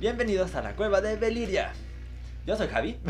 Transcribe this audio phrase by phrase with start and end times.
[0.00, 1.72] Bienvenidos a la cueva de Beliria.
[2.46, 3.00] Yo soy Javi.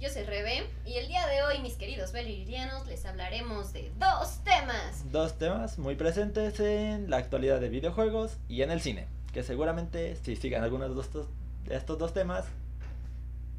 [0.00, 4.42] Yo soy Rebe y el día de hoy, mis queridos belirianos, les hablaremos de dos
[4.42, 5.12] temas.
[5.12, 9.06] Dos temas muy presentes en la actualidad de videojuegos y en el cine.
[9.32, 11.28] Que seguramente, si siguen algunos de estos,
[11.64, 12.44] de estos dos temas,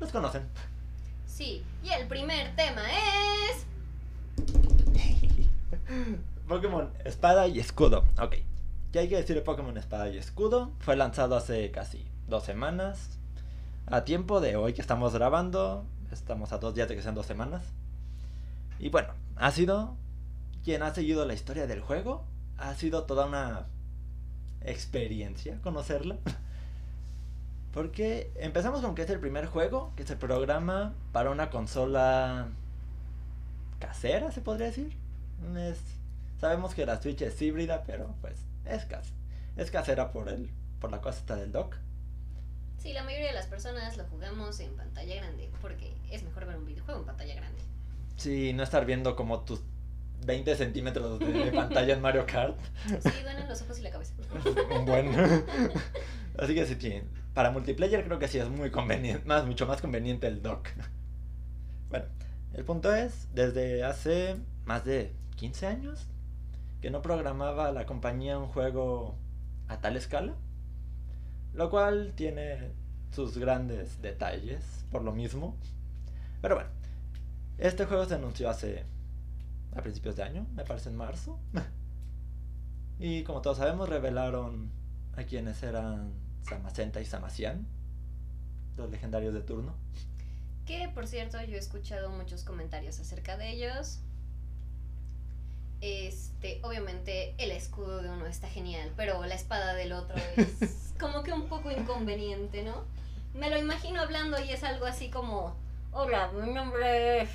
[0.01, 0.43] los conocen.
[1.25, 2.83] Sí, y el primer tema
[3.47, 3.65] es.
[6.49, 8.03] Pokémon Espada y Escudo.
[8.21, 8.35] Ok.
[8.91, 10.73] ¿Qué hay que decir de Pokémon Espada y Escudo?
[10.79, 13.19] Fue lanzado hace casi dos semanas.
[13.85, 15.85] A tiempo de hoy que estamos grabando.
[16.11, 17.63] Estamos a dos días de que sean dos semanas.
[18.79, 19.95] Y bueno, ha sido.
[20.63, 22.23] Quien ha seguido la historia del juego.
[22.57, 23.67] Ha sido toda una
[24.61, 26.17] experiencia conocerla.
[27.73, 32.47] Porque empezamos con que es el primer juego que se programa para una consola
[33.79, 34.95] casera, se podría decir.
[36.39, 38.85] Sabemos que la Switch es híbrida, pero pues es,
[39.57, 40.49] es casera por, el,
[40.79, 41.77] por la costa del dock.
[42.83, 46.57] Sí, la mayoría de las personas lo jugamos en pantalla grande, porque es mejor ver
[46.57, 47.61] un videojuego en pantalla grande.
[48.17, 49.61] Sí, no estar viendo como tus
[50.25, 52.59] 20 centímetros de pantalla en Mario Kart.
[52.85, 54.13] Sí, duelen los ojos y la cabeza.
[54.77, 55.15] Un buen.
[56.37, 57.01] Así que sí,
[57.33, 60.67] para multiplayer creo que sí es muy conveniente, más, mucho más conveniente el dock.
[61.89, 62.07] Bueno,
[62.53, 66.09] el punto es, desde hace más de 15 años
[66.81, 69.15] que no programaba la compañía un juego
[69.69, 70.35] a tal escala,
[71.53, 72.71] lo cual tiene
[73.11, 75.55] sus grandes detalles por lo mismo.
[76.41, 76.69] Pero bueno,
[77.57, 78.83] este juego se anunció hace
[79.75, 81.39] a principios de año, me parece en marzo.
[82.99, 84.71] y como todos sabemos, revelaron
[85.15, 87.65] a quienes eran Samacenta y Samacian,
[88.77, 89.75] los legendarios de turno.
[90.65, 93.99] Que por cierto, yo he escuchado muchos comentarios acerca de ellos.
[95.85, 101.23] Este, obviamente el escudo de uno está genial, pero la espada del otro es como
[101.23, 102.85] que un poco inconveniente, ¿no?
[103.33, 105.57] Me lo imagino hablando y es algo así como,
[105.91, 107.29] hola, mi nombre es...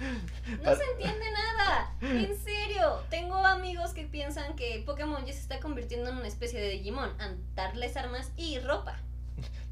[0.62, 3.04] No se entiende nada, en serio.
[3.08, 7.12] Tengo amigos que piensan que Pokémon ya se está convirtiendo en una especie de Digimon,
[7.54, 8.98] darles armas y ropa.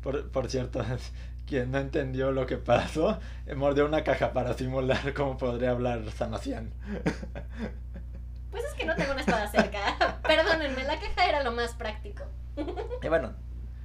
[0.03, 0.85] Por, por cierto,
[1.47, 3.19] quien no entendió lo que pasó,
[3.57, 6.73] mordió una caja para simular cómo podría hablar Samacian.
[8.51, 9.79] Pues es que no tengo una espada cerca.
[10.23, 12.25] Perdónenme, la caja era lo más práctico.
[13.03, 13.35] Y bueno,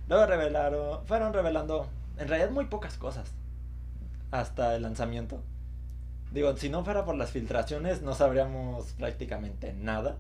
[0.08, 3.34] luego revelaron, fueron revelando en realidad muy pocas cosas
[4.32, 5.44] hasta el lanzamiento.
[6.32, 10.16] Digo, si no fuera por las filtraciones, no sabríamos prácticamente nada.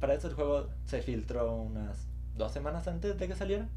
[0.00, 3.68] Para eso el juego se filtró unas dos semanas antes de que saliera.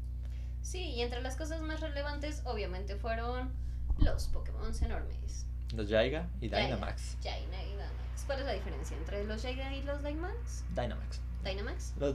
[0.62, 3.50] Sí, y entre las cosas más relevantes, obviamente, fueron
[3.98, 5.46] los Pokémon enormes.
[5.74, 7.18] Los Jaiga y Dynamax.
[7.22, 8.24] Jaiga y Dynamax.
[8.26, 10.64] ¿Cuál es la diferencia entre los Jaiga y los Dynamax?
[10.74, 11.20] Dynamax.
[11.44, 11.94] Dynamax.
[11.98, 12.14] Los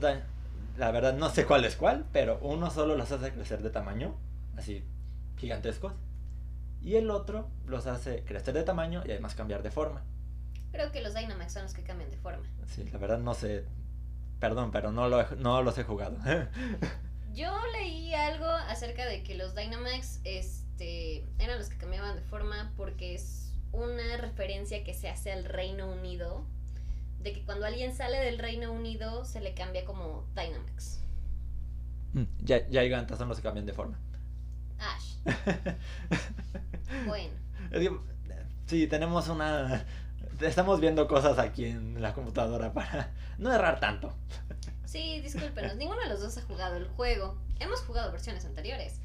[0.76, 4.16] la verdad no sé cuál es cuál, pero uno solo los hace crecer de tamaño,
[4.56, 4.84] así
[5.36, 5.92] gigantescos
[6.84, 10.02] y el otro los hace crecer de tamaño y además cambiar de forma.
[10.70, 12.44] Creo que los Dynamax son los que cambian de forma.
[12.66, 13.64] Sí, la verdad no sé.
[14.38, 16.18] Perdón, pero no, lo no los he jugado.
[17.34, 22.72] Yo leí algo acerca de que los Dynamax este, eran los que cambiaban de forma
[22.76, 26.46] porque es una referencia que se hace al Reino Unido.
[27.20, 31.00] De que cuando alguien sale del Reino Unido se le cambia como Dynamax.
[32.12, 33.98] Mm, ya, ya hay gantas, son los que cambian de forma.
[34.78, 35.16] Ash.
[37.06, 37.32] bueno.
[38.66, 39.84] Sí, tenemos una...
[40.40, 44.14] Estamos viendo cosas aquí en la computadora para no errar tanto.
[44.94, 47.34] Sí, discúlpenos, ninguno de los dos ha jugado el juego.
[47.58, 49.00] Hemos jugado versiones anteriores.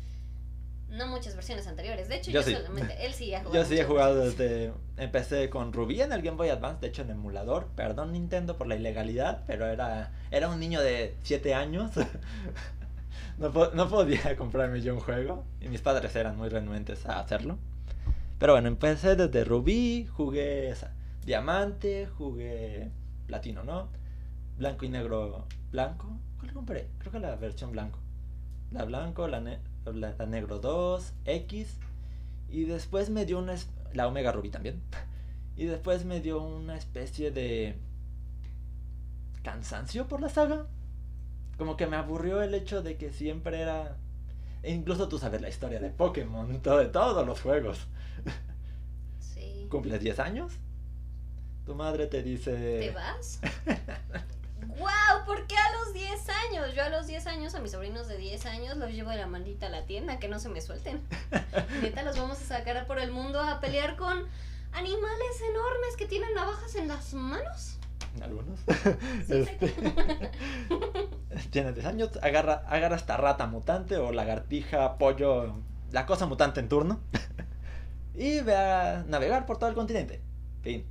[0.87, 2.07] No muchas versiones anteriores.
[2.07, 3.07] De hecho, yo, solamente.
[3.07, 3.55] Él sí ha jugado.
[3.55, 4.71] Yo sí he jugado desde.
[4.97, 7.69] Empecé con Ruby en el Game Boy Advance, de hecho en emulador.
[7.75, 11.89] Perdón, Nintendo, por la ilegalidad, pero era, era un niño de 7 años.
[13.39, 17.57] no, no, podía comprarme yo un juego y mis padres eran muy renuentes a hacerlo.
[18.37, 20.71] Pero bueno, empecé desde Rubí, jugué
[21.25, 22.91] Diamante, jugué
[23.25, 23.98] Platino, ¿no?
[24.59, 26.19] Blanco y negro blanco.
[26.37, 26.89] ¿Cuál compré?
[26.99, 27.97] Creo que la versión blanco.
[28.71, 31.77] La blanco, la, la, negro 2, X.
[32.49, 33.55] Y después me dio una...
[33.93, 34.81] La Omega Rubí también.
[35.55, 37.75] Y después me dio una especie de...
[39.43, 40.67] Cansancio por la saga
[41.59, 43.97] como que me aburrió el hecho de que siempre era...
[44.63, 47.85] E incluso tú sabes la historia de Pokémon, todo, de todos los juegos.
[49.19, 49.67] Sí.
[49.69, 50.53] ¿Cumples 10 años?
[51.65, 52.79] Tu madre te dice...
[52.79, 53.41] ¿Te vas?
[54.67, 55.25] ¡Wow!
[55.25, 56.75] ¿Por qué a los 10 años?
[56.75, 59.27] Yo a los 10 años, a mis sobrinos de 10 años, los llevo de la
[59.27, 61.01] manita a la tienda, que no se me suelten.
[61.81, 64.25] Neta, los vamos a sacar por el mundo a pelear con
[64.71, 67.77] animales enormes que tienen navajas en las manos.
[68.21, 68.59] Algunos.
[69.27, 69.73] Sí, este...
[71.51, 75.55] Tienes 10 años, agarra, agarra esta rata mutante o lagartija, pollo,
[75.91, 76.99] la cosa mutante en turno.
[78.15, 80.21] y ve a navegar por todo el continente.
[80.61, 80.85] Fin.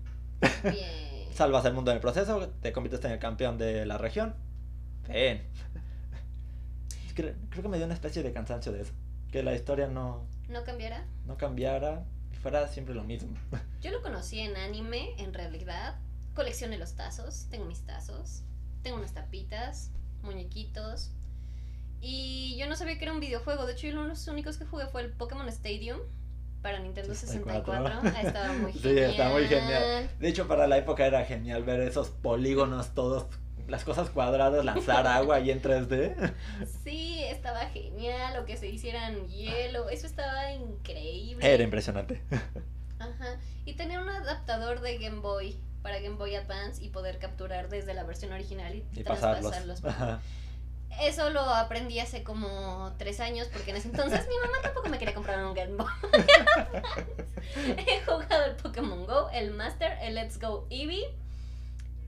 [0.63, 1.08] Bien.
[1.35, 4.35] Salvas el mundo en el proceso, te conviertes en el campeón de la región.
[5.05, 5.43] Fin.
[7.15, 8.93] Creo, creo que me dio una especie de cansancio de eso.
[9.31, 11.05] Que la historia no, ¿No cambiará?
[11.27, 13.37] no cambiara y fuera siempre lo mismo.
[13.83, 15.97] Yo lo conocí en anime, en realidad.
[16.35, 18.43] Coleccioné los tazos, tengo mis tazos,
[18.83, 19.91] tengo unas tapitas,
[20.23, 21.11] muñequitos.
[22.01, 23.67] Y yo no sabía que era un videojuego.
[23.67, 25.99] De hecho, yo los únicos que jugué fue el Pokémon Stadium
[26.63, 27.73] para Nintendo 64.
[28.03, 29.11] Ah, estaba muy Sí, genial.
[29.11, 30.11] está muy genial.
[30.19, 33.27] De hecho, para la época era genial ver esos polígonos todos,
[33.69, 36.33] las cosas cuadradas, lanzar agua ahí en 3D.
[36.85, 38.43] Sí, estaba genial.
[38.43, 39.89] O que se hicieran hielo.
[39.89, 41.53] Eso estaba increíble.
[41.55, 42.23] Era impresionante.
[42.99, 43.37] Ajá.
[43.65, 47.95] Y tenía un adaptador de Game Boy para Game Boy Advance y poder capturar desde
[47.95, 49.53] la versión original y, Y pasarlos.
[49.53, 49.85] traspasarlos.
[49.85, 50.21] Ajá.
[51.01, 54.99] Eso lo aprendí hace como tres años porque en ese entonces mi mamá tampoco me
[54.99, 55.87] quería comprar un Game Boy.
[57.87, 61.15] He jugado el Pokémon Go, el Master, el Let's Go Eevee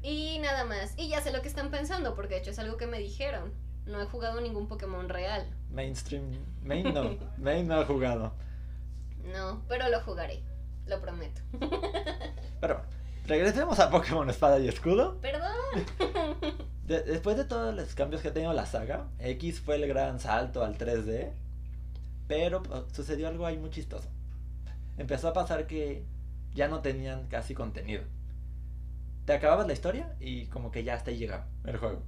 [0.02, 0.94] y nada más.
[0.96, 3.52] Y ya sé lo que están pensando porque de hecho es algo que me dijeron.
[3.86, 5.46] No he jugado ningún Pokémon real.
[5.70, 6.44] Mainstream.
[6.62, 7.16] Main no.
[7.38, 8.32] Main no ha jugado.
[9.24, 10.42] No, pero lo jugaré.
[10.86, 11.40] Lo prometo.
[12.60, 12.88] Pero bueno,
[13.30, 15.18] regresemos a Pokémon Espada y Escudo.
[15.20, 15.50] Perdón.
[16.86, 20.18] De- después de todos los cambios que ha tenido la saga, X fue el gran
[20.20, 21.30] salto al 3D.
[22.26, 22.62] Pero
[22.92, 24.08] sucedió algo ahí muy chistoso.
[24.98, 26.04] Empezó a pasar que
[26.54, 28.02] ya no tenían casi contenido.
[29.24, 32.02] Te acababas la historia y como que ya hasta ahí llegaba el juego.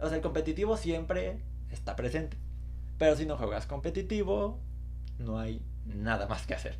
[0.00, 2.36] O sea, el competitivo siempre está presente.
[2.98, 4.58] Pero si no juegas competitivo,
[5.18, 6.76] no hay nada más que hacer.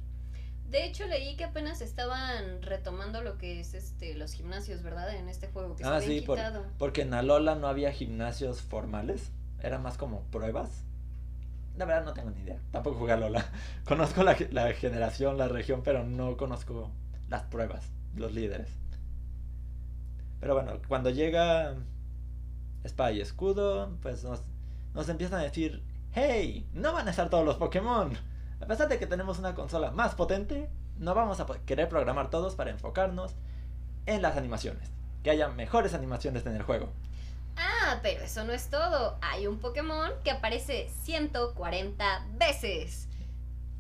[0.71, 5.15] De hecho, leí que apenas estaban retomando lo que es este los gimnasios, ¿verdad?
[5.17, 6.39] En este juego que Ah, se sí, por-
[6.79, 9.33] porque en Alola no había gimnasios formales,
[9.63, 10.85] era más como pruebas.
[11.77, 13.45] La verdad no tengo ni idea, tampoco jugué a Alola.
[13.85, 14.35] Conozco la
[14.75, 16.91] generación, la región, pero no conozco
[17.29, 18.69] las pruebas, los líderes.
[20.41, 21.75] Pero bueno, cuando llega
[22.85, 24.43] Espada y Escudo, pues nos,
[24.95, 25.83] nos empiezan a decir,
[26.13, 28.13] hey, no van a estar todos los Pokémon.
[28.61, 30.69] A pesar de que tenemos una consola más potente,
[30.99, 33.35] no vamos a querer programar todos para enfocarnos
[34.07, 34.91] en las animaciones.
[35.23, 36.93] Que haya mejores animaciones en el juego.
[37.57, 39.19] Ah, pero eso no es todo.
[39.23, 43.09] Hay un Pokémon que aparece 140 veces.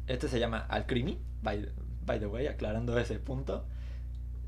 [0.06, 1.71] Este se llama Alcrimi, by,
[2.06, 3.67] by the way, aclarando ese punto.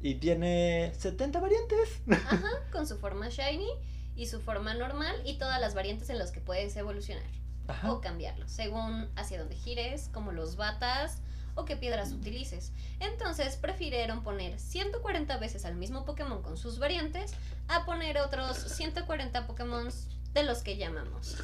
[0.00, 2.02] Y tiene 70 variantes.
[2.10, 3.68] Ajá, con su forma shiny
[4.16, 7.92] y su forma normal y todas las variantes en las que puedes evolucionar Ajá.
[7.92, 11.18] o cambiarlo, según hacia dónde gires, como los batas
[11.54, 12.72] o qué piedras utilices.
[13.00, 17.34] Entonces prefirieron poner 140 veces al mismo Pokémon con sus variantes
[17.68, 19.88] a poner otros 140 Pokémon
[20.32, 21.36] de los que llamamos.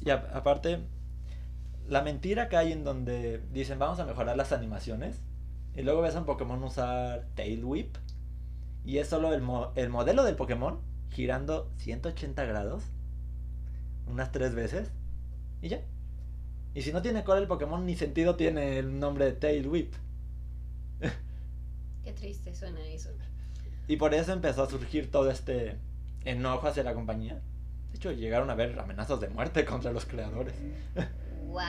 [0.00, 0.78] Y a- aparte,
[1.88, 5.16] la mentira que hay en donde dicen vamos a mejorar las animaciones.
[5.76, 7.96] Y luego ves a un Pokémon usar Tail Whip.
[8.84, 10.80] Y es solo el, mo- el modelo del Pokémon
[11.10, 12.84] girando 180 grados.
[14.06, 14.90] Unas tres veces.
[15.62, 15.80] Y ya.
[16.74, 19.94] Y si no tiene cola el Pokémon, ni sentido tiene el nombre de Tail Whip.
[22.02, 23.10] Qué triste suena eso.
[23.86, 25.76] Y por eso empezó a surgir todo este
[26.24, 27.40] enojo hacia la compañía.
[27.90, 30.54] De hecho, llegaron a haber amenazas de muerte contra los creadores.
[31.46, 31.62] Wow,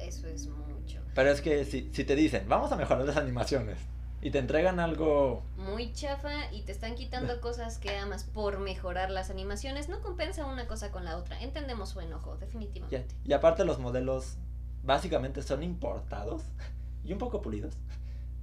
[0.00, 1.00] eso es mucho.
[1.14, 3.78] Pero es que si, si te dicen, vamos a mejorar las animaciones,
[4.22, 5.42] y te entregan algo...
[5.56, 10.44] Muy chafa y te están quitando cosas que amas por mejorar las animaciones, no compensa
[10.46, 11.40] una cosa con la otra.
[11.40, 13.14] Entendemos su enojo, definitivamente.
[13.24, 14.36] y aparte los modelos
[14.82, 16.42] básicamente son importados
[17.04, 17.74] y un poco pulidos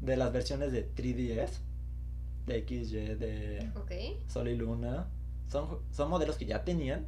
[0.02, 1.50] de las versiones de 3DS,
[2.46, 4.30] de XY, de Ok.
[4.30, 5.08] Sol y Luna.
[5.50, 7.06] Son, son modelos que ya tenían.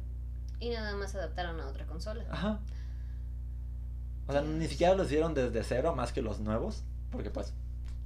[0.60, 2.24] Y nada más adaptaron a otra consola.
[2.30, 2.60] Ajá.
[4.26, 7.52] O sea, ni siquiera los hicieron desde cero más que los nuevos, porque pues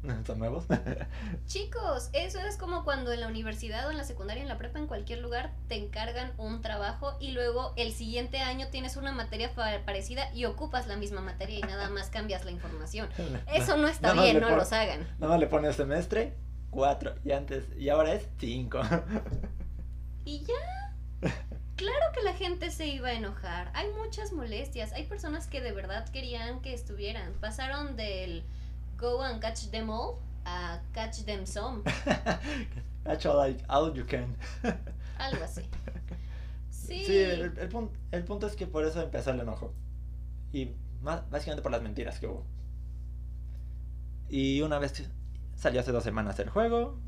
[0.27, 0.65] son nuevos.
[1.47, 4.79] Chicos, eso es como cuando en la universidad o en la secundaria, en la prepa,
[4.79, 9.53] en cualquier lugar, te encargan un trabajo y luego el siguiente año tienes una materia
[9.85, 13.09] parecida y ocupas la misma materia y nada más cambias la información.
[13.53, 15.01] Eso no está bien, no los hagan.
[15.19, 16.35] Nada más le pones semestre,
[16.71, 18.81] cuatro, y antes, y ahora es cinco.
[20.25, 21.33] Y ya.
[21.77, 23.71] Claro que la gente se iba a enojar.
[23.75, 24.93] Hay muchas molestias.
[24.93, 27.33] Hay personas que de verdad querían que estuvieran.
[27.41, 28.45] Pasaron del
[28.97, 31.83] go and catch them all a catch them some.
[33.05, 34.37] That's all, like, all you can.
[35.19, 35.63] Algo así.
[36.71, 37.03] Sí.
[37.07, 39.73] Sí, el, el pun- el punto es que por eso empezó el enojo.
[40.53, 42.45] Y más, básicamente por las mentiras que hubo.
[44.29, 45.07] Y una vez que
[45.57, 46.99] salió hace dos semanas el juego,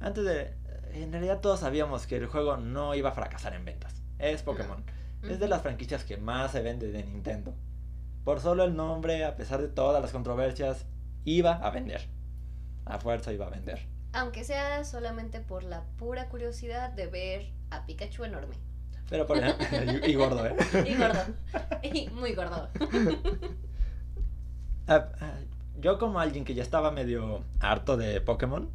[0.00, 0.54] antes de...
[0.94, 3.94] en realidad todos sabíamos que el juego no iba a fracasar en ventas.
[4.18, 4.82] Es Pokémon.
[5.22, 7.54] Es de las franquicias que más se vende de Nintendo.
[8.24, 10.86] Por solo el nombre, a pesar de todas las controversias,
[11.24, 12.08] iba a vender.
[12.86, 13.80] A fuerza iba a vender.
[14.12, 18.56] Aunque sea solamente por la pura curiosidad de ver a Pikachu enorme.
[19.08, 19.66] Pero por ejemplo,
[20.06, 20.56] y, y gordo, ¿eh?
[20.86, 21.20] Y gordo.
[21.82, 22.68] Y muy gordo.
[24.86, 25.32] Ah, ah,
[25.80, 28.68] Yo como alguien que ya estaba medio harto de Pokémon,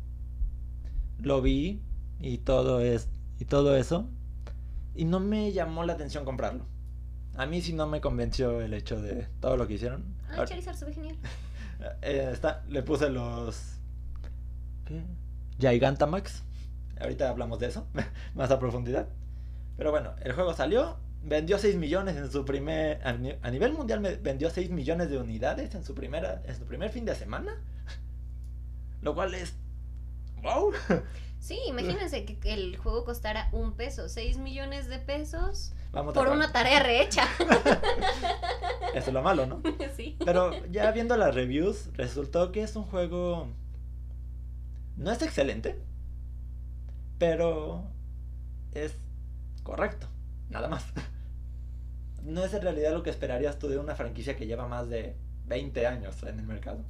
[1.20, 1.82] lo vi
[2.20, 4.10] y todo es y todo eso
[4.96, 6.65] y no me llamó la atención comprarlo.
[7.38, 10.03] A mí sí no me convenció el hecho de todo lo que hicieron.
[10.32, 11.15] Ahora- Charizard se ve genial.
[12.01, 13.75] Eh, está, le puse los.
[14.86, 15.01] ¿Qué?
[15.59, 16.43] Gigantamax.
[17.00, 17.88] Ahorita hablamos de eso,
[18.36, 19.07] más a profundidad.
[19.77, 23.05] Pero bueno, el juego salió, vendió 6 millones en su primer.
[23.07, 26.65] A, ni- a nivel mundial vendió 6 millones de unidades en su, primera, en su
[26.65, 27.53] primer fin de semana.
[29.01, 29.53] Lo cual es.
[30.43, 30.74] ¡Wow!
[31.39, 36.27] Sí, imagínense que que el juego costara un peso, 6 millones de pesos Vamos por
[36.29, 37.24] una tarea rehecha.
[38.93, 39.62] Eso es lo malo, ¿no?
[39.98, 40.17] sí.
[40.24, 43.48] Pero ya viendo las reviews, resultó que es un juego.
[44.98, 45.79] No es excelente,
[47.17, 47.84] pero
[48.74, 48.96] es
[49.63, 50.08] correcto,
[50.50, 50.86] nada más.
[52.22, 55.15] No es en realidad lo que esperarías tú de una franquicia que lleva más de
[55.46, 56.84] 20 años en el mercado.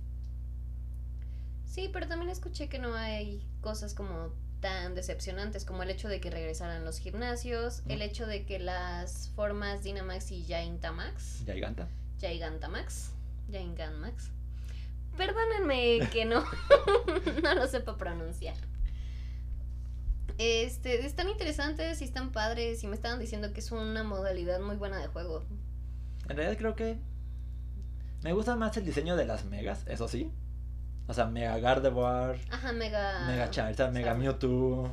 [1.65, 6.19] Sí, pero también escuché que no hay cosas como tan decepcionantes como el hecho de
[6.19, 7.91] que regresaran los gimnasios, Mm.
[7.91, 11.87] el hecho de que las formas Dynamax y Gigantamax, Giganta.
[12.19, 13.11] Gigantamax,
[13.49, 14.29] Gigantamax,
[15.17, 16.43] perdónenme que no,
[17.43, 18.55] no lo sepa pronunciar.
[20.37, 24.77] Este, están interesantes y están padres y me estaban diciendo que es una modalidad muy
[24.77, 25.43] buena de juego.
[26.29, 26.97] En realidad creo que
[28.23, 30.31] me gusta más el diseño de las megas, eso sí.
[31.09, 33.25] O sea, Mega Gardevoir, Ajá, Mega...
[33.25, 34.13] Mega Charizard, Mega.
[34.13, 34.91] Mewtwo.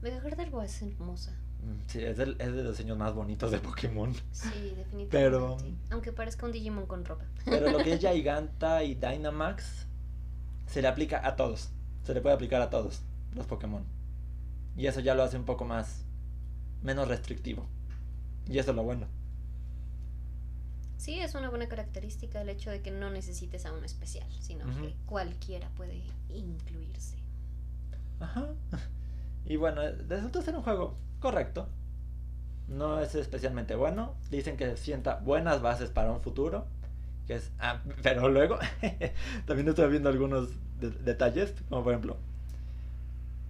[0.00, 1.32] Mega Gardevoir es hermosa.
[1.60, 4.14] Mm, Sí, es, del- es de los diseños más bonitos de Pokémon.
[4.30, 5.08] Sí, definitivamente.
[5.10, 5.56] Pero-
[5.90, 7.24] Aunque parezca un Digimon con ropa.
[7.44, 9.86] Pero lo que es Giganta y Dynamax
[10.66, 11.70] se le aplica a todos.
[12.04, 13.02] Se le puede aplicar a todos
[13.34, 13.84] los Pokémon.
[14.76, 16.04] Y eso ya lo hace un poco más.
[16.82, 17.66] menos restrictivo.
[18.48, 19.08] Y eso es lo bueno.
[21.06, 24.66] Sí, es una buena característica el hecho de que no necesites a uno especial, sino
[24.66, 27.16] que cualquiera puede incluirse.
[28.18, 28.48] Ajá.
[29.44, 31.68] Y bueno, resultó ser un juego correcto.
[32.66, 34.16] No es especialmente bueno.
[34.32, 36.66] Dicen que sienta buenas bases para un futuro.
[37.28, 37.52] Que es.
[37.60, 38.58] ah, pero luego.
[39.46, 40.48] también estoy viendo algunos
[40.80, 41.54] de- detalles.
[41.68, 42.16] Como por ejemplo.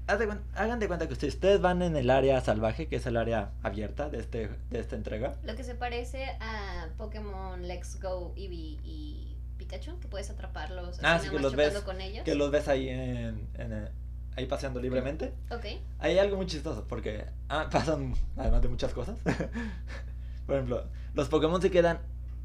[0.07, 3.17] De hagan de cuenta que ustedes, ustedes van en el área salvaje, que es el
[3.17, 5.35] área abierta de, este, de esta entrega.
[5.45, 10.99] Lo que se parece a Pokémon Let's Go Eevee y Pikachu, que puedes atraparlos así
[11.01, 12.25] Ah, nada sí, que los ves- con ellos.
[12.25, 13.89] Que los ves ahí en, en, eh,
[14.37, 15.33] ahí paseando libremente.
[15.51, 15.65] Ok.
[15.99, 19.19] Hay algo muy chistoso porque ah, pasan, además de muchas cosas.
[20.47, 20.85] Por ejemplo,
[21.15, 21.99] los Pokémon se quedan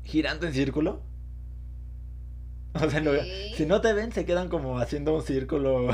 [0.03, 1.01] girando en círculo.
[2.74, 3.03] O sea,
[3.56, 5.89] si no te ven, se quedan como haciendo un círculo,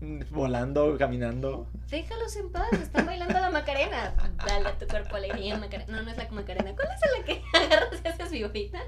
[0.30, 1.68] volando, caminando.
[1.88, 4.14] Déjalos en paz, están bailando la Macarena.
[4.46, 5.96] Dale a tu cuerpo alegría, Macarena.
[5.96, 6.74] No, no es la Macarena.
[6.74, 8.80] ¿Cuál es la que agarras y haces viborita?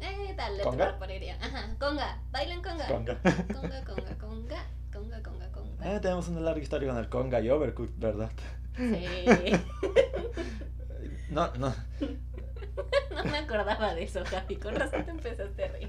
[0.00, 1.36] Eh, dale a tu cuerpo alegría.
[1.40, 2.18] Ajá, conga.
[2.30, 2.86] Bailan conga.
[2.86, 3.18] Conga.
[3.20, 4.64] Conga, conga, conga.
[4.92, 5.96] Conga, conga, conga.
[5.96, 8.30] Eh, tenemos una larga historia con el Conga y Overcooked, ¿verdad?
[8.76, 9.06] Sí.
[11.30, 11.74] No, no.
[13.12, 14.56] No me acordaba de eso, Javi.
[14.56, 15.88] Con razón te empezaste a reír.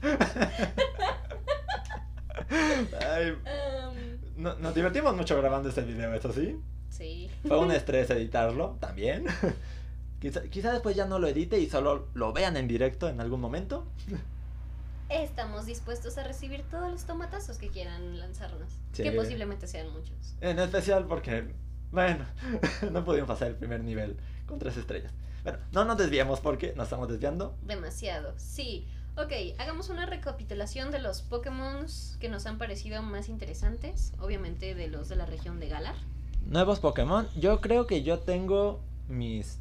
[3.07, 6.57] Ay, Um, no- nos divertimos mucho grabando este video, ¿eso sí?
[6.89, 7.29] sí.
[7.47, 9.25] Fue un estrés editarlo también.
[10.19, 13.41] quizá, quizá después ya no lo edite y solo lo vean en directo en algún
[13.41, 13.85] momento.
[15.09, 18.69] Estamos dispuestos a recibir todos los tomatazos que quieran lanzarnos.
[18.93, 19.03] Sí.
[19.03, 20.35] Que posiblemente sean muchos.
[20.41, 21.53] En especial porque,
[21.91, 22.25] bueno,
[22.91, 25.11] no pudimos pasar el primer nivel con tres estrellas.
[25.43, 27.55] Bueno, no nos desviemos porque nos estamos desviando.
[27.61, 28.87] Demasiado, sí.
[29.17, 31.85] Ok, hagamos una recapitulación de los Pokémon
[32.19, 34.11] que nos han parecido más interesantes.
[34.19, 35.95] Obviamente de los de la región de Galar.
[36.45, 37.27] Nuevos Pokémon.
[37.37, 39.57] Yo creo que yo tengo mis,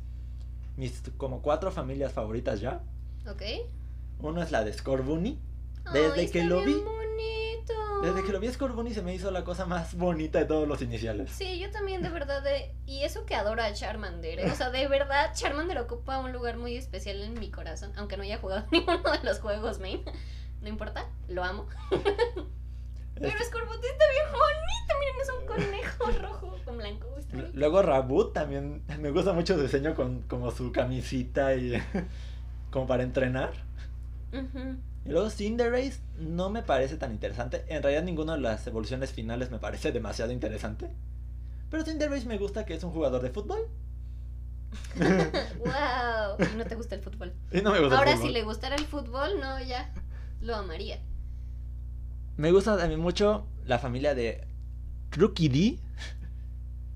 [0.76, 2.82] mis como cuatro familias favoritas ya.
[3.30, 3.42] Ok.
[4.20, 5.38] Uno es la de Scorbunny.
[5.92, 6.90] Desde que lo vi- bonito.
[8.04, 10.68] Desde que lo vi a Scorbunny se me hizo la cosa más bonita de todos
[10.68, 11.30] los iniciales.
[11.30, 12.75] Sí, yo también de verdad de...
[12.87, 14.50] Y eso que adoro a Charmander, ¿eh?
[14.50, 18.23] O sea, de verdad Charmander ocupa un lugar muy especial en mi corazón, aunque no
[18.25, 20.02] haya jugado ninguno de los juegos main.
[20.61, 21.66] No importa, lo amo.
[21.90, 27.06] Pero Este- Scorbunny está bien bonito, miren, es un conejo rojo con blanco.
[27.54, 31.73] Luego Raboot también me gusta mucho su diseño con como su camisita y
[32.70, 33.52] como para entrenar.
[34.32, 34.76] Ujú.
[35.04, 37.64] Y luego Cinderace no me parece tan interesante.
[37.68, 40.90] En realidad ninguna de las evoluciones finales me parece demasiado interesante.
[41.70, 43.68] Pero Cinderace me gusta que es un jugador de fútbol.
[44.96, 46.46] wow.
[46.52, 47.32] Y no te gusta el fútbol.
[47.52, 48.26] Y no me gusta el Ahora, fútbol.
[48.28, 49.92] si le gustara el fútbol, no, ya
[50.40, 51.00] lo amaría.
[52.37, 54.46] Me gusta también mucho la familia de
[55.12, 55.78] Rookie D.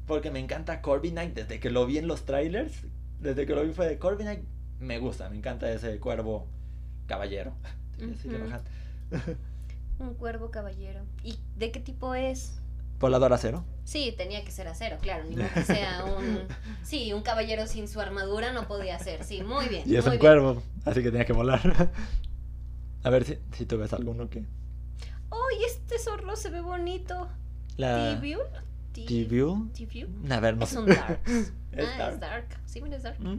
[0.06, 1.34] Porque me encanta Corby Knight.
[1.34, 2.72] Desde que lo vi en los trailers,
[3.20, 4.40] desde que lo vi fue de Corby Knight,
[4.80, 5.28] me gusta.
[5.28, 6.46] Me encanta ese cuervo
[7.06, 7.52] caballero.
[9.98, 11.00] Un cuervo caballero.
[11.24, 12.60] ¿Y de qué tipo es?
[13.00, 13.64] Volador acero.
[13.84, 15.24] Sí, tenía que ser acero, claro.
[15.28, 16.40] Ni que sea un.
[16.82, 19.24] Sí, un caballero sin su armadura no podía ser.
[19.24, 19.82] Sí, muy bien.
[19.86, 20.22] Y es muy un bien.
[20.32, 21.60] cuervo, así que tenía que volar.
[23.04, 24.40] A ver si, si tú ves alguno que.
[25.30, 27.28] ¡Ay, este zorro se ve bonito!
[27.76, 28.14] La.
[28.20, 28.42] ¿Tibiul?
[29.72, 30.32] Tibiul.
[30.32, 30.78] A ver, no Es sé.
[30.78, 31.20] un dark.
[31.26, 31.52] Es
[31.86, 32.14] ah, dark.
[32.14, 32.46] es dark.
[32.66, 33.20] Sí, mira, es dark.
[33.20, 33.38] Mm.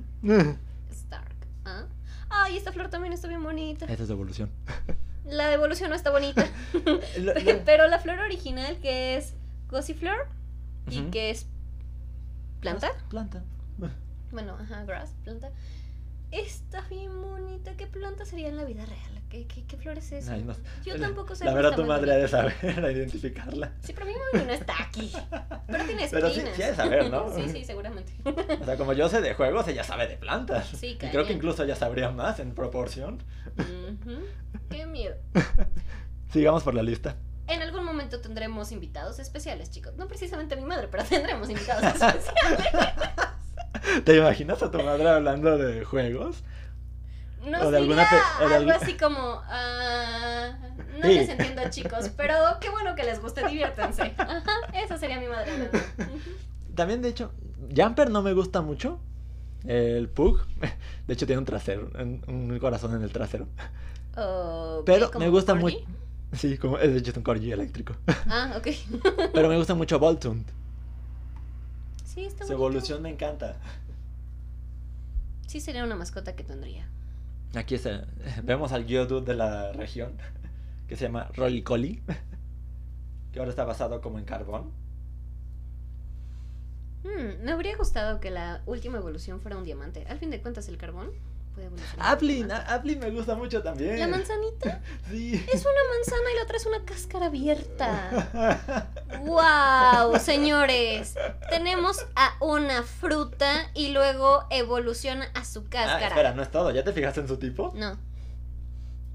[0.89, 1.35] Es dark.
[1.65, 1.85] ¿Ah?
[2.29, 3.85] Ay, esta flor también está bien bonita.
[3.85, 4.49] Esa es de evolución.
[5.25, 6.45] La de evolución no está bonita.
[7.19, 9.33] Lo- lo- Pero la flor original, que es
[9.69, 10.27] Gossiflor,
[10.89, 11.45] y que es
[12.61, 12.89] planta.
[13.09, 13.43] Planta.
[14.31, 15.49] Bueno, ajá, grass, planta.
[16.31, 17.75] Está bien bonita.
[17.75, 19.21] ¿Qué planta sería en la vida real?
[19.29, 20.33] ¿Qué, qué, qué flor es esa?
[20.33, 20.55] Ay, no-
[20.85, 21.45] Yo la- tampoco sé.
[21.45, 22.53] La verdad, tu madre ha de saber
[22.85, 23.73] a identificarla.
[23.83, 25.11] Sí, pero mi mami no está aquí.
[25.67, 26.09] Pero tiene espinas.
[26.11, 27.33] Pero sí- sí de saber, ¿no?
[27.35, 28.11] sí, sí, seguramente.
[28.61, 30.67] O sea, como yo sé de juegos, ella sabe de plantas.
[30.69, 33.23] Sí, y creo que incluso ella sabría más en proporción.
[34.69, 35.15] Qué miedo.
[36.31, 37.15] Sigamos por la lista.
[37.47, 39.95] En algún momento tendremos invitados especiales, chicos.
[39.95, 42.25] No precisamente mi madre, pero tendremos invitados especiales.
[44.03, 46.43] ¿Te imaginas a tu madre hablando de juegos?
[47.45, 48.05] Nos O de alguna
[48.39, 49.41] algo algún- así como...
[49.45, 50.51] ah,
[50.99, 51.13] no Sí.
[51.15, 54.01] les entiendo, chicos, pero qué bueno que les guste, diviértanse.
[54.17, 55.51] Ajá, esa sería mi madre.
[56.75, 57.31] También, de hecho,
[57.75, 58.99] Jumper no me gusta mucho.
[59.65, 60.39] El Pug.
[61.07, 63.47] De hecho, tiene un trasero, un, un corazón en el trasero.
[64.85, 65.77] Pero ¿como me gusta mucho.
[66.33, 67.95] Sí, como, de hecho es un corgi eléctrico.
[68.27, 68.67] Ah, ok.
[69.33, 70.45] Pero me gusta mucho Voltund.
[72.19, 72.65] Sí, está Su bonito.
[72.65, 73.55] evolución me encanta.
[75.47, 76.85] Sí sería una mascota que tendría.
[77.55, 78.07] Aquí está,
[78.43, 80.17] vemos al Geodude de la región,
[80.89, 82.03] que se llama Rolycoly,
[83.31, 84.69] que ahora está basado como en carbón.
[87.05, 90.05] Hmm, me habría gustado que la última evolución fuera un diamante.
[90.09, 91.11] Al fin de cuentas, el carbón
[91.59, 92.05] puede evolucionar.
[92.05, 92.71] a un Applin, diamante.
[92.71, 93.99] a- Applin me gusta mucho también.
[93.99, 95.45] La manzanita Sí.
[95.51, 98.87] es una manzana y la otra es una cáscara abierta.
[99.21, 100.19] ¡Wow!
[100.19, 101.15] Señores,
[101.49, 106.07] tenemos a una fruta y luego evoluciona a su Ah, cáscara.
[106.07, 106.71] espera, no es todo.
[106.71, 107.71] ¿Ya te fijaste en su tipo?
[107.75, 107.97] No.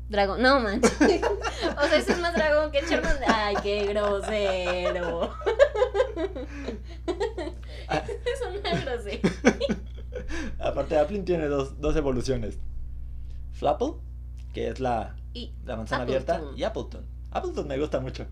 [0.08, 0.92] Dragón, no manches.
[1.00, 3.26] o sea, ese es más dragón que Charmander.
[3.26, 5.34] Ay, qué grosero.
[7.88, 9.30] Ah, es una grosera.
[10.58, 12.58] aparte, Applin tiene dos, dos evoluciones.
[13.52, 13.92] Flapple,
[14.52, 16.36] que es la, Y la manzana Appleton.
[16.36, 17.04] abierta, y Appleton.
[17.30, 18.26] Appleton me gusta mucho.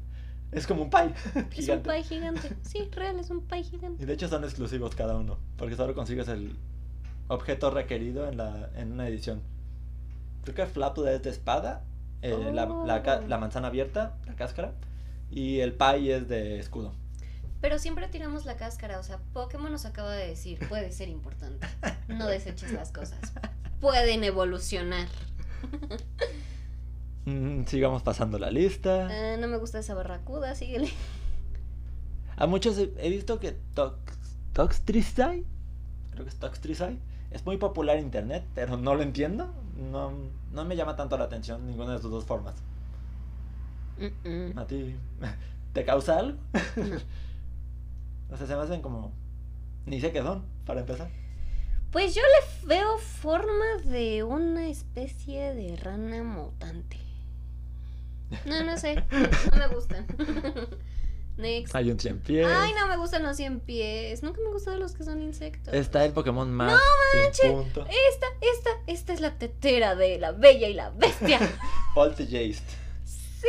[0.50, 1.14] Es como un pie
[1.56, 2.56] es un pie gigante.
[2.62, 4.02] Sí, real, es un pie gigante.
[4.02, 6.56] Y de hecho son exclusivos cada uno, porque solo consigues el
[7.28, 9.40] objeto requerido en, la, en una edición.
[10.44, 11.84] Creo que Flapple es de espada,
[12.20, 13.28] eh, la, la ca- Oh.
[13.28, 14.74] la manzana abierta, la cáscara,
[15.30, 16.92] y el pie es de escudo.
[17.62, 21.66] Pero siempre tiramos la cáscara, o sea, Pokémon nos acaba de decir, puede ser importante.
[22.08, 23.20] No deseches las cosas.
[23.80, 25.08] Pueden evolucionar.
[27.24, 29.06] Mm, sigamos pasando la lista.
[29.08, 30.90] Ah, no me gusta esa barracuda, síguele.
[32.34, 33.96] A muchos he, he visto que Tox,
[34.52, 35.44] Toxtricide,
[36.10, 36.98] creo que es Toxtricide,
[37.30, 39.54] es muy popular en internet, pero no lo entiendo.
[39.76, 40.10] No,
[40.50, 42.56] no me llama tanto la atención ninguna de sus dos formas.
[43.98, 44.58] Mm, mm.
[44.58, 44.96] ¿A ti
[45.72, 46.38] te causa algo?
[46.74, 46.96] No.
[48.32, 49.12] O sea, se me hacen como...
[49.86, 51.10] Ni sé qué son, para empezar.
[51.90, 56.96] Pues yo le veo forma de una especie de rana mutante.
[58.46, 59.04] No, no sé.
[59.52, 60.06] No me gustan.
[61.36, 61.74] Next.
[61.74, 62.46] Hay un 100 pies.
[62.46, 64.22] Ay, no me gustan los 100 pies.
[64.22, 65.74] Nunca me gustan los que son insectos.
[65.74, 66.80] Está el Pokémon más
[67.22, 67.36] manches.
[67.38, 67.80] sin punto.
[67.82, 71.40] Esta, esta, esta es la tetera de la bella y la bestia.
[71.94, 72.64] Poltergeist.
[73.04, 73.48] Sí,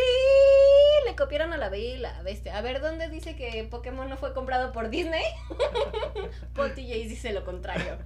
[1.13, 2.57] le copiaron a la bella y la bestia.
[2.57, 5.23] A ver, ¿dónde dice que Pokémon no fue comprado por Disney?
[6.55, 7.97] Poltergeist dice lo contrario.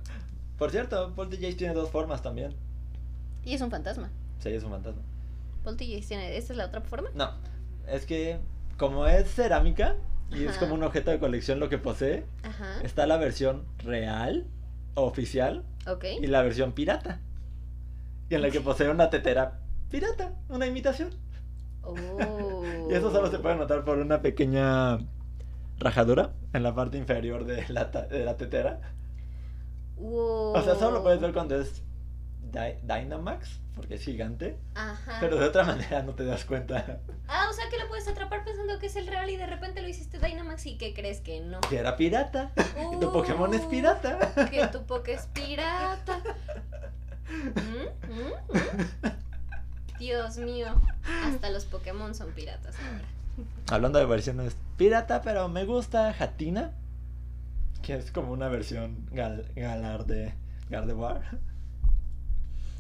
[0.58, 2.54] Por cierto, Poltergeist tiene dos formas también.
[3.46, 4.10] Y es un fantasma.
[4.40, 5.02] Sí, es un fantasma.
[5.64, 6.36] Poltergeist tiene.
[6.38, 7.10] ¿Esta es la otra forma?
[7.16, 7.32] No,
[7.88, 8.40] es que
[8.78, 9.96] como es cerámica
[10.30, 12.82] y es como un objeto de colección lo que posee, Ajá.
[12.84, 14.46] está la versión real,
[14.96, 16.04] oficial, Ok.
[16.22, 17.22] y la versión pirata.
[18.30, 21.12] Y en la que posee una tetera pirata, una imitación.
[21.84, 21.96] Oh.
[22.90, 24.98] Y eso solo se puede notar por una pequeña
[25.78, 28.80] rajadura en la parte inferior de la, de la tetera.
[29.98, 30.54] Wow.
[30.56, 31.84] O sea, solo lo puedes ver cuando es
[32.52, 35.18] Dy- Dynamax, porque es gigante, Ajá.
[35.20, 37.00] pero de otra manera no te das cuenta.
[37.28, 39.82] Ah, o sea que la puedes atrapar pensando que es el real y de repente
[39.82, 41.60] lo hiciste Dynamax y ¿qué crees que no?
[41.62, 42.54] Que era pirata.
[42.96, 44.34] Y tu Pokémon es Uh, pirata.
[44.50, 46.20] Que tu Poké es pirata.
[47.30, 48.14] ¿Mm?
[48.14, 48.58] ¿Mm?
[48.58, 49.08] ¿Mm?
[50.00, 50.76] Dios mío,
[51.26, 53.06] hasta los Pokémon son piratas ahora.
[53.70, 56.72] Hablando de versiones pirata, pero me gusta Hatina.
[57.82, 60.34] Que es como una versión gal galar de
[60.70, 61.22] Gardevoir.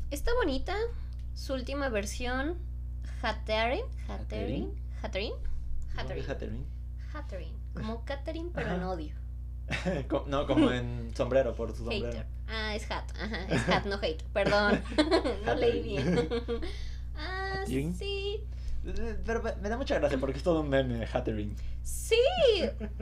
[0.09, 0.75] Está bonita
[1.35, 2.57] su última versión,
[3.21, 5.33] Hatterin, Hatterin, Hatterin,
[5.95, 6.65] Hatterin,
[7.13, 7.53] Hatterin.
[7.73, 9.15] Como Catherine pero en odio.
[10.27, 12.07] No, como en sombrero, por su sombrero.
[12.07, 12.25] Hater.
[12.47, 14.81] Ah, es hat, ajá, es hat, no hate, perdón,
[15.45, 16.29] no leí bien.
[17.17, 18.43] Ah, sí,
[19.25, 21.55] Pero me da mucha gracia porque es todo un meme, Hattering.
[21.83, 22.15] sí,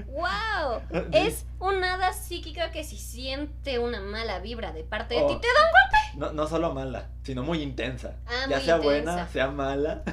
[0.07, 5.33] wow, es un hada psíquica que si siente una mala vibra de parte de ti
[5.35, 5.39] Oh.
[5.39, 8.15] te da No, no solo mala, sino muy intensa.
[8.25, 8.83] Ah, ya muy sea intensa.
[8.83, 10.03] buena, sea mala.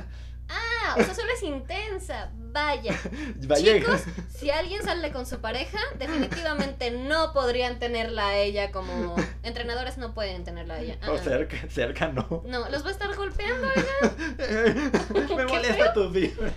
[0.99, 2.99] O sea, solo es intensa, vaya.
[3.47, 9.17] Vaya- Chicos, si alguien sale con su pareja, definitivamente no podrían tenerla a ella como
[9.43, 10.99] entrenadores no pueden tenerla a ella.
[11.03, 11.19] Ah, o ah.
[11.19, 12.43] cerca, cerca no.
[12.47, 13.69] No, los va a estar golpeando.
[15.13, 16.53] Me ¿Qué molesta tu vida.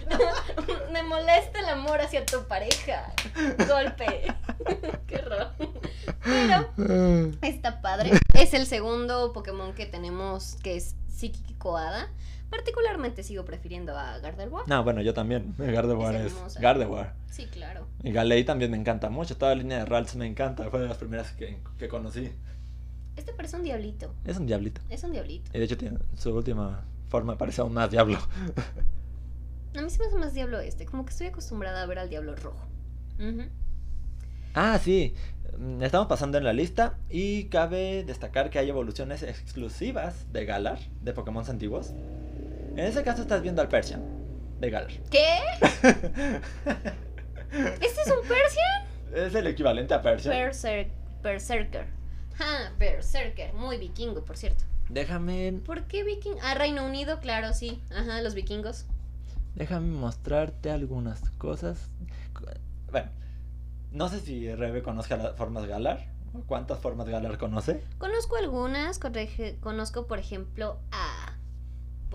[0.92, 3.14] Me molesta el amor hacia tu pareja.
[3.68, 4.34] Golpe.
[5.08, 5.52] Qué horror.
[6.24, 8.12] Pero está padre.
[8.34, 12.10] Es el segundo Pokémon que tenemos que es Psíquico Hada.
[12.56, 14.68] Particularmente sigo prefiriendo a Gardevoir.
[14.68, 15.54] No, bueno, yo también.
[15.58, 16.58] Gardevoir Es.
[16.60, 17.14] Gardevoir.
[17.30, 17.88] Sí, claro.
[18.04, 19.38] Y Galei también me encanta mucho.
[19.38, 20.70] Toda la línea de Ralts me encanta.
[20.70, 22.32] Fue de las primeras que, que conocí.
[23.16, 24.14] Este parece un diablito.
[24.26, 24.82] Es un diablito.
[24.90, 25.52] Es un diablito.
[25.54, 28.20] Y de hecho, tiene, su última forma parece aún más diablo.
[29.78, 30.86] A mí se me hace más diablo este.
[30.86, 32.66] Como que estoy acostumbrada a ver al diablo rojo.
[34.54, 35.14] Ah, sí.
[35.58, 40.80] Mm, Estamos pasando en la lista y cabe destacar que hay evoluciones exclusivas de Galar,
[41.02, 41.92] de Pokémon antiguos.
[42.76, 44.04] En ese caso estás viendo al Persian,
[44.60, 44.92] de Galar.
[45.10, 45.40] ¿Qué?
[47.52, 48.86] ¿Este es un Persian?
[49.14, 50.34] Es el equivalente a Persian.
[50.36, 50.90] Berser-
[51.24, 51.88] Berserker.
[52.40, 53.54] Ah, Berserker.
[53.54, 54.64] Muy vikingo, por cierto.
[54.90, 56.36] Déjame, ¿Por qué viking?
[56.44, 57.82] Ah, Reino Unido, claro, sí.
[57.96, 58.86] Ajá, los vikingos.
[59.56, 61.90] déjame mostrarte algunas cosas.
[62.92, 63.10] Bueno,
[63.92, 66.06] no sé si Rebe conozca las formas Galar.
[66.34, 67.82] o ¿Cuántas formas Galar conoce?
[67.98, 69.00] Conozco algunas.
[69.62, 71.35] Conozco, por ejemplo, a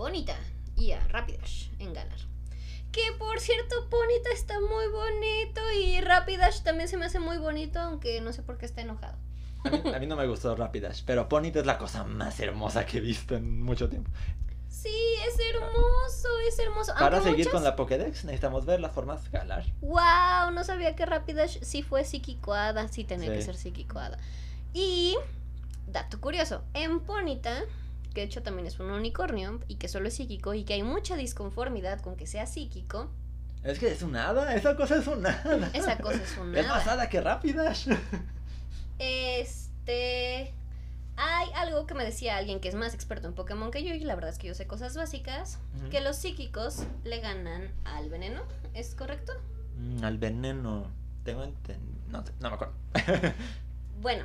[0.01, 0.35] Bonita
[0.75, 2.17] y a Rapidash en Galar.
[2.91, 7.79] Que por cierto, Bonita está muy bonito y Rapidash también se me hace muy bonito,
[7.79, 9.15] aunque no sé por qué está enojado.
[9.63, 12.83] A mí, a mí no me gustó Rapidash, pero Ponyta es la cosa más hermosa
[12.83, 14.09] que he visto en mucho tiempo.
[14.69, 14.89] Sí,
[15.27, 16.93] es hermoso, es hermoso.
[16.97, 19.65] Para Aunque seguir con la Pokédex necesitamos ver las formas Galar.
[19.81, 23.35] Wow, no sabía que Rapidash sí fue psiquicoada, sí tenía Sí.
[23.35, 24.17] que ser psiquicoada.
[24.73, 25.15] Y,
[25.85, 27.65] dato curioso, en Ponita,
[28.13, 30.83] que de hecho también es un unicornio y que solo es psíquico y que hay
[30.83, 33.09] mucha disconformidad con que sea psíquico,
[33.63, 35.69] Es que es un hada, esa cosa es un hada.
[35.73, 37.89] esa cosa es un Es más hada que Rapidash.
[38.99, 40.53] Este...
[41.17, 43.99] Hay algo que me decía alguien que es más experto en Pokémon que yo y
[43.99, 45.59] la verdad es que yo sé cosas básicas,
[45.91, 48.41] que los psíquicos le ganan al veneno,
[48.73, 49.33] ¿es correcto?
[49.77, 50.87] Mm, al veneno.
[51.23, 51.77] Tengo enten-
[52.09, 52.73] No, no me acuerdo.
[54.01, 54.23] Bueno,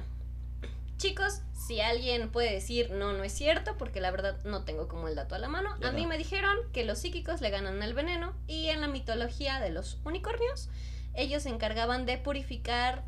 [0.98, 5.08] chicos, si alguien puede decir no, no es cierto, porque la verdad no tengo como
[5.08, 7.82] el dato a la mano, Yo a mí me dijeron que los psíquicos le ganan
[7.82, 10.68] el veneno y en la mitología de los unicornios,
[11.14, 13.04] ellos se encargaban de purificar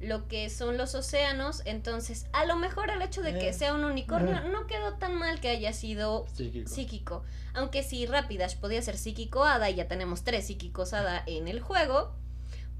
[0.00, 3.52] lo que son los océanos, entonces a lo mejor el hecho de que Eh.
[3.52, 6.68] sea un unicornio no quedó tan mal que haya sido Psíquico.
[6.70, 7.24] psíquico.
[7.52, 11.58] Aunque si Rapidash podía ser psíquico hada y ya tenemos tres psíquicos hada en el
[11.60, 12.14] juego,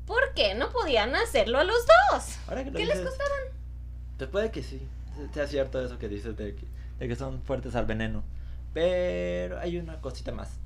[0.07, 2.37] ¿por qué no podían hacerlo a los dos?
[2.47, 3.19] Ahora que ¿Qué les dices,
[4.19, 4.81] Pues puede que sí.
[5.33, 6.67] Sea cierto eso que dices de que,
[6.99, 8.23] de que son fuertes al veneno.
[8.75, 10.59] Pero hay una cosita más.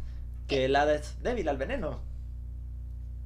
[0.48, 2.00] Que el hada es débil al veneno.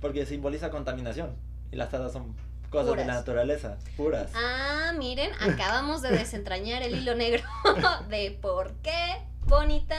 [0.01, 1.35] Porque simboliza contaminación.
[1.73, 2.35] Y las hadas son
[2.71, 3.79] cosas de la naturaleza.
[3.97, 4.31] Puras.
[4.35, 7.45] Ah, miren, acabamos de desentrañar el hilo negro
[8.11, 9.97] de por qué Bonita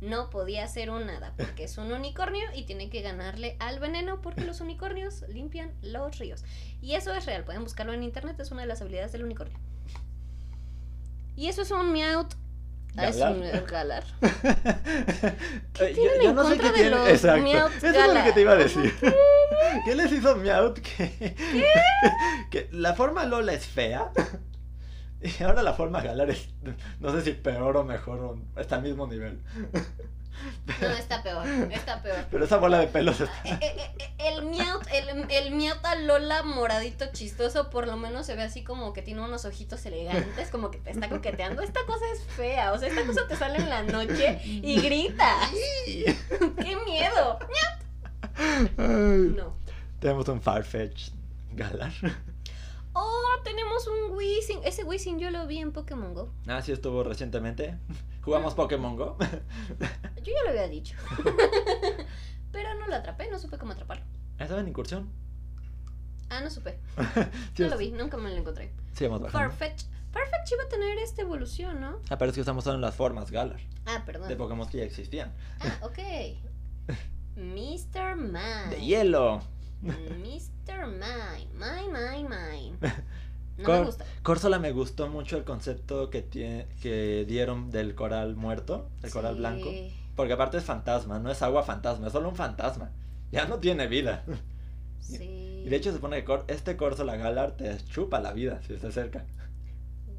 [0.00, 4.20] no podía ser un hada, porque es un unicornio y tiene que ganarle al veneno
[4.22, 6.44] porque los unicornios limpian los ríos.
[6.80, 9.58] Y eso es real, pueden buscarlo en internet, es una de las habilidades del unicornio.
[11.38, 11.96] Y eso es un.
[12.96, 14.02] Ah, es un galar.
[15.72, 17.42] ¿Qué tienen en contra de los Exacto.
[17.44, 18.92] Meowth Eso es lo que te iba a decir.
[19.84, 21.36] ¿Qué les hizo Meowth que,
[22.50, 24.10] que la forma Lola es fea?
[25.20, 26.48] Y ahora la forma Galar es,
[27.00, 29.40] no sé si peor o mejor, o está al mismo nivel.
[30.80, 32.26] No, está peor, está peor.
[32.30, 33.34] Pero esa bola de pelos está...
[33.44, 38.26] Eh, eh, eh, El Meowth, el, el Meowth a Lola moradito chistoso, por lo menos
[38.26, 41.62] se ve así como que tiene unos ojitos elegantes, como que te está coqueteando.
[41.62, 45.34] Esta cosa es fea, o sea, esta cosa te sale en la noche y grita.
[45.86, 47.38] ¡Qué miedo!
[48.76, 49.56] No.
[50.00, 51.10] Tenemos un Farfetch
[51.52, 51.92] Galar.
[53.44, 54.60] Tenemos un Wizzing.
[54.64, 56.32] Ese Wizzing yo lo vi en Pokémon Go.
[56.46, 57.78] Ah, sí estuvo recientemente.
[58.22, 59.16] Jugamos Pokémon Go.
[60.22, 60.94] Yo ya lo había dicho.
[62.52, 64.04] Pero no lo atrapé, no supe cómo atraparlo.
[64.38, 65.10] ¿Estaba en incursión?
[66.28, 66.78] Ah, no supe.
[67.54, 68.72] Sí, No lo vi, nunca me lo encontré.
[68.92, 69.48] Sí, vamos bajando.
[69.48, 69.84] Farfetch.
[70.12, 72.00] Farfetch iba a tener esta evolución, ¿no?
[72.10, 73.60] Ah, pero es que estamos usando las formas Galar.
[73.86, 74.28] Ah, perdón.
[74.28, 75.32] De Pokémon que ya existían.
[75.60, 75.98] Ah, ok.
[77.36, 78.16] Mr.
[78.16, 78.68] Mime.
[78.70, 79.40] De hielo.
[79.82, 80.86] Mr.
[80.86, 81.46] Mime,
[82.22, 82.78] mime.
[83.58, 84.04] No Cor- me gusta.
[84.22, 89.34] Corsola me gustó mucho el concepto que, tiene, que dieron del coral muerto, el coral
[89.36, 89.68] blanco.
[90.14, 92.90] Porque aparte es fantasma, no es agua fantasma, es solo un fantasma.
[93.30, 94.24] Ya no tiene vida.
[95.00, 95.62] Sí.
[95.64, 98.76] Y de hecho se supone que Cor- este Corsola Galar te chupa la vida si
[98.78, 99.24] se acerca.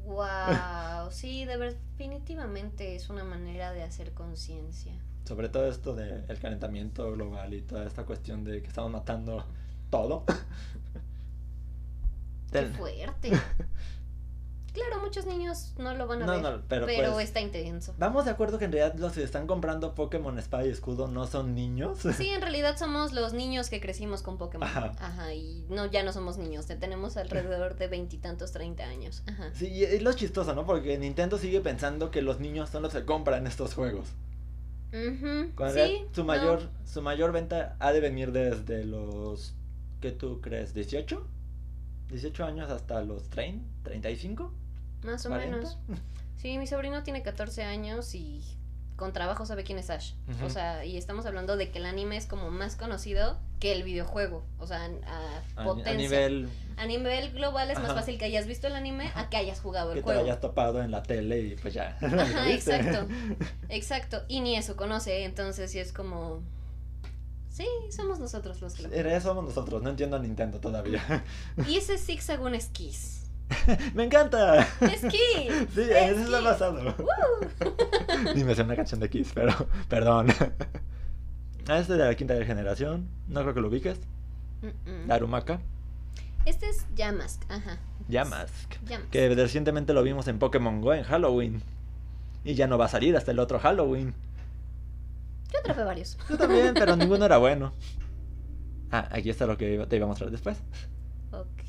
[0.04, 4.92] Wow, sí, de definitivamente es una manera de hacer conciencia.
[5.30, 9.44] Sobre todo esto del calentamiento global y toda esta cuestión de que estamos matando
[9.88, 10.24] todo.
[12.50, 13.30] Qué fuerte.
[14.72, 17.92] Claro, muchos niños no lo van a No, ver, no, pero pero, pues- está intenso.
[17.98, 21.26] Vamos de acuerdo que en realidad los que están comprando Pokémon Espada y Escudo no
[21.26, 21.98] son niños.
[22.16, 24.68] Sí, en realidad somos los niños que crecimos con Pokémon.
[24.68, 24.92] Ajá.
[25.00, 29.24] Ajá, y no, ya no somos niños, ya tenemos alrededor de veintitantos, treinta años.
[29.26, 29.50] Ajá.
[29.54, 30.64] Sí, y es lo chistoso, ¿no?
[30.64, 34.06] Porque Nintendo sigue pensando que los niños son los que compran estos juegos.
[35.54, 39.54] Cuando en sí, su no, mayor, su mayor venta ha de venir desde los,
[40.00, 40.74] ¿qué tú crees?
[40.74, 41.20] ¿18?
[42.10, 44.52] 18 años hasta los 30, 35,
[45.04, 45.56] más o 40.
[45.56, 45.78] menos.
[46.36, 48.42] Sí, mi sobrino tiene 14 años y
[49.00, 50.12] con trabajo sabe quién es Ash.
[50.44, 53.82] O sea, y estamos hablando de que el anime es como más conocido que el
[53.82, 54.44] videojuego.
[54.58, 55.92] O sea, a, A, potencia.
[55.92, 58.00] a nivel A nivel global es más Ajá.
[58.00, 60.20] fácil que hayas visto el anime a que hayas jugado que el te juego.
[60.22, 61.96] hayas topado en la tele y pues ya.
[62.00, 63.08] Ajá, exacto.
[63.70, 64.22] Exacto.
[64.28, 66.42] Y ni eso conoce, entonces sí es como.
[67.48, 71.24] Sí, somos nosotros los que lo somos nosotros, no entiendo a Nintendo todavía.
[71.66, 73.19] Y ese zigzag un esquís.
[73.94, 74.66] ¡Me encanta!
[74.80, 75.50] ¡Esquís!
[75.74, 76.94] Sí, eso es lo pasado.
[76.98, 78.34] ¡Woo!
[78.34, 79.52] Ni me sé una canción de Kiss, pero
[79.88, 80.28] perdón.
[81.68, 84.00] Ah, Este de la quinta generación, no creo que lo ubiques.
[84.62, 85.06] Mm-mm.
[85.06, 85.60] Darumaka,
[86.44, 87.78] Este es Yamask, ajá.
[88.08, 88.74] Yamask.
[88.86, 89.10] Yamask.
[89.10, 91.62] Que recientemente lo vimos en Pokémon Go en Halloween.
[92.44, 94.14] Y ya no va a salir hasta el otro Halloween.
[95.52, 96.16] Yo atrapé varios.
[96.28, 97.72] Yo también, pero ninguno era bueno.
[98.90, 100.58] Ah, aquí está lo que te iba a mostrar después.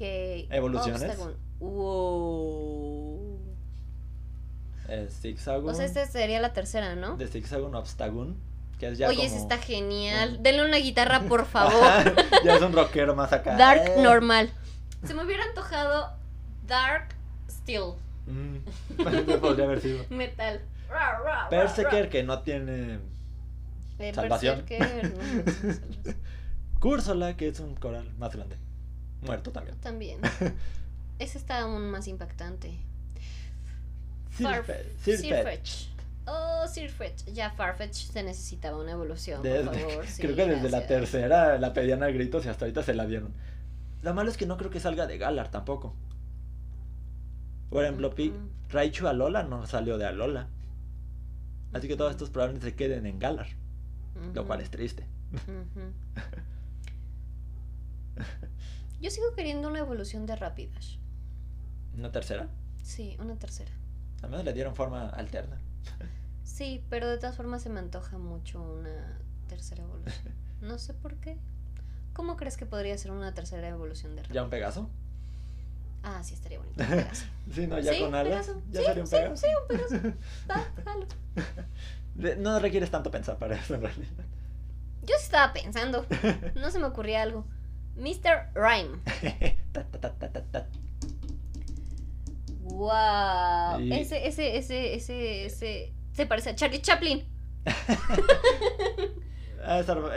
[0.02, 0.52] Ok.
[0.52, 1.18] Evoluciones.
[1.60, 3.40] Wow.
[4.88, 5.74] El Zigzagoon.
[5.74, 7.16] O sea, esta sería la tercera, ¿no?
[7.18, 8.36] De Zigzagoon Obstagoon.
[8.80, 9.28] Que es ya Oye, como...
[9.28, 10.38] ese está genial.
[10.38, 12.16] un- Denle una guitarra, por favor.
[12.44, 13.56] ya es un rockero más acá.
[13.56, 14.02] Dark Eh.
[14.02, 14.50] normal.
[15.06, 16.12] Se me hubiera antojado
[16.68, 17.10] Dark
[17.50, 17.94] Steel.
[18.28, 18.58] Mm,
[19.42, 20.04] podría haber sido.
[20.10, 20.62] Metal.
[21.50, 23.00] Berserker que no tiene
[24.00, 24.66] Eh, Salvación.
[24.68, 25.14] Berserker.
[26.80, 28.58] Cúrsola, que es un coral más grande.
[29.22, 29.78] Muerto también.
[29.78, 30.20] También.
[31.20, 32.80] Ese está aún más impactante.
[34.40, 35.88] Farf- Sirfetch.
[36.26, 37.26] Oh, Sirfetch.
[37.34, 40.08] Ya Farfetch se necesitaba una evolución, Desde- por favor.
[40.08, 43.06] sí, creo que desde la tercera la pedían a gritos y hasta ahorita se la
[43.06, 43.34] dieron.
[44.02, 45.94] Lo malo es que no creo que salga de Galar tampoco.
[47.70, 48.34] Por ejemplo, Ujú.
[48.70, 50.48] Raichu Alola no salió de Alola.
[51.74, 53.48] Así que todos estos probablemente se queden en Galar.
[54.34, 55.06] Lo cual es triste.
[59.02, 60.98] Yo sigo queriendo una evolución de Rapidash.
[61.98, 62.48] ¿Una tercera?
[62.84, 63.72] Sí, una tercera.
[64.22, 65.58] Al menos le dieron forma alterna.
[66.44, 70.34] Sí, pero de todas formas se me antoja mucho una tercera evolución.
[70.62, 71.38] No sé por qué.
[72.14, 74.88] ¿Cómo crees que podría ser una tercera evolución de ¿Ya un Pegaso?
[76.04, 76.80] Ah, sí, estaría bonito.
[76.84, 77.26] un Pegaso.
[77.54, 78.48] Sí, no, ya Sí, con alas.
[78.48, 78.62] Pegaso.
[78.70, 79.38] Ya sí, sería un sí, Pegaso.
[79.38, 80.18] sí, un Pegaso.
[80.50, 81.08] Va, jalo.
[82.40, 84.26] No requieres tanto pensar para eso en realidad.
[85.04, 86.06] Yo sí estaba pensando.
[86.56, 87.46] No se me ocurría algo.
[87.96, 88.50] Mr.
[88.56, 89.00] Rhyme.
[89.72, 90.12] Ta, ta,
[90.52, 90.68] ta.
[92.64, 93.80] Wow.
[93.80, 95.94] Y- Ese, ese, ese, ese, ese.
[96.14, 97.26] Se parece a Charlie Chaplin.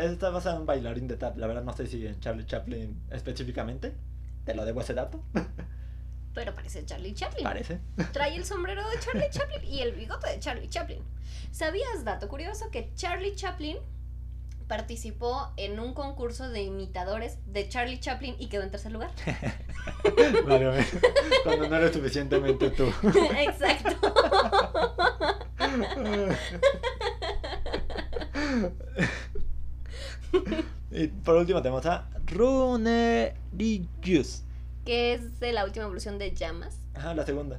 [0.01, 1.37] Está, basado en un bailarín de tap.
[1.37, 3.95] La verdad no sé si en Charlie Chaplin específicamente.
[4.45, 5.23] Te lo debo ese dato.
[6.35, 7.45] Pero parece Charlie Chaplin.
[7.45, 7.81] Parece.
[8.13, 11.03] Trae el sombrero de Charlie Chaplin y el bigote de Charlie Chaplin.
[11.53, 13.77] ¿Sabías, dato curioso, que Charlie Chaplin
[14.69, 19.11] participó en un concurso de imitadores de Charlie Chaplin y quedó en tercer lugar?
[20.47, 20.87] Vale, vale.
[21.45, 22.85] Cuando no eres suficientemente tú.
[23.39, 24.13] Exacto.
[30.91, 33.33] y por último tenemos a Runerigus.
[34.85, 36.79] que es de la última evolución de llamas.
[36.95, 37.59] Ajá, la segunda.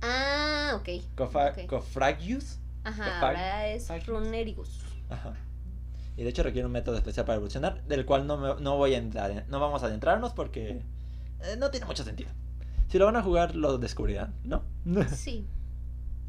[0.00, 0.88] Ah, ok.
[1.16, 1.66] Cofa- Ok.
[1.66, 2.58] Cofragius.
[2.84, 3.88] Ajá, ahora es.
[4.06, 4.80] Runerigus.
[5.08, 5.34] Ajá.
[6.16, 8.94] Y de hecho requiere un método especial para evolucionar, del cual no, me- no voy
[8.94, 10.82] a entrar, no vamos a adentrarnos porque
[11.40, 12.30] eh, no tiene mucho sentido.
[12.88, 14.62] Si lo van a jugar, lo descubrirán, ¿no?
[15.14, 15.46] Sí.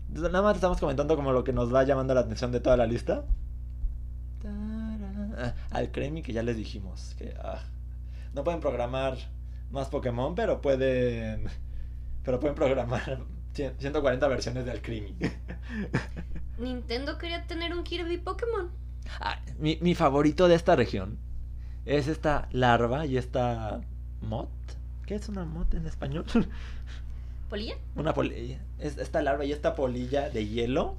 [0.10, 2.86] Nada más estamos comentando como lo que nos va llamando la atención de toda la
[2.86, 3.26] lista.
[4.46, 7.64] Ah, Al Cremi que ya les dijimos que ah,
[8.34, 9.18] no pueden programar
[9.72, 11.46] más Pokémon, pero pueden
[12.24, 13.22] pero pueden programar
[13.54, 15.16] 100 140 versiones de Alcremie.
[16.60, 18.70] Nintendo quería tener un Kirby Pokémon.
[19.20, 21.18] Ah, mi, mi favorito de esta región
[21.86, 23.82] es esta larva y esta
[24.22, 24.48] mod.
[25.06, 26.26] ¿Qué es una mod en español?
[27.50, 27.76] ¿Polilla?
[27.96, 28.60] Una polilla.
[28.80, 30.96] Es esta larva y esta polilla de hielo.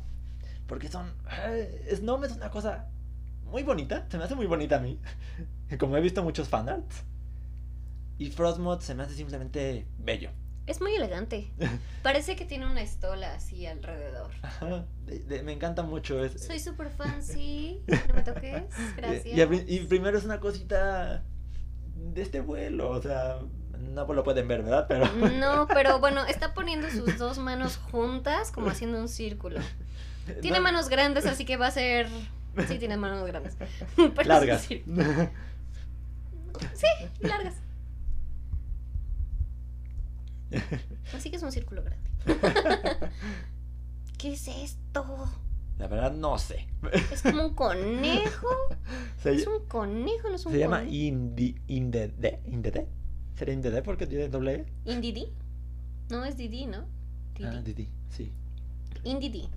[0.66, 1.12] Porque son.
[1.48, 2.86] eh, Snom es una cosa
[3.50, 4.06] muy bonita.
[4.10, 4.98] Se me hace muy bonita a mí.
[5.78, 7.04] Como he visto muchos fanarts.
[8.18, 10.30] Y Frostmoth se me hace simplemente bello.
[10.66, 11.50] Es muy elegante.
[12.02, 14.30] Parece que tiene una estola así alrededor.
[14.42, 16.24] Ajá, de- de- me encanta mucho.
[16.24, 17.82] Es, Soy super fancy.
[18.08, 18.62] No me toques.
[18.96, 19.50] Gracias.
[19.66, 21.22] Y, primero es una cosita
[21.96, 22.90] de este vuelo.
[22.90, 23.40] O sea,
[23.92, 24.86] no lo pueden ver, ¿verdad?
[24.88, 25.06] Pero.
[25.38, 29.60] No, pero bueno, está poniendo sus dos manos juntas como haciendo un círculo.
[30.40, 32.08] Tiene No, manos grandes, así que va a ser...
[32.68, 33.56] Sí, tiene manos grandes.
[33.96, 34.62] Pero largas.
[34.62, 34.82] Sí,
[37.20, 37.54] largas.
[41.14, 42.10] Así que es un círculo grande.
[44.18, 45.04] ¿Qué es esto?
[45.78, 46.68] La verdad, no sé.
[47.12, 48.46] ¿Es como un conejo?
[49.22, 50.28] Se, ¿Es un conejo?
[50.28, 50.94] ¿No es un se llama conejo?
[50.94, 52.40] Indi, Indede.
[52.46, 52.86] ¿Indede?
[53.36, 54.54] ¿Sería Indede porque tiene doble
[54.86, 54.90] E?
[54.92, 55.32] ¿Indidi?
[56.10, 56.84] No, es Didi, ¿no?
[57.34, 57.48] Didi.
[57.48, 58.32] Ah, Didi, sí.
[59.02, 59.48] Indidi.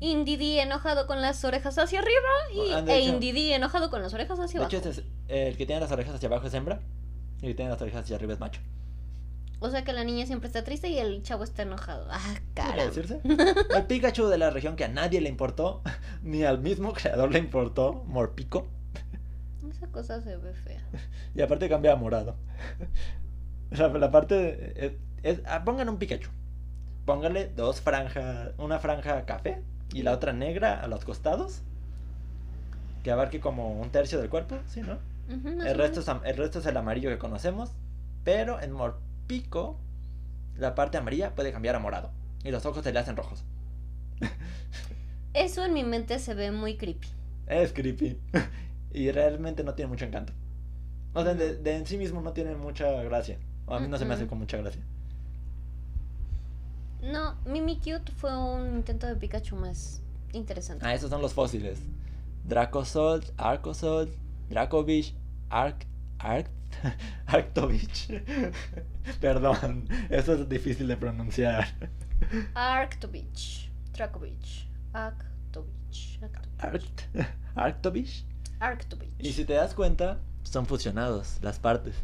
[0.00, 4.14] Indidi enojado con las orejas hacia arriba y, Ah, e hecho- Indidi enojado con las
[4.14, 4.76] orejas hacia De abajo.
[4.78, 6.80] hecho, este es, el que tiene las orejas hacia abajo es hembra.
[7.42, 8.62] Y el que tiene las orejas hacia arriba es macho.
[9.62, 12.06] O sea que la niña siempre está triste y el chavo está enojado.
[12.10, 12.18] Ah,
[12.54, 12.84] ¿Puede cara.
[12.86, 13.20] decirse?
[13.76, 15.82] El Pikachu de la región que a nadie le importó,
[16.22, 18.66] ni al mismo creador le importó, Morpico.
[19.70, 20.80] Esa cosa se ve fea.
[21.34, 22.36] Y aparte cambia a morado.
[23.70, 24.92] La, la parte es,
[25.22, 26.30] es- ah, pongan un Pikachu.
[27.04, 31.62] Pónganle dos franjas, una franja café y la otra negra a los costados.
[33.04, 34.98] Que abarque como un tercio del cuerpo, ¿sí, no?
[35.28, 37.70] El resto, es, el resto es el amarillo que conocemos.
[38.24, 39.00] Pero en Morpico,
[40.56, 42.10] la parte amarilla puede cambiar a morado.
[42.44, 43.44] Y los ojos se le hacen rojos.
[45.34, 47.08] Eso en mi mente se ve muy creepy.
[47.46, 48.18] Es creepy.
[48.92, 50.32] y realmente no tiene mucho encanto.
[51.14, 53.38] O sea, de, de en sí mismo no tiene mucha gracia.
[53.66, 54.82] O a mí no se me hace con mucha gracia.
[57.02, 60.84] No, Mimikyu fue un intento de Pikachu más interesante.
[60.86, 61.78] Ah, esos son los fósiles.
[62.46, 64.12] Dracozolt, Arcozolt,
[64.48, 65.14] Dracovich,
[65.48, 65.86] Arc...
[66.18, 66.50] Arc...
[67.26, 68.22] Arctovich.
[69.20, 71.68] Perdón, eso es difícil de pronunciar.
[72.54, 73.70] Arctovich.
[73.92, 74.68] Drakovich.
[74.92, 76.20] Arctovich.
[76.22, 76.48] Arctovich.
[76.58, 77.02] Arct...
[77.54, 78.24] Arctovich.
[78.60, 79.10] Arctovich.
[79.18, 81.94] Y si te das cuenta, son fusionados las partes.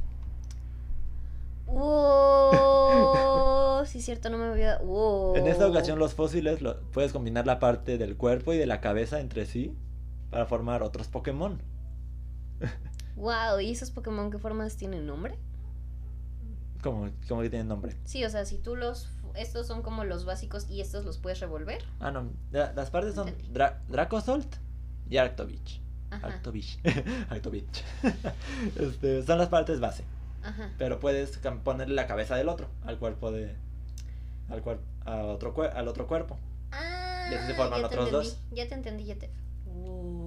[1.66, 4.78] Wow, sí, cierto, no me había.
[4.78, 5.36] Wow.
[5.36, 8.80] En esta ocasión los fósiles lo- puedes combinar la parte del cuerpo y de la
[8.80, 9.74] cabeza entre sí
[10.30, 11.60] para formar otros Pokémon.
[13.16, 15.36] Wow, ¿y esos Pokémon qué formas tienen nombre?
[16.82, 17.96] Como, como que tienen nombre.
[18.04, 19.10] Sí, o sea, si tú los.
[19.34, 21.82] Estos son como los básicos y estos los puedes revolver.
[22.00, 22.30] Ah, no.
[22.52, 23.34] la- las partes son.
[23.52, 24.56] Dra Dracozolt
[25.10, 25.80] y Arctovich.
[26.10, 26.78] Arctovich.
[27.28, 27.84] Arctovich.
[28.78, 30.04] este, son las partes base.
[30.42, 30.70] Ajá.
[30.78, 33.54] Pero puedes ponerle la cabeza del otro al cuerpo de.
[34.48, 36.38] Al, cuer- a otro al otro cuerpo.
[36.70, 38.38] Ah, Y así se forman ya te otros entendí, dos.
[38.52, 39.30] Ya te entendí, ya te.
[39.66, 40.25] Wow.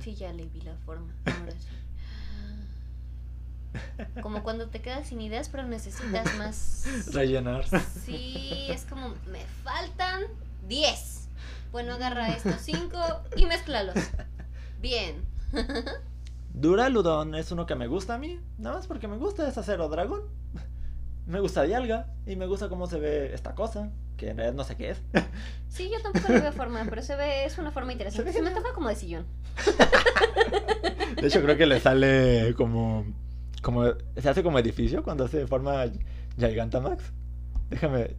[0.00, 1.12] Sí, ya le vi la forma.
[1.24, 1.68] Ahora sí.
[4.22, 6.84] Como cuando te quedas sin ideas, pero necesitas más.
[7.12, 7.64] Rellenar.
[8.04, 10.22] Sí, es como, me faltan
[10.68, 11.28] 10.
[11.72, 12.98] Bueno, agarra estos 5
[13.36, 13.96] y mezclalos.
[14.80, 15.24] Bien.
[16.52, 18.38] Duraludon es uno que me gusta a mí.
[18.58, 20.22] Nada más porque me gusta es acero dragón.
[21.26, 22.06] Me gusta Dialga.
[22.26, 23.90] Y me gusta cómo se ve esta cosa.
[24.16, 25.02] Que en realidad no sé qué es.
[25.68, 28.30] Sí, yo tampoco le veo forma, pero se ve, es una forma interesante.
[28.30, 29.26] ve Se me toca como de sillón.
[31.20, 33.04] De hecho, creo que le sale como.
[33.60, 33.82] como
[34.16, 35.86] se hace como edificio cuando hace forma
[36.38, 37.12] Gigantamax.
[37.70, 38.14] Déjame.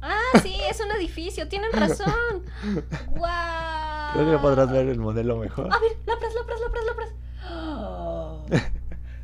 [0.00, 2.44] Ah, sí, es un edificio, tienen razón.
[3.16, 4.12] ¡Wow!
[4.12, 5.72] Creo que podrás ver el modelo mejor.
[5.72, 8.72] A ver, lapras, lapras, lapras, lapras.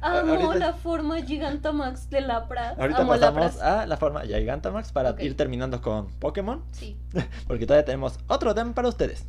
[0.03, 2.77] Amo Ahorita- la forma Gigantamax de lapras.
[2.79, 3.63] Ahorita Amo pasamos lapras.
[3.63, 6.63] a la forma Gigantamax para ir terminando con Pokémon.
[6.73, 6.97] Sí.
[7.47, 9.27] Porque todavía tenemos otro tema para ustedes.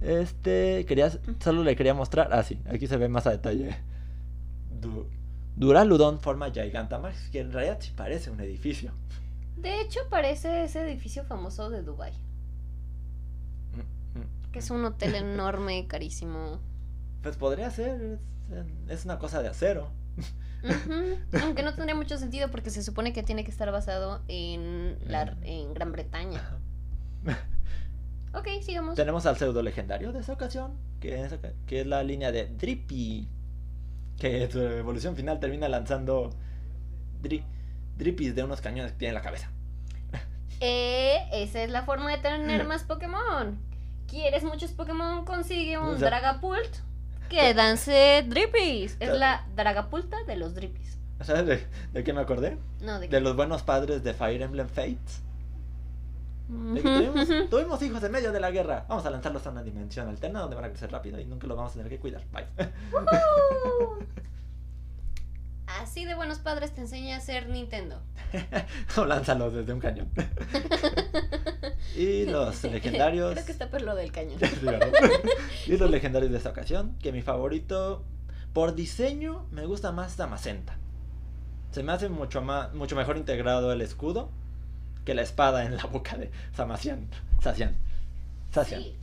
[0.00, 1.10] Este, quería,
[1.40, 2.28] solo le quería mostrar.
[2.32, 3.76] Ah, sí, aquí se ve más a detalle.
[4.80, 5.06] Du-
[5.56, 8.92] Duraludon forma Gigantamax, que en realidad sí parece un edificio.
[9.56, 12.12] De hecho, parece ese edificio famoso de Dubai
[13.74, 14.22] Mm, mm.
[14.44, 16.60] que que es un hotel enorme, carísimo.
[17.22, 18.18] Pues podría ser,
[18.88, 19.90] es, una cosa de acero.
[21.42, 25.36] Aunque no tendría mucho sentido porque se supone que tiene que estar basado en, la,
[25.42, 26.58] en Gran Bretaña.
[28.34, 28.94] Ok, sigamos.
[28.94, 31.34] Tenemos al pseudo legendario de esa ocasión, que es,
[31.66, 33.28] que es la línea de Drippy,
[34.18, 36.30] que su evolución final termina lanzando
[37.22, 37.42] dri,
[37.96, 39.50] Drippys de unos cañones que tiene en la cabeza.
[40.60, 43.58] Eh, esa es la forma de tener más Pokémon.
[44.08, 45.24] ¿Quieres muchos Pokémon?
[45.24, 46.76] Consigue un O sea- Dragapult
[47.28, 48.96] que dance Drippies.
[49.00, 50.98] Es la Dragapulta de los Drippies.
[51.20, 52.58] ¿Sabes de, de qué me acordé?
[52.80, 55.22] No, de De los buenos padres de Fire Emblem Fates.
[56.48, 58.86] De que tuvimos, tuvimos hijos en medio de la guerra.
[58.88, 61.56] Vamos a lanzarlos a una dimensión alterna donde van a crecer rápido y nunca los
[61.56, 62.22] vamos a tener que cuidar.
[62.32, 62.46] Bye.
[65.68, 68.00] Así de buenos padres te enseña a ser Nintendo.
[68.96, 70.10] o lánzalos desde un cañón.
[71.96, 73.32] y los legendarios.
[73.32, 74.38] Creo que está por lo del cañón.
[75.66, 78.02] Y los legendarios de esta ocasión, que mi favorito
[78.54, 80.76] por diseño me gusta más Damacenta.
[81.70, 84.30] Se me hace mucho más mucho mejor integrado el escudo
[85.04, 87.08] que la espada en la boca de Samacian.
[87.42, 87.76] Sacian.
[88.50, 88.82] Sacian.
[88.82, 88.96] Sí.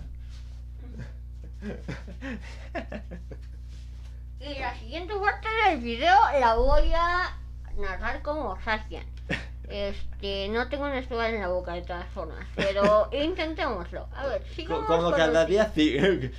[4.39, 7.35] Y la siguiente parte del video la voy a
[7.77, 9.05] narrar como Sastian.
[9.67, 14.07] Este, no tengo una espada en la boca de todas formas, pero intentémoslo.
[14.15, 15.97] A ver, sigamos Como con que a los- la día sí.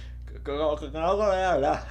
[0.44, 1.84] Como que no voy a hablar.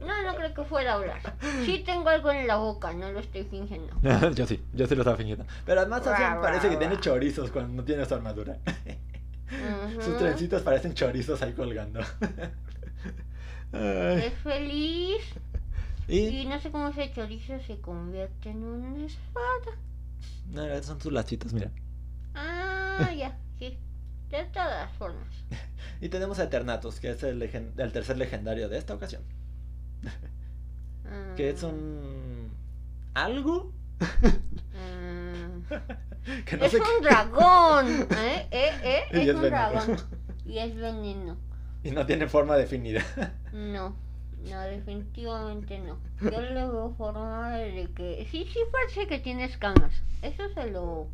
[0.00, 1.20] No, no creo que fuera a hablar.
[1.64, 3.94] Sí tengo algo en la boca, no lo estoy fingiendo.
[4.34, 5.44] yo sí, yo sí lo estaba fingiendo.
[5.64, 8.56] Pero además Ra, parece que ra, tiene chorizos cuando no tiene su armadura.
[10.04, 12.00] Sus trencitos parecen chorizos ahí colgando.
[13.76, 14.22] Ay.
[14.26, 15.22] Es feliz
[16.08, 19.76] Y y no sé cómo ese chorizo se convierte en una espada.
[20.50, 21.70] no, son sus lacitos, mira.
[22.34, 23.78] Ah, ya, sí.
[24.30, 25.28] De todas formas.
[26.00, 27.38] Y tenemos a Eternatus, que es el,
[27.90, 29.22] tercer legendario de esta ocasión.
[31.36, 32.50] Que es Ah, un...
[33.14, 33.72] ¿Algo?
[34.00, 35.48] ah.
[36.44, 37.86] que no es un dragón.
[38.10, 38.46] ¿Eh?
[38.50, 38.70] ¿Eh?
[38.82, 39.02] ¿Eh?
[39.10, 39.96] Es es un dragón.
[40.44, 41.38] Y es veneno.
[41.82, 43.02] Y no tiene forma definida.
[43.52, 43.96] No.
[44.48, 45.98] No, definitivamente no.
[46.20, 48.26] Yo le veo forma de que...
[48.30, 49.92] Sí, sí parece que tiene escamas.
[50.22, 51.08] Eso se lo...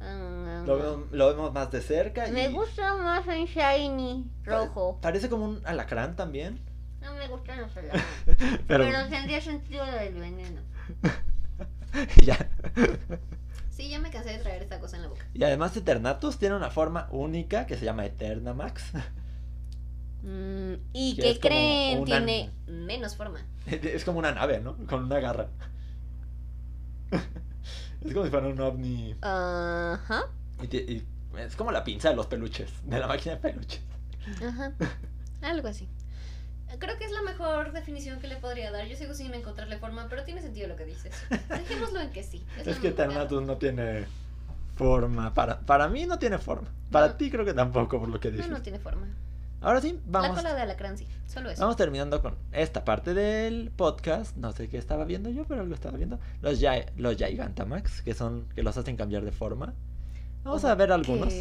[0.00, 2.26] ah, Lo, vemos- lo vemos más de cerca.
[2.28, 4.98] Me y gusta más en shiny rojo.
[5.00, 6.60] Parece como un alacrán también.
[7.00, 7.70] No me gustan los.
[8.68, 10.60] Pero, Pero tendría sentido lo del veneno.
[12.24, 12.48] ya.
[13.70, 15.24] Sí, ya me cansé de traer esta cosa en la boca.
[15.34, 18.92] Y además Eternatus tiene una forma única que se llama Eternamax.
[20.22, 21.98] Mm, ¿Y Que qué creen?
[21.98, 23.40] una- Tiene menos forma.
[23.66, 24.76] Es como una nave, ¿no?
[24.86, 25.48] Con una garra.
[28.04, 29.14] Es como si fuera un ovni.
[29.20, 30.24] Ajá.
[30.70, 31.02] Y,
[31.38, 33.80] es como la pinza de los peluches, de la máquina de peluches.
[34.44, 34.72] Ajá.
[35.42, 35.88] Algo así.
[36.78, 38.86] Creo que es la mejor definición que le podría dar.
[38.86, 41.14] Yo sigo sin encontrarle forma, pero tiene sentido lo que dices.
[41.48, 42.42] Dejémoslo en que sí.
[42.56, 42.86] Es, que mejor.
[42.86, 44.06] Eternatus no tiene
[44.74, 45.32] forma.
[45.34, 46.68] Para, para mí no tiene forma.
[46.90, 47.14] Para No.
[47.16, 48.50] ti creo que tampoco, por lo que No, dices.
[48.50, 49.06] no tiene forma.
[49.62, 50.36] Ahora sí, La vamos.
[50.36, 51.06] cola de alacrán sí.
[51.26, 51.60] Solo eso.
[51.62, 54.36] Vamos terminando con esta parte del podcast.
[54.36, 56.18] No sé qué estaba viendo yo, pero algo estaba viendo.
[56.42, 59.72] Los, Gi- los Gigantamax, que son que los hacen cambiar de forma.
[60.44, 61.32] Vamos a ver algunos.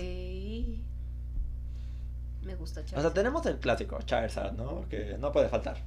[2.44, 3.14] Me gusta O sea, Charizard.
[3.14, 4.86] tenemos el clásico Charizard, ¿no?
[4.90, 5.78] Que no puede faltar.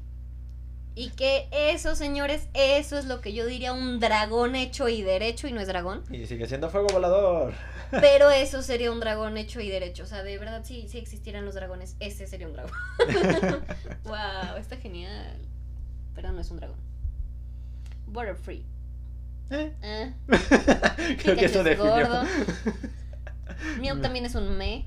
[0.97, 5.49] Y que eso, señores, eso es lo que yo diría un dragón hecho y derecho
[5.49, 6.03] y no es dragón.
[6.11, 7.53] Y sigue siendo fuego volador.
[7.91, 10.03] Pero eso sería un dragón hecho y derecho.
[10.05, 12.73] O sea, de verdad, si, si existieran los dragones, ese sería un dragón.
[14.05, 15.39] wow, está genial.
[16.15, 16.79] Pero no es un dragón.
[18.07, 18.65] Butterfree.
[19.51, 19.73] ¿Eh?
[19.83, 20.13] Ah,
[21.23, 22.23] Creo que eso es gordo.
[23.81, 24.87] Mew también es un me.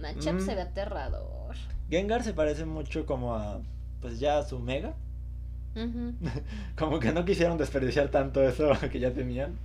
[0.00, 0.40] Machop Mm.
[0.40, 1.56] se ve aterrador.
[1.90, 3.60] Gengar se parece mucho como a.
[4.00, 4.94] Pues ya a su mega.
[6.76, 9.56] Como que no quisieron desperdiciar tanto eso que ya tenían.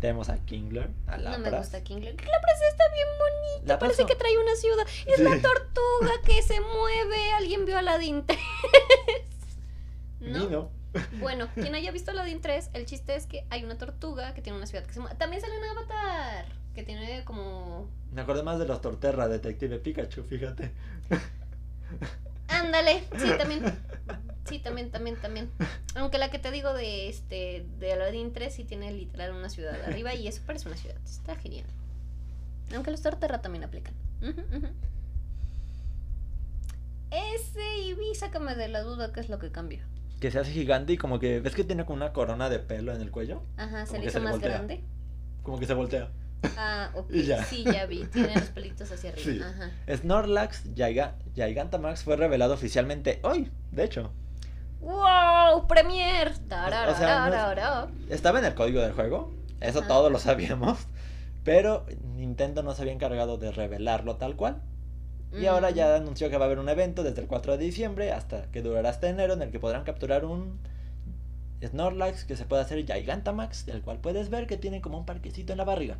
[0.00, 1.60] Tenemos a Kingler, a No me Lapras.
[1.62, 2.14] gusta Kingler.
[2.14, 3.66] Lapras está bien bonito.
[3.68, 4.86] Lapras Parece que trae una ciudad.
[5.06, 5.22] Es Sí.
[5.22, 7.32] la tortuga que se mueve.
[7.32, 8.38] Alguien vio Aladdin 3.
[10.20, 10.48] ¿No?
[10.50, 10.70] No.
[11.20, 14.58] Bueno, quien haya visto Aladdin 3, el chiste es que hay una tortuga que tiene
[14.58, 15.16] una ciudad que se mueve.
[15.16, 17.88] También sale un avatar que tiene como.
[18.12, 20.72] Me acordé más de los Torterra, Detective Pikachu, fíjate.
[22.48, 23.62] Ándale, sí, también.
[24.46, 25.50] Sí, también, también, también.
[25.94, 29.74] Aunque la que te digo de este de Aladdin 3 sí tiene literal una ciudad
[29.84, 30.96] arriba y eso parece una ciudad.
[31.04, 31.66] Está genial.
[32.74, 33.94] Aunque los Torterra también aplican.
[37.10, 39.86] Ese Eevee, sácame de la duda qué es lo que cambia.
[40.20, 41.40] Que se hace gigante y como que.
[41.40, 43.42] ¿Ves que tiene como una corona de pelo en el cuello?
[43.56, 44.50] Ajá, se le hizo más voltea.
[44.50, 44.82] grande.
[45.42, 46.10] Como que se voltea.
[46.56, 47.10] Ah, ok.
[47.12, 47.44] Y ya.
[47.44, 48.04] Sí, ya vi.
[48.06, 49.24] Tiene los pelitos hacia arriba.
[49.24, 49.40] Sí.
[49.42, 49.70] Ajá.
[49.96, 54.12] Snorlax Giga- Gigantamax fue revelado oficialmente hoy, de hecho.
[54.80, 55.66] ¡Wow!
[55.66, 56.28] ¡Premier!
[56.28, 57.88] O sea, no es- Tarararara.
[58.08, 59.88] Estaba en el código del juego, eso Ajá.
[59.88, 60.78] todos lo sabíamos,
[61.44, 64.60] pero Nintendo no se había encargado de revelarlo tal cual.
[65.32, 65.74] Y ahora Mm.
[65.74, 68.62] ya anunció que va a haber un evento desde el 4 de diciembre hasta que
[68.62, 70.60] durará hasta enero en el que podrán capturar un
[71.64, 75.52] Snorlax que se puede hacer Gigantamax, del cual puedes ver que tiene como un parquecito
[75.52, 75.96] en la barriga.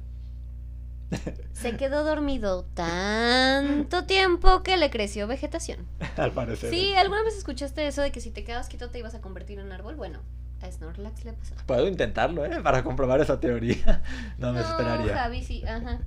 [1.53, 5.87] Se quedó dormido tanto tiempo que le creció vegetación.
[6.17, 6.71] Al parecer.
[6.71, 9.59] Sí, ¿alguna vez escuchaste eso de que si te quedas quieto te ibas a convertir
[9.61, 9.95] en árbol?
[9.97, 10.21] Bueno,
[10.63, 11.55] a Snorlax le pasó.
[11.67, 12.61] Puedo intentarlo, ¿eh?
[12.63, 14.03] Para comprobar esa teoría.
[14.39, 15.15] No me esperaría.
[15.17, 16.01] Javi, sí, ajá.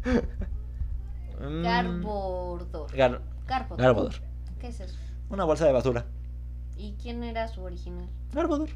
[1.40, 2.92] Mm, Garbodor.
[2.92, 3.82] Gar- Garbodor.
[3.82, 4.14] Garbodor.
[4.60, 4.98] ¿Qué es eso?
[5.30, 6.06] Una bolsa de basura.
[6.76, 8.08] ¿Y quién era su original?
[8.34, 8.70] Garbodor.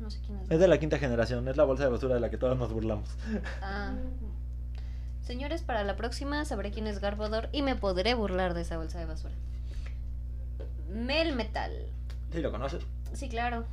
[0.00, 0.50] No sé quién es.
[0.50, 1.46] Es de la quinta generación.
[1.48, 3.08] Es la bolsa de basura de la que todos nos burlamos.
[3.62, 3.94] Ah.
[5.28, 8.98] Señores, para la próxima sabré quién es Garbodor y me podré burlar de esa bolsa
[8.98, 9.34] de basura.
[10.88, 11.70] Melmetal.
[12.32, 12.82] ¿Sí lo conoces?
[13.12, 13.66] Sí, claro.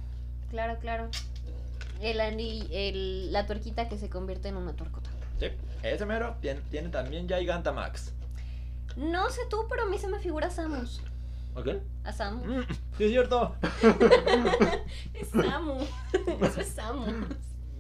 [0.49, 1.08] Claro, claro.
[2.01, 5.10] El, el, la tuerquita que se convierte en una tuercota.
[5.39, 5.45] Sí.
[5.82, 8.12] Ese mero tiene, tiene también Gigantamax.
[8.97, 10.99] No sé tú, pero a mí se me figura Samus.
[11.56, 11.70] ¿Ok?
[12.03, 12.45] A Samus.
[12.45, 12.62] Mm,
[12.97, 13.56] sí, es cierto.
[15.14, 15.78] Es Samu.
[16.41, 17.06] Eso es Samu.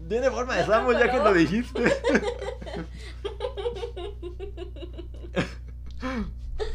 [0.07, 1.83] Tiene forma de No, Samus ya que lo dijiste.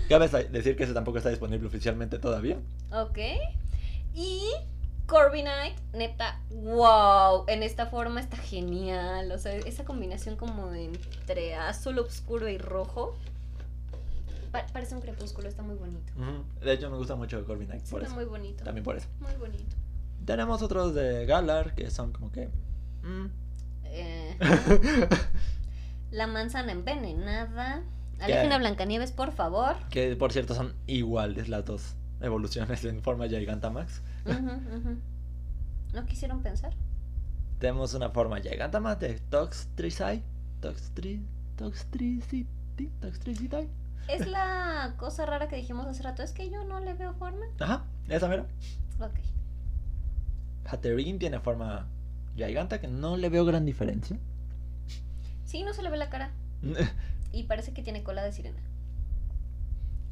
[0.08, 2.58] Cabe decir que ese tampoco está disponible oficialmente todavía.
[2.92, 3.18] Ok.
[4.14, 4.42] Y
[5.06, 7.44] Corviknight, neta, wow.
[7.46, 9.30] En esta forma está genial.
[9.32, 13.16] O sea, esa combinación como entre azul oscuro y rojo.
[14.50, 16.12] Pa- parece un crepúsculo, está muy bonito.
[16.60, 18.16] De hecho, me gusta mucho Corby Knight, por está eso.
[18.20, 18.64] muy bonito.
[18.64, 19.06] También por eso.
[19.20, 19.76] Muy bonito.
[20.24, 22.50] Tenemos otros de Galar que son como que.
[23.02, 23.26] Mm.
[23.84, 24.36] Eh,
[26.10, 27.82] la manzana envenenada.
[28.20, 29.76] Alejen a Blancanieves, por favor.
[29.88, 34.02] que por cierto son iguales las dos evoluciones en forma Gigantamax.
[34.26, 34.98] Ujú.
[35.94, 36.72] ¿No quisieron pensar?
[37.58, 40.22] Tenemos una forma Gigantamax de Toxtricite.
[40.60, 41.24] Toxtri.
[41.56, 42.46] Toxtricity.
[43.00, 43.68] Toxtricity.
[44.08, 46.22] Es la cosa rara que dijimos hace rato.
[46.22, 47.46] Es que yo no le veo forma.
[47.58, 48.46] Ajá, esa mera.
[49.00, 49.14] Ok.
[50.66, 51.86] Hatterene tiene forma
[52.36, 54.18] Giganta que no le veo gran diferencia.
[55.44, 56.32] Sí, no se le ve la cara.
[57.32, 58.58] Y parece que tiene cola de sirena.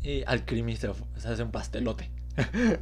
[0.03, 2.11] y Alcrimi se, se hace un pastelote.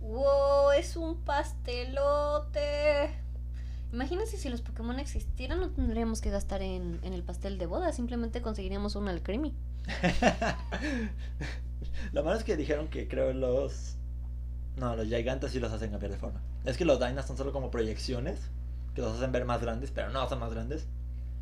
[0.00, 0.72] ¡Wow!
[0.72, 3.10] Es un pastelote.
[3.92, 7.92] Imagínense si los Pokémon existieran, no tendríamos que gastar en, en el pastel de boda.
[7.92, 9.54] Simplemente conseguiríamos un Alcremie.
[12.12, 13.96] Lo malo es que dijeron que creo los.
[14.76, 16.40] No, los Gigantas sí los hacen cambiar de forma.
[16.64, 18.38] Es que los Dynas son solo como proyecciones
[18.94, 20.86] que los hacen ver más grandes, pero no son más grandes.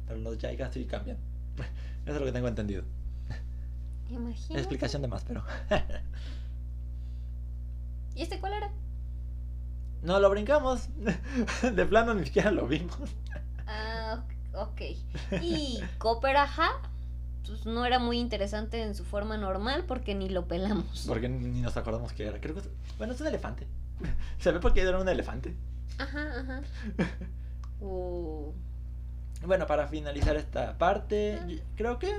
[0.06, 1.18] Pero los Gigas sí cambian.
[2.04, 2.84] Eso es lo que tengo entendido.
[4.08, 4.58] Imagínate.
[4.58, 5.42] Explicación de más, pero.
[8.14, 8.70] ¿Y este cuál era?
[10.04, 10.88] no lo brincamos.
[11.74, 12.96] De plano ni siquiera lo vimos.
[13.66, 14.22] Ah,
[14.54, 14.82] ok.
[15.42, 16.70] Y Cooperaja,
[17.46, 21.04] pues no era muy interesante en su forma normal porque ni lo pelamos.
[21.06, 22.40] Porque ni nos acordamos que era.
[22.40, 22.62] Creo que.
[22.98, 23.66] Bueno, es un elefante.
[24.38, 25.54] Se ve porque era un elefante.
[25.98, 26.62] Ajá, ajá.
[29.46, 31.38] Bueno, para finalizar esta parte,
[31.76, 32.10] creo que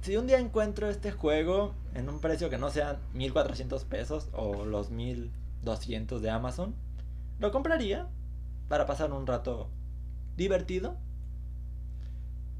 [0.00, 4.64] si un día encuentro este juego en un precio que no sean 1400 pesos o
[4.64, 6.74] los 1200 de Amazon,
[7.38, 8.08] lo compraría
[8.68, 9.68] para pasar un rato
[10.36, 10.96] divertido.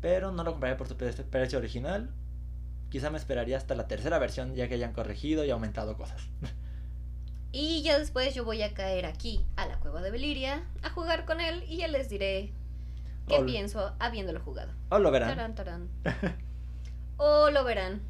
[0.03, 2.11] Pero no lo compraría por su pre- precio original.
[2.90, 6.20] Quizá me esperaría hasta la tercera versión ya que hayan corregido y aumentado cosas.
[7.55, 11.26] Y ya después yo voy a caer aquí a la cueva de Beliria a jugar
[11.26, 12.50] con él y ya les diré
[13.28, 14.72] qué O- pienso habiéndolo jugado.
[14.88, 15.28] O lo verán.
[15.28, 15.88] Tarán, tarán.
[17.18, 18.00] O lo verán.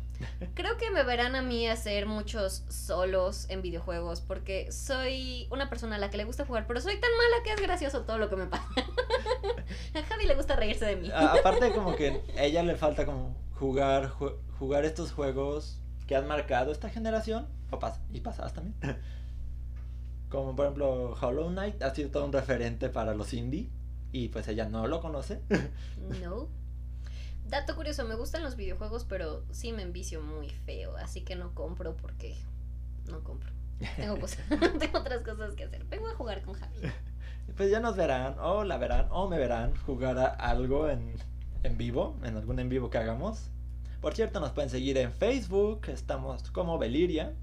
[0.55, 5.97] Creo que me verán a mí hacer muchos solos en videojuegos porque soy una persona
[5.97, 8.29] a la que le gusta jugar, pero soy tan mala que es gracioso todo lo
[8.31, 8.67] que me pasa.
[9.95, 11.11] A Javi le gusta reírse de mí.
[11.11, 16.17] A- aparte como que a ella le falta como jugar jue- jugar estos juegos que
[16.17, 18.75] han marcado esta generación o pas- y pasadas también
[20.29, 23.69] como por ejemplo Hollow Knight ha sido todo un referente para los indie
[24.13, 25.41] y pues ella no lo conoce
[26.23, 26.49] No.
[27.53, 31.55] Dato curioso, me gustan los videojuegos, pero sí me envicio muy feo, así que no
[31.55, 32.35] compro porque
[33.11, 33.53] no compro.
[33.97, 34.41] Tengo cosas,
[34.79, 35.85] tengo otras cosas que hacer.
[35.85, 36.79] Vengo a jugar con Javi.
[37.57, 41.15] pues ya nos verán o la verán o me verán jugar a algo en,
[41.63, 43.51] en vivo en algún en vivo que hagamos
[44.01, 47.35] por cierto nos pueden seguir en Facebook estamos como Beliria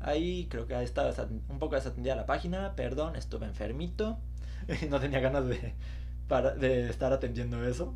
[0.00, 1.14] Ahí creo que ha estado
[1.48, 4.18] un poco desatendida la página, perdón, estuve enfermito,
[4.90, 5.74] no tenía ganas de,
[6.28, 7.94] para, de estar atendiendo eso.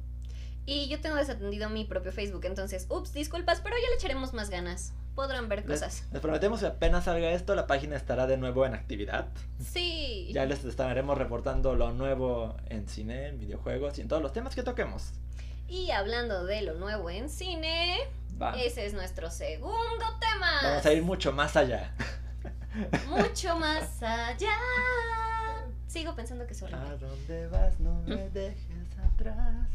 [0.70, 4.50] Y yo tengo desatendido mi propio Facebook, entonces, ups, disculpas, pero ya le echaremos más
[4.50, 4.92] ganas.
[5.14, 6.04] Podrán ver Les, cosas.
[6.12, 9.28] les prometemos que apenas salga esto, la página estará de nuevo en actividad.
[9.64, 10.28] Sí.
[10.30, 14.54] Ya les estaremos reportando lo nuevo en cine, en videojuegos y en todos los temas
[14.54, 15.12] que toquemos.
[15.68, 17.96] Y hablando de lo nuevo en cine,
[18.40, 18.52] Va.
[18.60, 20.50] ese es nuestro segundo tema.
[20.62, 21.94] Vamos a ir mucho más allá.
[23.08, 24.52] mucho más allá.
[25.86, 26.98] Sigo pensando que es ¿A horrible.
[26.98, 27.80] dónde vas?
[27.80, 29.66] No me dejes atrás.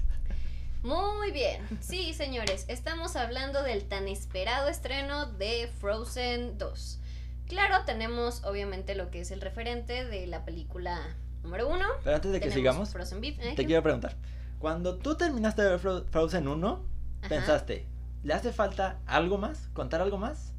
[0.84, 1.62] Muy bien.
[1.80, 7.00] Sí, señores, estamos hablando del tan esperado estreno de Frozen 2.
[7.48, 11.00] Claro, tenemos obviamente lo que es el referente de la película
[11.44, 11.86] número uno.
[12.04, 13.40] Pero antes de que sigamos, Frozen Beef.
[13.40, 13.54] ¿eh?
[13.56, 14.16] te quiero preguntar.
[14.60, 16.86] Cuando tú terminaste de ver Fro- Frozen 1,
[17.22, 17.30] Ajá.
[17.30, 17.86] pensaste,
[18.24, 19.70] ¿le hace falta algo más?
[19.74, 20.54] ¿Contar algo más?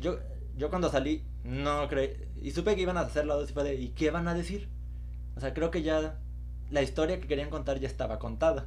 [0.00, 0.18] Yo,
[0.56, 2.16] yo cuando salí, no creí.
[2.42, 4.34] Y supe que iban a hacer la dos y fue de, ¿y qué van a
[4.34, 4.68] decir?
[5.36, 6.18] O sea, creo que ya
[6.70, 8.66] la historia que querían contar ya estaba contada.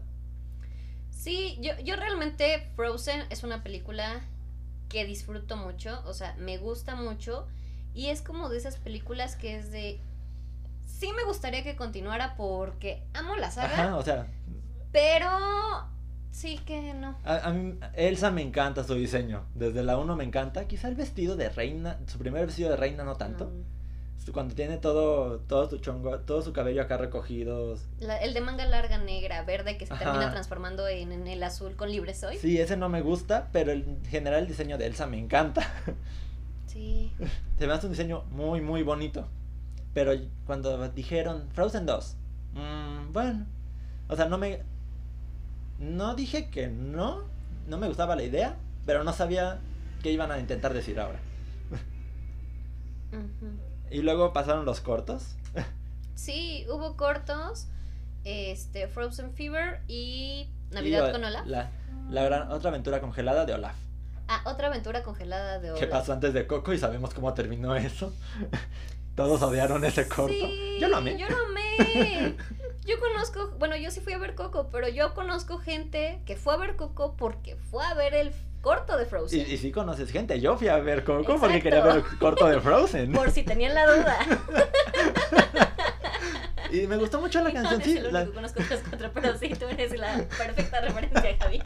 [1.17, 4.21] Sí, yo, yo realmente Frozen es una película
[4.87, 7.47] que disfruto mucho, o sea, me gusta mucho
[7.93, 9.99] y es como de esas películas que es de...
[10.85, 14.27] Sí me gustaría que continuara porque amo la saga, Ajá, o sea,
[14.91, 15.29] pero
[16.31, 17.17] sí que no.
[17.25, 19.45] a, a mí, Elsa me encanta su diseño.
[19.53, 20.67] Desde la 1 me encanta.
[20.67, 23.45] Quizá el vestido de reina, su primer vestido de reina no tanto.
[23.45, 23.63] Mm.
[24.33, 27.77] Cuando tiene todo, todo su chongo, todo su cabello acá recogido.
[27.99, 30.03] La- el de manga larga negra, verde, que se Ajá.
[30.05, 32.37] termina transformando en, en el azul con libre soy.
[32.37, 35.65] Sí, ese no me gusta, pero en general el diseño de Elsa me encanta.
[36.67, 37.11] Sí.
[37.59, 39.27] Se me hace un diseño muy, muy bonito.
[39.93, 40.11] Pero
[40.45, 42.15] cuando dijeron Frozen 2,
[42.53, 43.45] mm, bueno,
[44.09, 44.61] o sea, no me...
[45.79, 47.23] No dije que no,
[47.67, 49.59] no me gustaba la idea, pero no sabía
[50.03, 51.19] qué iban a intentar decir ahora.
[53.91, 55.35] Y luego pasaron los cortos.
[56.15, 57.67] Sí, hubo cortos,
[58.23, 61.45] este, Frozen Fever y Navidad con Olaf.
[61.45, 61.69] La,
[62.09, 63.75] la gran, otra aventura congelada de Olaf.
[64.27, 65.79] Ah, otra aventura congelada de Olaf.
[65.79, 66.73] ¿Qué pasó antes de Coco?
[66.73, 68.13] Y sabemos cómo terminó eso.
[69.15, 70.33] Todos odiaron ese corto.
[70.33, 71.17] Sí, Yo lo amé.
[71.17, 72.35] Yo lo amé.
[72.87, 76.53] Yo conozco, bueno, yo sí fui a ver Coco, pero yo conozco gente que fue
[76.53, 78.31] a ver Coco porque fue a ver el
[78.61, 79.39] corto de Y, Frozen.
[79.51, 80.39] y sí conoces gente.
[80.39, 82.01] Yo fui a ver Coco porque quería Exacto.
[82.03, 83.11] ver el corto de Frozen.
[83.13, 84.17] Por si tenían la duda.
[86.69, 87.97] Y me gustó mucho la canción, no sí.
[87.97, 91.61] el la- único que conozco los cuatro, pero sí, tú eres la perfecta referencia, Javi.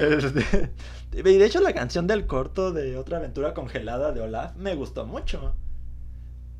[0.00, 0.70] este,
[1.12, 5.06] y de hecho la canción del corto de Otra aventura congelada de Olaf me gustó
[5.06, 5.54] mucho.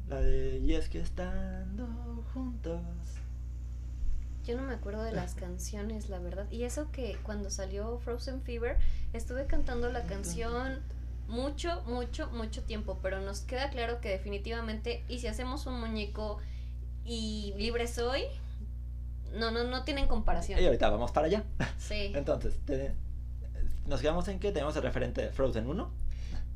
[0.08, 1.86] La de Y es que estando
[2.32, 2.80] juntos.
[4.50, 6.46] Yo no me acuerdo de las canciones, la verdad.
[6.50, 8.78] Y eso que cuando salió Frozen Fever,
[9.12, 10.80] estuve cantando la canción
[11.28, 12.98] mucho, mucho, mucho tiempo.
[13.00, 16.38] Pero nos queda claro que definitivamente, y si hacemos un muñeco
[17.04, 18.24] y libre soy,
[19.34, 20.60] no, no, no tienen comparación.
[20.60, 21.44] Y ahorita vamos para allá.
[21.78, 22.10] Sí.
[22.16, 22.92] Entonces, te-
[23.86, 25.90] nos quedamos en que tenemos el referente de Frozen 1.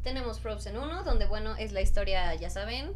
[0.03, 2.93] Tenemos Frozen 1, donde bueno, es la historia, ya saben,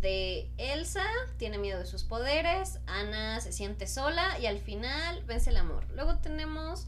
[0.00, 1.04] de Elsa,
[1.38, 5.84] tiene miedo de sus poderes, Anna se siente sola y al final vence el amor.
[5.94, 6.86] Luego tenemos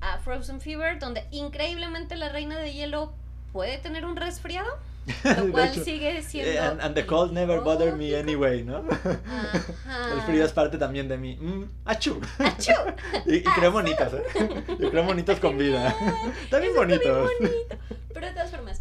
[0.00, 3.12] a Frozen Fever, donde increíblemente la reina de hielo
[3.52, 4.68] puede tener un resfriado,
[5.24, 6.50] lo cual hecho, sigue siendo...
[6.52, 8.78] eh, and, and the cold never bothered me anyway, ¿no?
[8.90, 10.12] Ajá.
[10.14, 11.36] El frío es parte también de mí.
[11.36, 12.20] Mm, achú.
[12.38, 12.72] ¡Achú!
[13.26, 14.64] Y, y creo bonitos, ¿eh?
[14.80, 15.94] Yo creo bonitos con vida.
[16.00, 17.30] Bien Eso está bien bonitos.
[17.38, 17.76] bonito.
[18.14, 18.80] Pero de todas formas,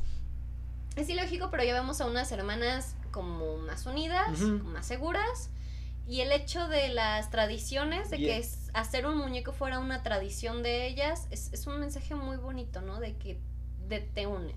[0.96, 4.64] es ilógico, pero ya vemos a unas hermanas como más unidas, Ujú.
[4.66, 5.50] más seguras.
[6.08, 10.02] Y el hecho de las tradiciones, de Y que es- hacer un muñeco fuera una
[10.04, 13.00] tradición de ellas, es, es un mensaje muy bonito, ¿no?
[13.00, 13.40] De que
[13.88, 14.56] de, te une.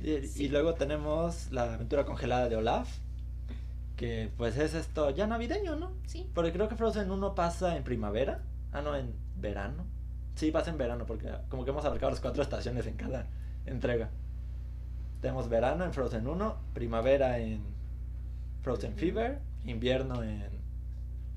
[0.00, 0.48] Y, y Sí.
[0.48, 2.88] luego tenemos la aventura congelada de Olaf.
[3.96, 5.90] Que pues es esto ya navideño, ¿no?
[6.06, 6.28] Sí.
[6.34, 8.42] Porque creo que Frozen 1 pasa en primavera.
[8.72, 9.84] Ah, no, en verano.
[10.34, 13.26] Sí, pasa en verano porque como que hemos abarcado las cuatro estaciones en cada
[13.64, 14.10] entrega.
[15.20, 17.62] Tenemos verano en Frozen 1, primavera en
[18.62, 18.94] Frozen.
[18.94, 20.44] Fever, invierno en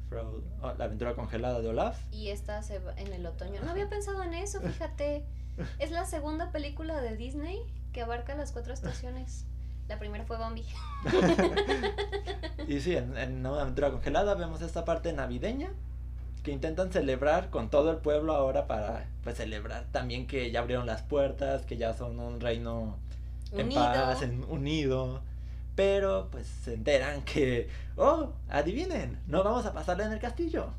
[0.10, 2.00] Fro- oh, la aventura congelada de Olaf.
[2.12, 3.62] Y esta se va en el otoño.
[3.64, 5.24] No había pensado en eso, fíjate.
[5.80, 7.60] Es la segunda película de Disney
[7.92, 9.46] que abarca las cuatro estaciones.
[9.90, 10.64] La primera fue Bambi.
[12.68, 15.70] Y sí, en, en una aventura congelada vemos esta parte navideña
[16.44, 20.86] que intentan celebrar con todo el pueblo ahora para pues celebrar también que ya abrieron
[20.86, 22.98] las puertas, que ya son un reino
[23.52, 23.82] en Unido.
[23.82, 25.22] paz, en- unido.
[25.76, 30.72] Pero pues se enteran que, oh, adivinen, no vamos a pasarla en el castillo.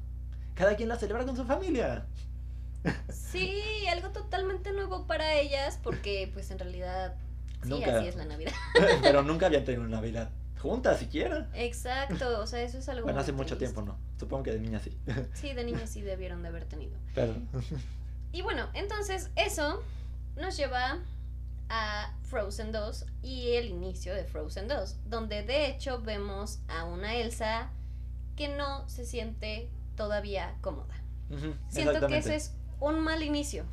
[0.55, 2.05] Cada quien la celebra con su familia.
[3.11, 7.15] Sí, algo totalmente nuevo para ellas porque pues en realidad
[7.63, 7.99] sí, Nunca.
[7.99, 8.53] así es la Navidad.
[9.03, 11.49] Pero nunca habían tenido una Navidad juntas siquiera.
[11.55, 13.75] Exacto, o sea, eso es algo Bueno, hace mucho triste.
[13.75, 13.99] tiempo no.
[14.19, 14.97] Supongo que de niña sí.
[15.33, 16.93] Sí, de niños sí debieron de haber tenido.
[17.15, 17.35] Pero.
[18.33, 19.83] Y bueno, entonces eso
[20.37, 20.99] nos lleva
[21.71, 27.15] a Frozen 2 y el inicio de Frozen 2, donde de hecho vemos a una
[27.15, 27.71] Elsa
[28.37, 30.95] que no se siente todavía cómoda.
[31.69, 33.65] Siento que ese es un mal inicio.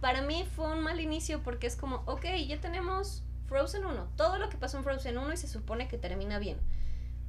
[0.00, 4.38] Para mí fue un mal inicio porque es como, ok, ya tenemos Frozen 1, todo
[4.38, 6.58] lo que pasó en Frozen 1 y se supone que termina bien.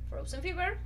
[0.09, 0.78] Frozen Fever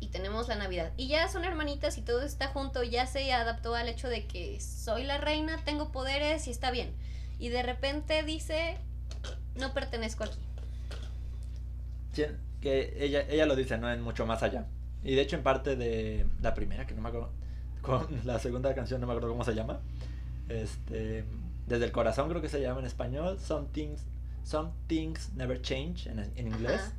[0.00, 0.92] y tenemos la Navidad.
[0.96, 4.58] Y ya son hermanitas y todo está junto, ya se adaptó al hecho de que
[4.60, 6.94] soy la reina, tengo poderes y está bien.
[7.40, 8.76] Y de repente dice,
[9.56, 10.38] no pertenezco aquí.
[12.12, 12.24] Sí,
[12.60, 13.90] que ella, ella lo dice, ¿no?
[13.90, 14.66] En mucho más allá.
[15.02, 17.30] Y de hecho, en parte de la primera, que no me acuerdo.
[17.82, 19.80] Con la segunda canción, no me acuerdo cómo se llama.
[20.50, 21.24] Este.
[21.66, 23.38] Desde el corazón, creo que se llama en español.
[23.40, 24.02] Some things,
[24.44, 26.80] some things never change en, en inglés.
[26.80, 26.92] Ajá.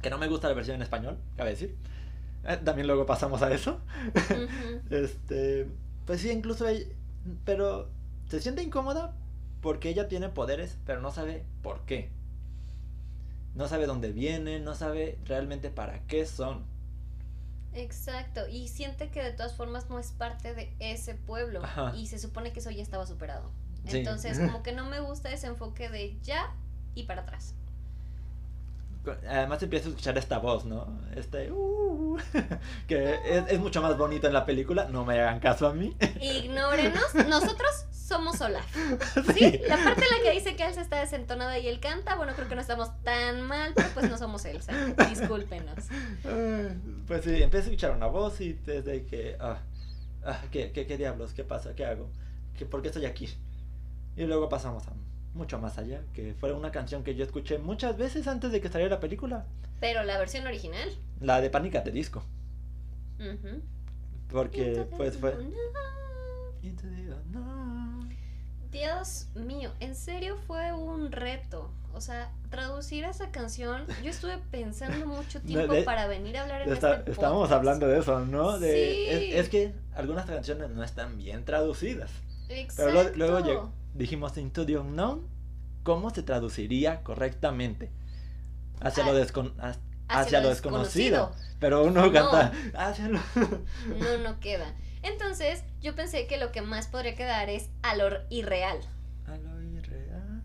[0.00, 1.76] Que no me gusta la versión en español, cabe decir.
[2.44, 3.80] Eh, también luego pasamos a eso.
[4.14, 4.48] Ujú.
[4.94, 5.68] Este,
[6.06, 6.86] pues sí, incluso ella,
[7.44, 7.90] pero
[8.28, 9.12] se siente incómoda
[9.66, 12.08] porque ella tiene poderes, pero no sabe por qué.
[13.56, 16.64] No sabe dónde vienen, no sabe realmente para qué son.
[17.74, 21.92] Exacto, y siente que de todas formas no es parte de ese pueblo Ajá.
[21.96, 23.50] y se supone que eso ya estaba superado.
[23.88, 23.98] Sí.
[23.98, 26.54] Entonces, como que no me gusta ese enfoque de ya
[26.94, 27.56] y para atrás.
[29.28, 30.98] Además empieza a escuchar esta voz, ¿no?
[31.14, 32.16] Este, "Uh",
[32.88, 35.96] que es, es mucho más bonito en la película, no me hagan caso a mí.
[36.20, 38.66] Ignórenos, nosotros somos Olaf.
[39.34, 42.32] Sí, la parte en la que dice que Elsa está desentonada y él canta, bueno,
[42.34, 44.72] creo que no estamos tan mal, pero pues no somos Elsa.
[45.08, 45.84] Discúlpenos.
[47.06, 49.58] Pues sí, empieza a escuchar una voz y desde que, ah,
[50.24, 51.32] ah, ¿qué, qué, qué diablos?
[51.32, 51.74] ¿Qué pasa?
[51.74, 52.08] ¿Qué hago?
[52.56, 53.28] ¿Qué, ¿Por qué estoy aquí?
[54.16, 54.90] Y luego pasamos a
[55.36, 58.68] mucho más allá, que fue una canción que yo escuché muchas veces antes de que
[58.68, 59.44] saliera la película,
[59.80, 60.88] Pero la versión original.
[61.20, 62.24] la de Pánica de Disco,
[64.28, 65.36] porque pues fue...
[68.70, 71.70] Dios mío, en serio fue un reto.
[71.94, 76.62] O sea, traducir esa canción, yo estuve pensando mucho tiempo de- para venir a hablar
[76.62, 78.58] en Está- este estábamos hablando de eso, ¿no?
[78.58, 79.06] De, Sí.
[79.32, 82.10] es, es que algunas canciones no están bien traducidas.
[82.50, 82.92] Exacto.
[82.92, 85.26] Pero luego llegó- dijimos Into the Unknown,
[85.82, 87.90] ¿cómo se traduciría correctamente?
[88.80, 91.26] Hacia, Ah, lo, descon- ha- hacia hacia lo lo desconocido.
[91.28, 91.56] desconocido.
[91.58, 92.12] Pero uno No.
[92.12, 93.20] canta hacia lo...
[93.98, 94.74] No, no queda.
[95.02, 98.78] Entonces, yo pensé que lo que más podría quedar es a lo irreal.
[99.26, 100.42] a lo irreal.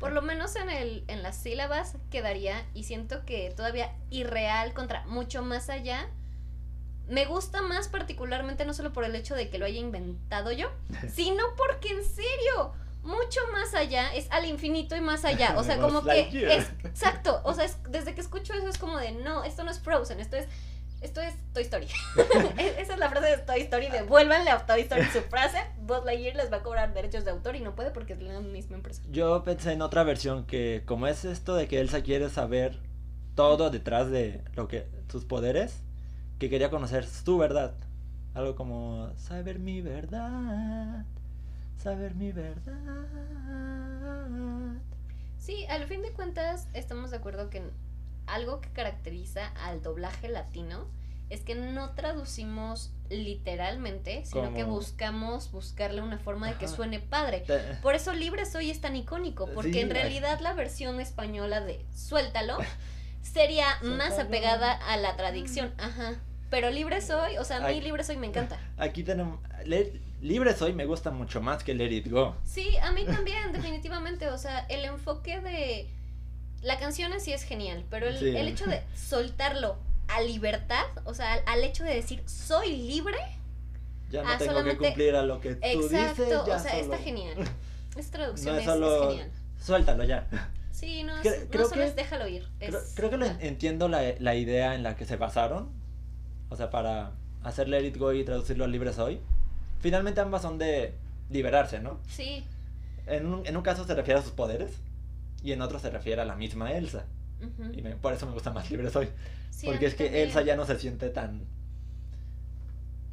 [0.00, 5.04] Por lo menos en el en las sílabas quedaría y siento que todavía irreal contra
[5.06, 6.08] mucho más allá.
[7.10, 10.68] Me gusta más particularmente no solo por el hecho de que lo haya inventado yo,
[11.14, 15.54] sino porque en serio, mucho más allá es al infinito y más allá.
[15.58, 18.96] O sea, como que es exacto, o sea, es- desde que escucho eso es como
[18.98, 20.46] de, no, esto no es Frozen, esto es
[21.00, 21.86] esto es Toy Story.
[22.58, 25.58] E- Esa es la frase de Toy Story, devuélvanle a Toy Story su frase.
[25.78, 28.38] Buzz Lightyear les va a cobrar derechos de autor y no puede porque es la
[28.40, 29.00] misma empresa.
[29.08, 32.78] Yo pensé en otra versión que como es esto de que Elsa quiere saber
[33.34, 35.80] todo detrás de lo que sus poderes,
[36.40, 37.74] que quería conocer su verdad.
[38.34, 41.04] Algo como saber mi verdad,
[41.76, 42.74] saber mi verdad.
[45.38, 47.62] Sí, al fin de cuentas estamos de acuerdo que
[48.26, 50.86] algo que caracteriza al doblaje latino
[51.28, 57.44] es que no traducimos literalmente, sino que buscamos buscarle una forma de que suene padre.
[57.82, 59.92] Por eso Libre Soy es tan icónico, porque Sí, en ay.
[59.92, 62.56] realidad la versión española de Suéltalo
[63.20, 66.14] sería más apegada a la tradición, ajá.
[66.50, 67.80] Pero Libre Soy, o sea, a mí.
[67.80, 68.58] Libre Soy me encanta.
[68.76, 69.38] Aquí tenemos...
[69.64, 72.36] Le- Libre soy me gusta mucho más que Let It Go.
[72.44, 74.28] Sí, a mí también, definitivamente.
[74.28, 75.88] O sea, el enfoque de.
[76.60, 78.28] La canción en sí es genial, pero el, Sí.
[78.36, 79.78] el hecho de soltarlo
[80.08, 83.16] a libertad, o sea, al, al hecho de decir soy libre,
[84.10, 86.28] Ya no tengo solamente- que cumplir a lo que tú exacto, dices.
[86.46, 87.36] ya o sea, está solo- genial.
[87.96, 89.02] Esta traducción No es, es solo...
[89.04, 89.30] es genial.
[89.58, 90.26] Suéltalo ya.
[90.70, 92.46] Sí, no, es- Cre- no creo solo que- es déjalo ir.
[92.58, 95.79] Creo, es- creo que lo en- entiendo la, la idea en la que se basaron.
[96.50, 99.20] O sea, para hacer Let It Go y traducirlo a Libre Soy.
[99.80, 100.94] Finalmente ambas son de
[101.30, 101.98] liberarse, ¿no?
[102.08, 102.44] Sí.
[103.06, 104.72] En un, en un caso se refiere a sus poderes
[105.42, 107.04] y en otro se refiere a la misma Elsa.
[107.72, 109.08] Y me- por eso me gusta más Libre Soy.
[109.50, 110.26] Sí, porque es que también.
[110.28, 111.42] Elsa ya no se siente tan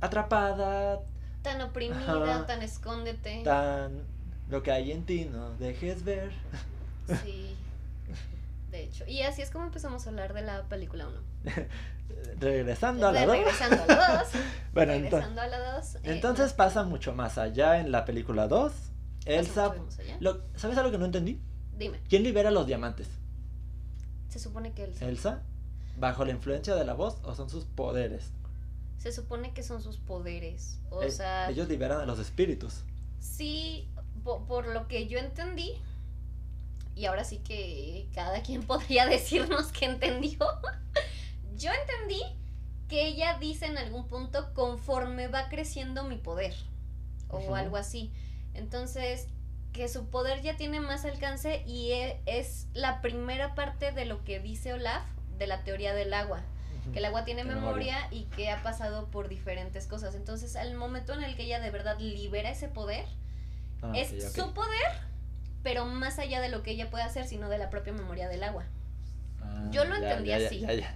[0.02, 1.00] atrapada,
[1.42, 3.42] Tan oprimida, tan escóndete.
[3.44, 4.02] tan...
[4.50, 6.32] Lo que hay en ti no dejes ver.
[7.24, 7.54] Sí.
[8.72, 9.06] De hecho.
[9.08, 11.56] Y así es como empezamos a hablar de la película 1.
[12.40, 13.36] Regresando a la De- dos.
[13.38, 14.28] regresando a la 2.
[14.74, 15.30] Bueno, entonces...
[15.30, 15.98] regresando a la 2.
[16.04, 18.72] Entonces pasa mucho más allá en la película 2.
[19.26, 19.74] Elsa...
[20.20, 21.42] Lo- ¿Sabes algo que no entendí?
[21.78, 23.08] Dime, ¿Quién libera los diamantes?
[24.30, 25.06] se supone que Elsa.
[25.08, 25.42] Elsa,
[25.98, 28.32] bajo la influencia de la voz o son sus poderes.
[29.00, 30.80] Se supone que son sus poderes.
[30.92, 32.84] O Eh, sea, ellos liberan a los espíritus.
[33.20, 33.90] sí,
[34.24, 35.74] po- por, lo que yo entendí,
[36.96, 40.38] y ahora sí que cada quien podría decirnos que entendió,
[41.58, 42.22] yo entendí
[42.88, 46.54] que ella dice en algún punto conforme va creciendo mi poder,
[47.30, 48.12] o algo así.
[48.54, 49.28] Entonces,
[49.74, 54.24] que su poder ya tiene más alcance y e- es la primera parte de lo
[54.24, 55.04] que dice Olaf
[55.38, 56.42] de la teoría del agua
[56.94, 60.16] que el agua tiene memoria y que ha pasado por diferentes cosas.
[60.16, 63.06] Entonces, al momento en el que ella de verdad libera ese poder,
[63.82, 64.88] Ah, es su poder,
[65.64, 68.42] pero más allá de lo que ella puede hacer, sino de la propia memoria del
[68.44, 68.64] agua.
[69.42, 70.60] Ah, yo lo ya, entendí ya, ya, así.
[70.62, 70.96] ya, ya.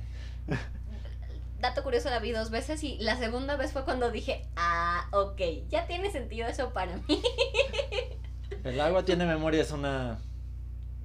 [1.61, 5.39] Dato curioso, la vi dos veces y la segunda vez fue cuando dije, ah, ok,
[5.69, 7.21] ya tiene sentido eso para mí.
[8.63, 10.19] El agua tiene memoria, es una.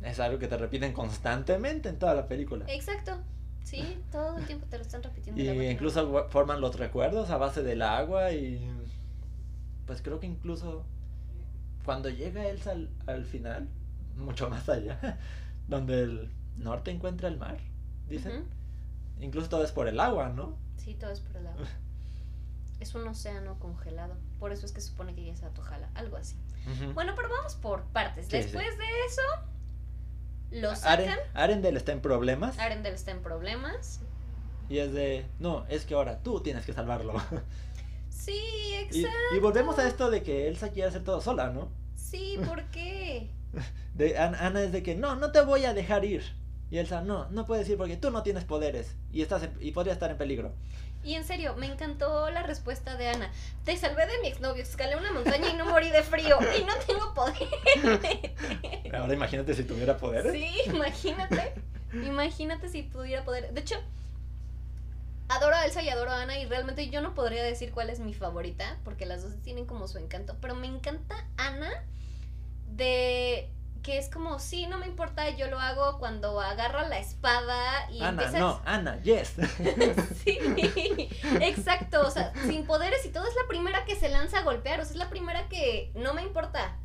[0.03, 2.65] Es algo que te repiten constantemente en toda la película.
[2.69, 3.19] Exacto.
[3.65, 5.41] Sí, todo el tiempo te lo están repitiendo.
[5.41, 8.71] Y el agua tiene incluso forman los recuerdos a base del agua y.
[9.87, 10.85] Pues creo que incluso.
[11.85, 13.69] Cuando llega Elsa al, al final,
[14.17, 15.19] mucho más allá,
[15.69, 17.59] donde el norte encuentra el mar,
[18.09, 18.45] dicen.
[19.21, 20.57] Incluso todo es por el agua, ¿no?
[20.77, 21.67] Sí, todo es por el agua.
[22.79, 24.15] Es un océano congelado.
[24.39, 26.37] Por eso es que se supone que ya es Atojala, algo así.
[26.93, 28.27] Bueno, pero vamos por partes.
[28.27, 28.37] Sí, sí.
[28.37, 29.23] Después de eso,
[30.51, 31.19] lo sacan.
[31.33, 34.01] Arendelle está en problemas Arendelle está en problemas.
[34.69, 35.25] y es de.
[35.39, 37.15] No, es que ahora tú tienes que salvarlo.
[38.11, 39.37] Sí, Y, exacto.
[39.37, 41.71] y volvemos a esto de que Elsa quiere hacer todo sola, ¿no?
[41.95, 43.31] Sí, ¿por qué?
[43.95, 46.25] De, An- Ana es de que no, no te voy a dejar ir.
[46.71, 49.71] Y Elsa, no, no puedes ir porque tú no tienes poderes y estás en- y
[49.73, 50.53] podría estar en peligro.
[51.05, 53.31] Y en serio, me encantó la respuesta de Ana.
[53.65, 56.37] Te salvé de mi exnovio, escalé una montaña y no morí de frío.
[56.61, 57.37] Y no tengo poder.
[58.93, 60.33] Ahora imagínate si tuviera poderes.
[60.33, 61.53] Sí, imagínate.
[61.93, 63.53] Imagínate si pudiera poder.
[63.53, 63.77] De hecho,
[65.29, 66.39] adoro a Elsa y adoro a Ana.
[66.41, 68.77] Y realmente yo no podría decir cuál es mi favorita.
[68.83, 70.35] Porque las dos tienen como su encanto.
[70.41, 71.71] Pero me encanta Ana.
[72.75, 73.49] De
[73.87, 78.01] que es como, sí, no me importa, yo lo hago cuando agarra la espada y
[78.03, 79.35] Ana, empieza a- no, Ana, yes.
[80.25, 80.39] Sí,
[81.41, 84.81] exacto, o sea, sin poderes y todo es la primera que se lanza a golpear,
[84.81, 86.77] o sea, es la primera que no me importa.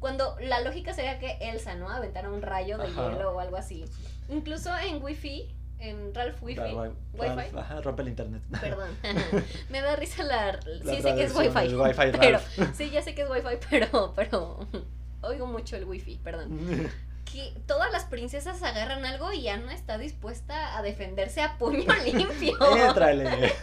[0.00, 1.88] Cuando la lógica sería que Elsa, ¿no?
[1.90, 3.10] Aventara un rayo de Ajá.
[3.12, 3.84] hielo o algo así.
[4.28, 8.42] Incluso en Wi-Fi, en Ralph Wi-Fi, Ralph- Wi-Fi, ajá, rompe el internet.
[8.60, 8.90] perdón,
[9.70, 10.58] me da risa la...
[10.82, 12.74] La sí sé que es Wi-Fi, Wi-Fi pero, Ralph.
[12.76, 14.66] sí, ya sé que es Wi-Fi, pero, pero,
[15.22, 16.90] oigo mucho el Wi-Fi, perdón
[17.32, 22.56] que todas las princesas agarran algo y Ana está dispuesta a defenderse a puño limpio.
[22.88, 23.52] Éntrale.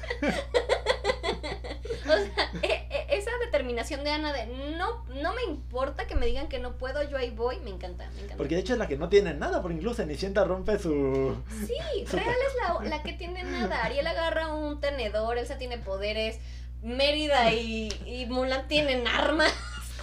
[2.06, 4.46] O sea, e- e- esa determinación de Ana de
[4.78, 8.06] no, no me importa que me digan que no puedo, yo ahí voy, me encanta,
[8.12, 8.38] me encanta.
[8.38, 11.36] Porque de hecho es la que no tiene nada, porque incluso Cenicienta rompe su...
[11.66, 11.74] Sí,
[12.12, 13.84] Real es la, la que tiene nada.
[13.84, 16.38] Ariel agarra un tenedor, Elsa tiene poderes,
[16.84, 19.52] Mérida y, y Mulan tienen armas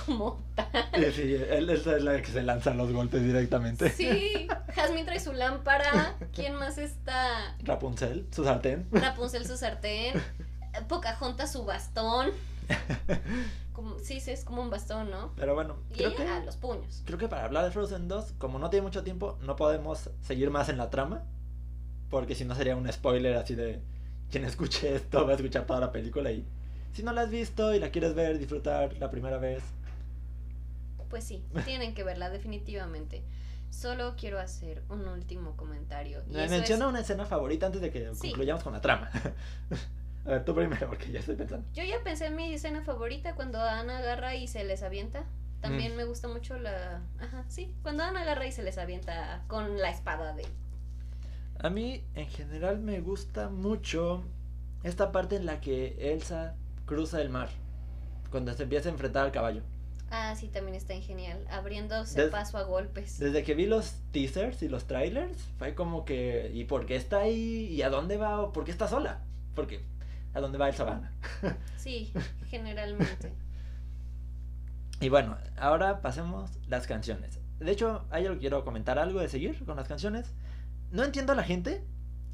[0.04, 0.41] como
[0.94, 3.90] Sí, sí, él- esa es la que se lanzan los golpes directamente.
[3.90, 6.16] Sí, Jasmine trae su lámpara.
[6.34, 7.56] ¿Quién más está?
[7.62, 8.86] Rapunzel, su sartén.
[8.92, 10.14] Rapunzel su sartén.
[10.88, 12.30] Pocahontas su bastón.
[13.72, 15.32] Como, sí, sí, es como un bastón, ¿no?
[15.36, 16.28] Pero bueno, Y creo ella que...
[16.30, 17.02] a los puños.
[17.06, 20.50] Creo que para hablar de Frozen 2, como no tiene mucho tiempo, no podemos seguir
[20.50, 21.22] más en la trama.
[22.10, 23.80] Porque si no sería un spoiler así de
[24.30, 26.46] quien escuche esto va a escuchar toda la película y
[26.92, 29.62] si no la has visto y la quieres ver, disfrutar la primera vez.
[31.12, 33.22] Pues sí, tienen que verla, definitivamente.
[33.68, 36.22] Solo quiero hacer un último comentario.
[36.26, 38.28] Y Me menciona es- una escena favorita antes de que Sí.
[38.28, 39.10] concluyamos con la trama.
[40.24, 41.66] a ver, tú primero, porque ya estoy pensando.
[41.74, 45.24] Yo ya pensé en mi escena favorita cuando Ana agarra y se les avienta.
[45.60, 45.96] También Mm.
[45.96, 47.02] me gusta mucho la...
[47.20, 47.74] Ajá, sí.
[47.82, 50.46] Cuando Ana agarra y se les avienta con la espada de...
[51.60, 54.24] A mí, en general, me gusta mucho
[54.82, 56.56] esta parte en la que Elsa
[56.86, 57.48] cruza el mar.
[58.30, 59.62] Cuando se empieza a enfrentar al caballo.
[60.14, 61.42] Ah, sí, también está en genial.
[61.50, 63.18] Abriéndose Des- paso a golpes.
[63.18, 67.20] Desde que vi los teasers y los trailers, fue como que, ¿y por qué está
[67.20, 67.66] ahí?
[67.70, 68.42] ¿Y a dónde va?
[68.42, 69.22] ¿O ¿Por qué está sola?
[69.54, 69.80] Porque,
[70.34, 71.12] ¿a dónde va Elsa Sabana?
[71.78, 72.12] Sí,
[72.50, 73.32] generalmente.
[75.00, 77.40] Y bueno, ahora pasemos las canciones.
[77.58, 80.32] De hecho, hay algo, quiero comentar algo de seguir con las canciones.
[80.90, 81.82] No entiendo a la gente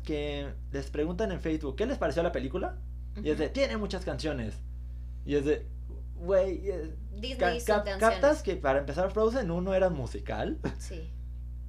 [0.05, 2.77] que les preguntan en Facebook, ¿qué les pareció la película?
[3.23, 4.55] Y es de, tiene muchas canciones.
[5.25, 5.67] Y es de,
[6.21, 7.99] güey, eh, Disney ca- canciones.
[7.99, 10.59] captas que para empezar Frozen 1 era musical.
[10.79, 11.11] Sí.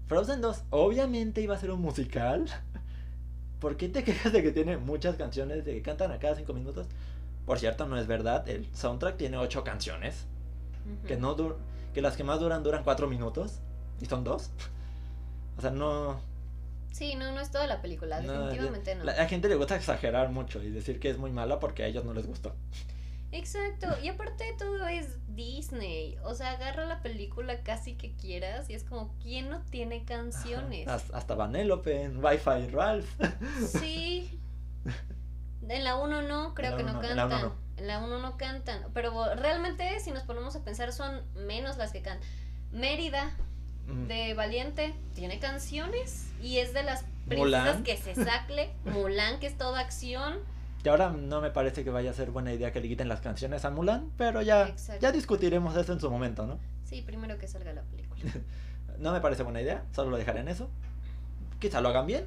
[0.08, 2.45] Frozen 2 obviamente iba a ser un musical.
[3.60, 6.54] ¿Por qué te quejas de que tiene muchas canciones, de que cantan a cada 5
[6.54, 6.88] minutos?
[7.45, 10.26] Por cierto, no es verdad, el soundtrack tiene 8 canciones,
[10.86, 11.08] Ujú.
[11.08, 11.56] que, no dur-
[11.93, 13.60] que las que más duran duran 4 minutos,
[14.02, 14.52] y son 2.
[15.58, 16.22] O sea, no...
[16.91, 19.04] Sí, no, no es toda la película, No, definitivamente no.
[19.04, 21.84] La, a la gente le gusta exagerar mucho y decir que es muy mala porque
[21.84, 22.56] a ellos no les gustó.
[23.32, 28.70] Exacto, y aparte de todo es Disney, o sea, agarra la película casi que quieras
[28.70, 30.88] y es como, ¿quién no tiene canciones?
[30.88, 33.08] Hasta, hasta Vanellope en Wi-Fi Ralph.
[33.80, 34.40] Sí.
[35.68, 37.40] En la 1 no, creo que no uno- en la cantan.
[37.46, 38.82] uno En la 1 no cantan.
[38.94, 42.28] Pero realmente, si nos ponemos a pensar, son menos las que cantan.
[42.72, 43.32] Mérida,
[43.86, 44.08] Mm.
[44.08, 47.38] de Valiente, tiene canciones y es de las princesas
[47.76, 47.84] Mulan.
[47.84, 48.72] que se sacle.
[48.86, 50.40] Mulan, que es toda acción.
[50.84, 53.20] Y ahora no me parece que vaya a ser buena idea que le quiten las
[53.20, 56.58] canciones a Mulan, pero ya, ya discutiremos eso en su momento, ¿no?
[56.86, 58.22] Sí, primero que salga la película.
[58.98, 60.70] No me parece buena idea, solo lo dejaré en eso.
[61.60, 62.26] Quizá lo hagan bien,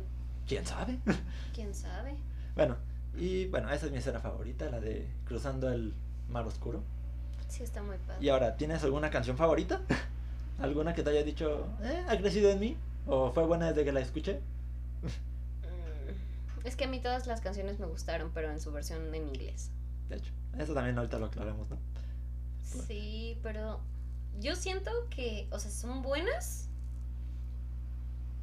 [0.49, 0.99] quién sabe.
[1.55, 2.15] ¿Quién sabe?
[2.55, 2.77] bueno,
[3.15, 5.93] y bueno, esa es mi escena favorita, la de Cruzando el
[6.31, 6.83] Mar Oscuro.
[7.49, 8.25] Sí, está muy padre.
[8.25, 9.83] Y ahora, ¿tienes alguna canción favorita?
[10.63, 12.77] ¿Alguna que te haya dicho, eh, ha crecido en mí?
[13.07, 14.41] ¿O fue buena desde que la escuché?
[16.65, 19.71] Es que a mí todas las canciones me gustaron, pero en su versión en inglés.
[20.09, 21.79] De hecho, eso también ahorita lo aclaramos, ¿no?
[22.87, 23.81] Sí, pero
[24.41, 26.69] yo siento que, o sea, son buenas,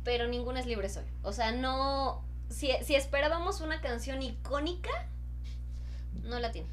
[0.03, 1.05] pero ninguna es libre soy.
[1.23, 2.23] O sea, no.
[2.49, 4.89] Si, si esperábamos una canción icónica,
[6.23, 6.67] no la tiene.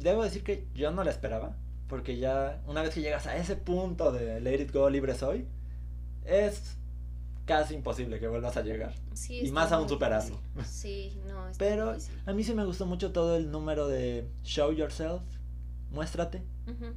[0.00, 1.56] Debo decir que yo no la esperaba,
[1.88, 5.46] porque ya una vez que llegas a ese punto de Let It Go, libre soy,
[6.24, 6.76] es
[7.58, 8.94] casi imposible que vuelvas a llegar.
[9.12, 10.38] Sí, Y más aún superarlo.
[10.64, 12.14] Sí, no, Pero difícil.
[12.26, 15.22] a mí sí me gustó mucho todo el número de Show Yourself,
[15.90, 16.42] muéstrate.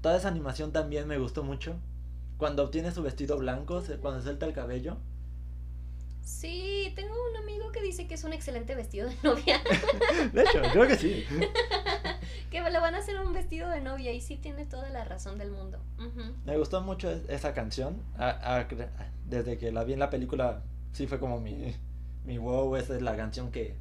[0.01, 1.75] Toda esa animación también me gustó mucho.
[2.37, 4.97] Cuando obtiene su vestido blanco, se- cuando suelta el cabello.
[6.23, 9.61] Sí, tengo un amigo que dice que es un excelente vestido de novia.
[10.33, 11.25] De hecho, creo que sí.
[12.61, 15.37] que le van a hacer un vestido de novia y sí tiene toda la razón
[15.37, 15.79] del mundo.
[16.45, 18.01] Me gustó mucho es- esa canción.
[18.17, 18.67] A- a-
[19.27, 21.75] desde que la vi en la película, sí fue como mi,
[22.25, 22.75] mi wow.
[22.75, 23.75] Esa es la canción que.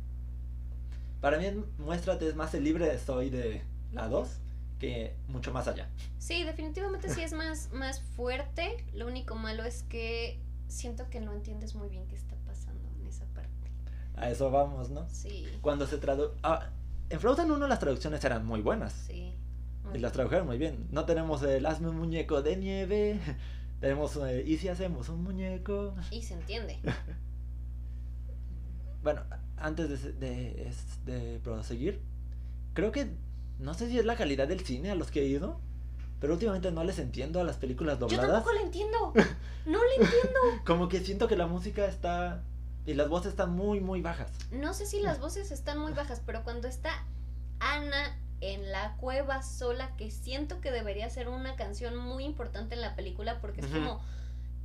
[1.21, 1.47] Para mí,
[1.79, 3.63] Muéstrate es más el libre soy de
[3.93, 4.39] la 2
[4.81, 5.89] que mucho más allá.
[6.19, 8.85] Sí, definitivamente sí es más, más fuerte.
[8.95, 13.07] Lo único malo es que siento que no entiendes muy bien qué está pasando en
[13.07, 13.49] esa parte.
[14.17, 15.09] A eso vamos, ¿no?
[15.11, 16.35] Sí, Cuando se tradujo.
[17.13, 18.93] En Frozen 1 las traducciones eran muy buenas.
[19.07, 19.33] sí.
[19.85, 20.87] muy Y las tradujeron muy bien.
[20.91, 23.21] No tenemos el hazme un muñeco de nieve.
[23.81, 25.95] Tenemos eh, y si hacemos un muñeco.
[26.11, 26.79] Y se entiende.
[29.03, 29.23] Bueno,
[29.57, 30.73] antes de, de,
[31.07, 32.01] de proseguir,
[32.73, 33.11] creo que
[33.59, 35.59] no sé si es la calidad del cine a los que he ido,
[36.21, 38.31] pero últimamente no les entiendo a las películas Yo dobladas.
[38.31, 39.13] tampoco la entiendo.
[39.67, 40.39] No la entiendo.
[40.67, 42.43] Como que siento que la música está
[42.87, 44.31] y las voces están muy muy bajas.
[44.51, 46.91] No sé si las voces están muy bajas, pero cuando está
[47.61, 52.81] Ana en la cueva sola, que siento que debería ser una canción muy importante en
[52.81, 54.01] la película, porque es como,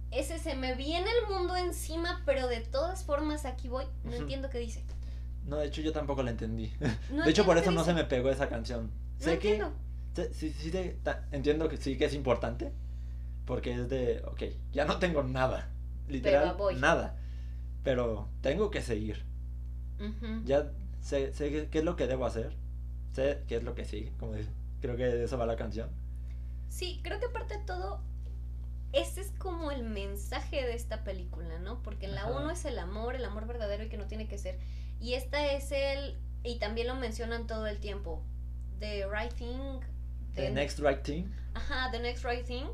[0.10, 4.50] ese se me viene el mundo encima, pero de todas formas aquí voy, no entiendo
[4.50, 4.84] qué dice.
[5.46, 6.74] No, de hecho yo tampoco la entendí.
[7.12, 8.90] No de hecho por eso no se me pegó esa canción.
[9.20, 9.72] No Sé entiendo.
[10.34, 10.72] sí, sí,
[11.04, 12.72] ta- entiendo que sí que es importante
[13.46, 14.44] porque es de, ok,
[14.74, 15.70] ya no tengo nada,
[16.10, 16.76] literal voy.
[16.76, 17.16] nada,
[17.84, 19.26] pero tengo que seguir.
[20.46, 20.72] Ya
[21.02, 22.56] sé, sé qué, es lo que debo hacer.
[23.14, 24.50] Sé qué es lo que sigue, como dice.
[24.82, 25.90] Creo que de eso va la canción.
[26.70, 28.02] Sí, creo que aparte de todo,
[28.94, 31.82] ese es como el mensaje de esta película, ¿no?
[31.82, 32.40] Porque en la Ajá.
[32.40, 34.60] 1 es el amor, el amor verdadero y que no tiene que ser.
[35.00, 38.22] Y esta es el, y también lo mencionan todo el tiempo,
[38.80, 39.80] the right thing.
[40.36, 41.26] The Next Right Thing.
[41.56, 42.68] Ajá, the next right thing.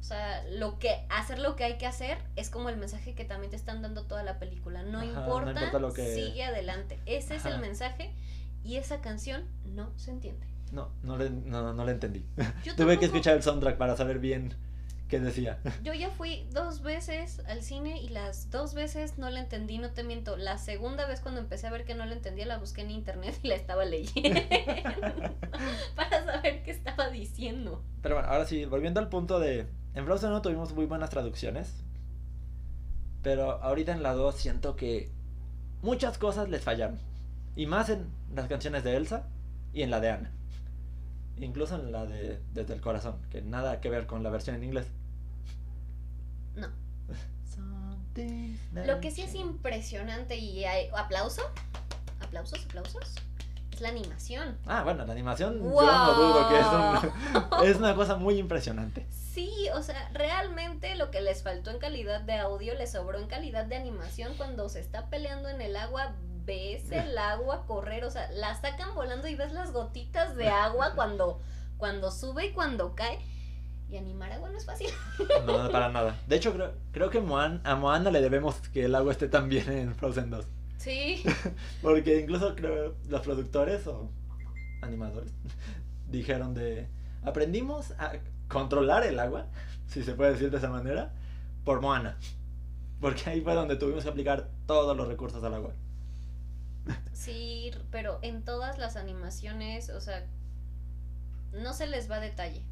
[0.00, 3.24] O sea, lo que, hacer lo que hay que hacer es como el mensaje que
[3.24, 4.82] también te están dando toda la película.
[4.82, 5.20] No, Ajá, no
[5.50, 6.98] importa, lo que- sigue adelante.
[7.06, 8.12] Ese es el mensaje
[8.64, 10.46] y esa canción no se entiende.
[10.72, 12.24] No, no le, no, no le entendí.
[12.64, 14.54] Yo Tuve que escuchar el soundtrack para saber bien
[15.08, 15.58] qué decía.
[15.82, 19.90] Yo ya fui dos veces al cine y las dos veces no la entendí, no
[19.90, 20.36] te miento.
[20.36, 23.38] La segunda vez cuando empecé a ver que no la entendía la busqué en internet
[23.42, 24.40] y la estaba leyendo
[25.96, 27.82] para saber qué estaba diciendo.
[28.02, 29.66] Pero bueno, ahora sí, volviendo al punto de...
[29.98, 31.74] En Frozen no tuvimos muy buenas traducciones.
[33.24, 35.10] Pero ahorita en la 2 siento que
[35.82, 37.00] muchas cosas les fallaron.
[37.56, 39.24] Y más en las canciones de Elsa
[39.72, 40.30] y en la de Anna.
[41.38, 44.62] Incluso en la de Desde el Corazón, que nada que ver con la versión en
[44.62, 44.86] inglés.
[46.54, 46.68] No.
[48.86, 51.42] Lo que sí es impresionante y hay aplauso,
[52.20, 53.16] aplausos, aplausos,
[53.72, 54.58] es la animación.
[54.64, 59.04] Ah, bueno, la animación yo no dudo que es, un- es una cosa muy impresionante.
[59.38, 63.28] Sí, o sea, realmente lo que les faltó en calidad de audio les sobró en
[63.28, 66.16] calidad de animación cuando se está peleando en el agua.
[66.44, 70.92] Ves el agua correr, o sea, la sacan volando y ves las gotitas de agua
[70.96, 71.40] cuando,
[71.76, 73.20] cuando sube y cuando cae.
[73.88, 74.88] Y animar agua no es fácil.
[75.46, 76.18] No, para nada.
[76.26, 79.48] De hecho, creo, creo que Moan, a Moana le debemos que el agua esté tan
[79.48, 80.46] bien en Frozen 2.
[80.78, 81.22] Sí.
[81.80, 84.10] Porque incluso creo los productores o
[84.82, 85.30] animadores
[86.08, 86.88] dijeron de
[87.22, 88.14] aprendimos a
[88.48, 89.46] controlar el agua,
[89.86, 91.12] si se puede decir de esa manera,
[91.64, 92.18] por Moana.
[93.00, 95.72] Porque ahí fue donde tuvimos que aplicar todos los recursos al agua.
[97.12, 100.24] Sí, pero en todas las animaciones, o sea,
[101.52, 102.62] no se les va detalle.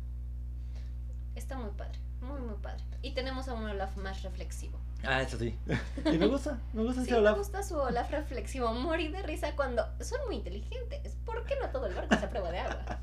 [1.35, 2.83] Está muy padre, muy, muy padre.
[3.03, 4.79] Y tenemos a un Olaf más reflexivo.
[5.07, 5.57] Ah, eso sí.
[6.05, 7.39] Y me gusta, me gusta Sí, ese me Olaf.
[7.39, 8.73] gusta su Olaf reflexivo.
[8.75, 11.17] Morí de risa cuando son muy inteligentes.
[11.25, 12.99] ¿Por qué no todo el barco es a prueba de agua?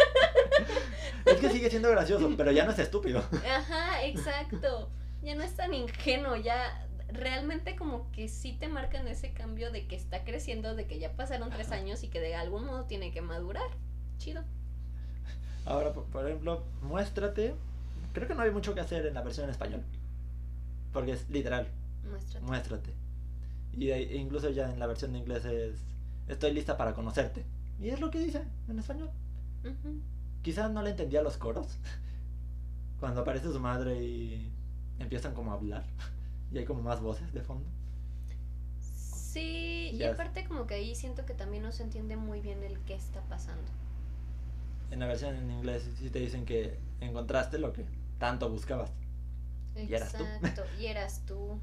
[1.25, 3.21] Es que sigue siendo gracioso, pero ya no es estúpido.
[3.45, 4.89] Ajá, exacto.
[5.21, 9.87] Ya no es tan ingenuo, ya realmente como que sí te marcan ese cambio de
[9.87, 13.11] que está creciendo, de que ya pasaron tres años y que de algún modo tiene
[13.11, 13.67] que madurar.
[14.19, 14.43] Chido.
[15.65, 17.53] Ahora, por ejemplo, muéstrate.
[18.13, 19.83] Creo que no hay mucho que hacer en la versión en español.
[20.97, 21.67] Porque es literal,
[22.09, 22.43] Muéstrate.
[22.47, 22.93] muéstrate.
[23.71, 25.75] Y e incluso ya en la versión de inglés es
[26.27, 27.45] estoy lista para conocerte.
[27.79, 29.11] Y es lo que dice en español.
[29.63, 30.01] Ujú.
[30.41, 31.67] Quizás no le entendía los coros.
[32.99, 34.51] Cuando aparece su madre y
[34.97, 35.85] empiezan como a hablar.
[36.51, 37.69] Y hay como más voces de fondo.
[38.79, 40.13] Sí, y Ya.
[40.13, 43.21] aparte como que ahí siento que también no se entiende muy bien el qué está
[43.29, 43.69] pasando.
[44.89, 47.85] En la versión en inglés sí te dicen que encontraste lo que
[48.17, 48.89] tanto buscabas.
[49.84, 50.23] Y eras tú.
[50.23, 51.59] Exacto, y eras tú.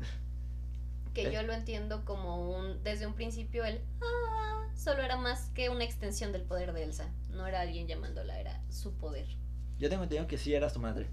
[1.12, 1.33] Que Eh.
[1.33, 5.85] yo lo entiendo como un, desde un principio el, ah, solo era más que una
[5.85, 7.09] extensión del poder de Elsa.
[7.31, 9.27] No era alguien llamándola, era su poder.
[9.79, 11.09] Yo tengo entendido que sí era su madre.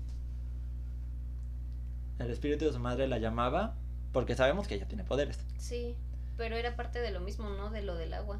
[2.20, 3.76] El espíritu de su madre la llamaba
[4.12, 5.39] porque sabemos que ella tiene poderes.
[5.58, 5.95] Sí,
[6.38, 7.70] pero era parte de lo mismo, ¿no?
[7.70, 8.39] De lo del agua.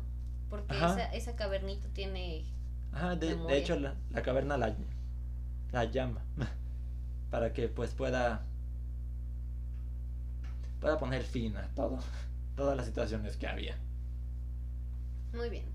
[0.50, 2.44] Porque esa, esa cavernita tiene...
[2.92, 4.76] Ajá, de, de hecho la, la caverna la,
[5.72, 6.22] la llama
[7.32, 8.44] para que pues pueda
[10.82, 12.00] pueda poner fin a todo
[12.56, 13.78] todas las situaciones que había.
[15.34, 15.66] Muy bien.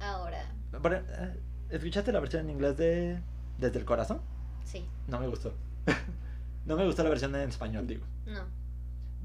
[0.00, 0.42] Ahora,
[0.72, 1.40] eh,
[1.70, 3.20] ¿Escuchaste la versión en inglés de
[3.58, 4.20] Desde el corazón?
[4.64, 5.52] sí, No me gustó.
[6.66, 8.04] no me gustó la versión en español, digo.
[8.26, 8.42] no.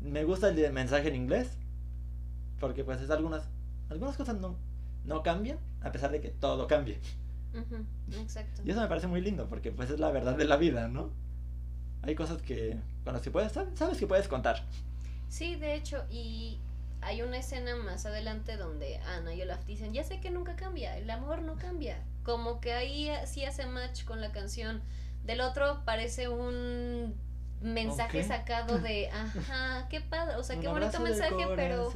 [0.01, 1.57] Me gusta el de mensaje en inglés.
[2.59, 3.49] Porque pues es algunas.
[3.89, 4.55] Algunas cosas no,
[5.05, 5.57] no cambian.
[5.81, 6.99] A pesar de que todo cambie.
[7.53, 7.83] Ujú,
[8.21, 8.61] exacto.
[8.63, 9.47] Y eso me parece muy lindo.
[9.49, 11.09] Porque pues es la verdad de la vida, ¿no?
[12.01, 12.77] Hay cosas que.
[13.03, 13.51] Con las que puedes.
[13.51, 14.63] Sabes que puedes contar.
[15.29, 16.59] Sí, de hecho, y
[17.01, 20.97] hay una escena más adelante donde Ana y Olaf dicen, ya sé que nunca cambia,
[20.97, 22.03] el amor no cambia.
[22.23, 24.81] Como que ahí sí hace match con la canción.
[25.23, 27.15] Del otro parece un
[27.61, 31.93] mensaje sacado de, ajá, qué padre, o sea, Un qué bonito mensaje, pero,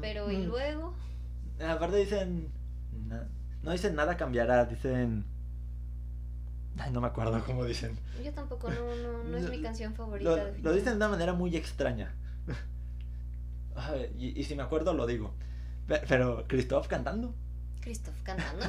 [0.00, 0.44] pero, y Mm.
[0.46, 0.94] luego,
[1.66, 2.50] Aparte dicen.
[3.62, 4.64] no dicen nada cambiará.
[4.64, 5.24] Dicen.
[6.78, 7.98] Ay, no me acuerdo cómo dicen.
[8.24, 10.30] yo tampoco, no, no, no es mi canción favorita.
[10.30, 12.14] Lo, lo dicen de una manera muy extraña.
[14.18, 15.34] Y, y si me acuerdo, lo digo.
[15.86, 17.32] Pe- Pero, Christoph cantando.
[17.80, 18.66] Christoph cantando.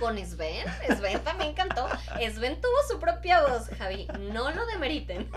[0.00, 0.66] Con Sven.
[0.96, 1.86] Sven también cantó.
[2.32, 4.08] Sven tuvo su propia voz, Javi.
[4.32, 5.28] No lo demeriten.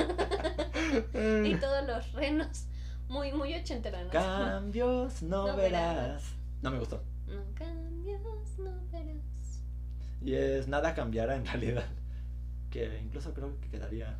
[1.45, 2.65] y todos los renos.
[3.09, 4.11] Muy, muy ochenteranos.
[4.11, 5.95] Cambios no, No verás.
[5.95, 6.23] verás.
[6.61, 7.03] No me gustó.
[7.27, 8.21] No cambios,
[8.57, 9.61] no verás.
[10.23, 11.85] Y es nada cambiará en realidad.
[12.71, 14.17] Que incluso creo que quedaría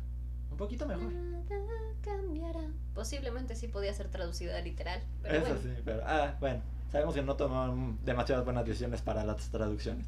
[0.58, 1.10] poquito mejor.
[1.10, 2.60] Nada cambiará.
[2.94, 5.02] Posiblemente sí podía ser traducida literal.
[5.22, 5.60] Pero Eso bueno.
[5.62, 6.02] sí, pero.
[6.04, 6.60] Ah, bueno.
[6.90, 10.06] Sabemos que no tomaron demasiadas buenas decisiones para las traducciones.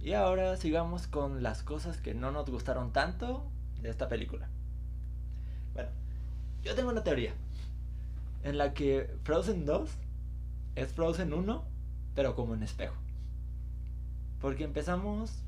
[0.00, 3.50] Y ahora sigamos con las cosas que no nos gustaron tanto
[3.82, 4.48] de esta película.
[5.74, 5.90] Bueno,
[6.62, 7.34] yo tengo una teoría.
[8.44, 9.90] En la que Frozen 2
[10.76, 11.64] es Frozen 1,
[12.14, 12.94] pero como en espejo.
[14.40, 15.42] Porque empezamos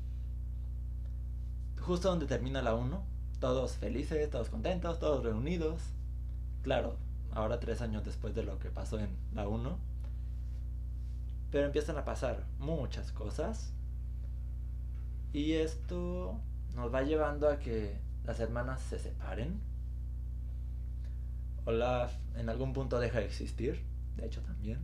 [1.79, 3.10] justo donde termina la 1.
[3.41, 5.81] Todos felices, todos contentos, todos reunidos.
[6.61, 6.95] Claro,
[7.33, 9.79] ahora tres años después de lo que pasó en la 1.
[11.51, 13.73] Pero empiezan a pasar muchas cosas.
[15.33, 16.39] Y esto
[16.75, 19.59] nos va llevando a que las hermanas se separen.
[21.65, 23.81] Olaf en algún punto deja de existir.
[24.17, 24.77] De hecho también.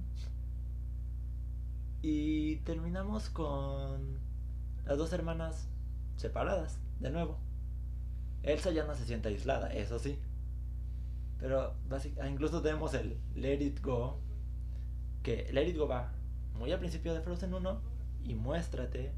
[2.01, 4.17] Y terminamos con
[4.83, 5.67] las dos hermanas
[6.15, 7.37] separadas, de nuevo.
[8.47, 10.17] Elsa ya no se siente aislada, eso sí.
[11.39, 14.19] Pero ah, incluso tenemos el Let It Go.
[15.23, 16.11] Que Let It Go va
[16.57, 17.81] muy al principio de Frozen 1
[18.23, 19.11] y muéstrate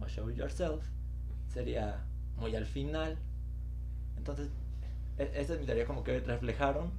[0.00, 0.82] o Show Yourself
[1.52, 2.04] sería
[2.36, 3.18] muy al final.
[4.16, 4.48] Entonces,
[5.18, 6.90] e- esa es mi teoría, como que reflejaron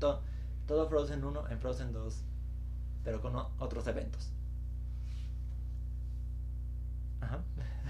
[0.00, 0.20] to-
[0.66, 2.22] todo Frozen 1 en Frozen 2,
[3.04, 4.30] pero con otros eventos.
[7.20, 7.40] Ajá.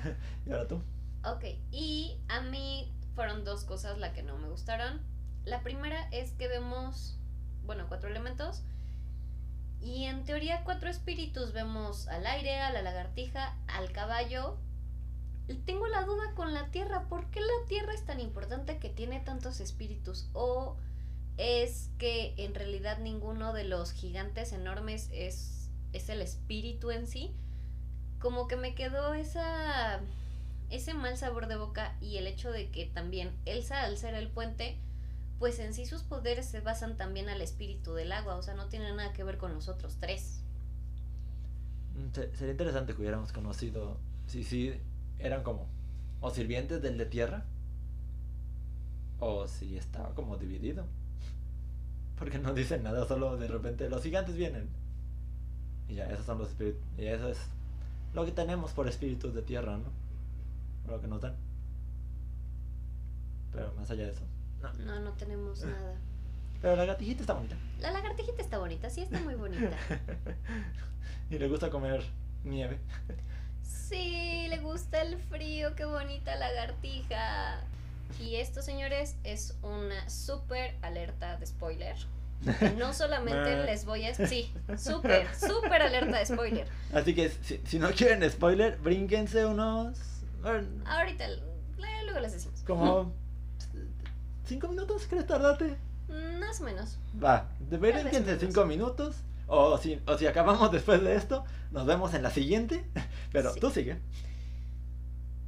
[0.47, 0.81] ¿Y ahora tú?
[1.25, 5.01] Ok, y a mí fueron dos cosas las que no me gustaron.
[5.45, 7.17] La primera es que vemos,
[7.65, 8.63] bueno, cuatro elementos.
[9.81, 14.57] Y en teoría cuatro espíritus vemos al aire, a la lagartija, al caballo.
[15.49, 17.09] Y Tengo la duda con la tierra.
[17.09, 20.29] ¿Por qué la tierra es tan importante que tiene tantos espíritus?
[20.33, 20.77] ¿O
[21.37, 27.35] es que en realidad ninguno de los gigantes enormes es, es el espíritu en sí?
[28.19, 30.01] Como que me quedó esa
[30.71, 34.29] ese mal sabor de boca y el hecho de que también Elsa, al ser el
[34.29, 34.77] puente,
[35.39, 38.67] pues en sí sus poderes se basan también al espíritu del agua, o sea, no
[38.67, 40.41] tiene nada que ver con los otros tres.
[41.95, 44.73] Mm, se- Sería interesante que hubiéramos conocido si sí
[45.19, 45.67] eran como
[46.21, 47.45] o sirvientes del de tierra
[49.21, 50.85] o si estaba como dividido.
[52.19, 54.69] Porque no dicen nada, solo de repente los gigantes vienen.
[55.89, 56.83] Y ya, esos son los espíritus.
[56.99, 57.39] Y eso es
[58.15, 59.85] lo que tenemos por espíritus de tierra, ¿no?
[61.07, 61.37] Que nos dan.
[63.53, 64.25] Pero más allá de eso.
[64.61, 64.73] No.
[64.73, 65.95] No, no tenemos nada.
[66.61, 67.55] Pero la gatijita está bonita.
[67.79, 69.77] La lagartijita está bonita, sí está muy bonita.
[71.31, 72.03] y le gusta comer
[72.43, 72.81] nieve.
[73.63, 77.61] Sí, le gusta el frío, qué bonita lagartija.
[78.21, 81.97] Y esto, señores, es una súper alerta de spoiler.
[82.79, 84.15] No solamente les voy a...
[84.15, 86.67] Sí, súper, súper alerta de spoiler.
[86.93, 90.16] Así que si, si no quieren spoiler, brínquense unos.
[90.53, 91.25] Bueno, Ahorita,
[92.05, 92.61] luego les decimos.
[92.67, 93.13] Como.
[94.45, 95.07] ¿Cinco minutos?
[95.09, 95.77] ¿Crees tardarte?
[96.39, 96.99] Más o menos.
[97.23, 98.41] Va, vez brínquense menos.
[98.41, 99.17] cinco minutos.
[99.49, 102.85] O si, o si acabamos después de esto, nos vemos en la siguiente.
[103.33, 103.61] Pero Sí.
[103.61, 103.99] tú sigue.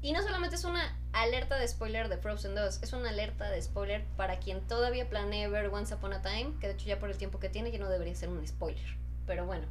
[0.03, 3.61] Y no solamente es una alerta de spoiler de Frozen 2, es una alerta de
[3.61, 7.11] spoiler para quien todavía planee ver Once Upon a Time, que de hecho ya por
[7.11, 8.85] el tiempo que tiene ya no debería ser un spoiler.
[9.27, 9.67] Pero bueno.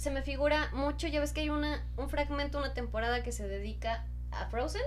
[0.00, 3.46] Se me figura mucho, ya ves que hay una, un fragmento, una temporada que se
[3.46, 4.80] dedica a Frozen,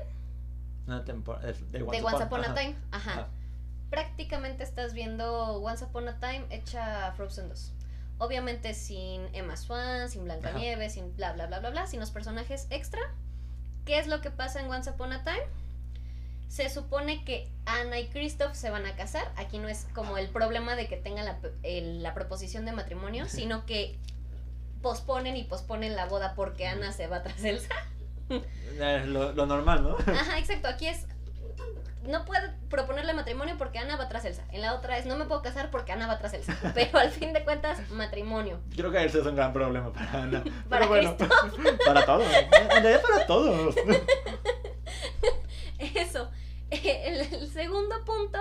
[0.87, 2.55] Una temporada de, de Once Upon a ajá.
[2.55, 2.75] Time.
[2.89, 3.11] Ajá.
[3.11, 3.27] Ajá.
[3.91, 7.73] Prácticamente estás viendo Once Upon a Time hecha Frozen 2.
[8.17, 12.65] Obviamente sin Emma Swan, sin Blancanieves, sin bla bla bla bla bla, sin los personajes
[12.71, 12.99] extra.
[13.85, 15.43] ¿Qué es lo que pasa en Once Upon a Time?
[16.47, 19.31] Se supone que Anna y Christoph se van a casar.
[19.35, 23.29] Aquí no es como el problema de que tengan la, el- la proposición de matrimonio,
[23.29, 23.99] sino que
[24.83, 27.73] posponen y posponen la boda porque Anna se va tras Elsa.
[29.07, 29.97] Lo, lo normal, ¿no?
[30.13, 30.67] Ajá, exacto.
[30.67, 31.07] Aquí es.
[32.03, 34.43] No puedo proponerle matrimonio porque Ana va tras Elsa.
[34.51, 36.57] En la otra es no me puedo casar porque Ana va tras Elsa.
[36.75, 38.59] Pero al fin de cuentas, matrimonio.
[38.75, 40.43] Creo que ese es un gran problema para Ana.
[40.69, 41.15] Para bueno,
[41.85, 42.27] para todos.
[42.27, 43.75] En realidad para todos.
[45.79, 46.29] Eso.
[46.69, 48.39] El, el segundo punto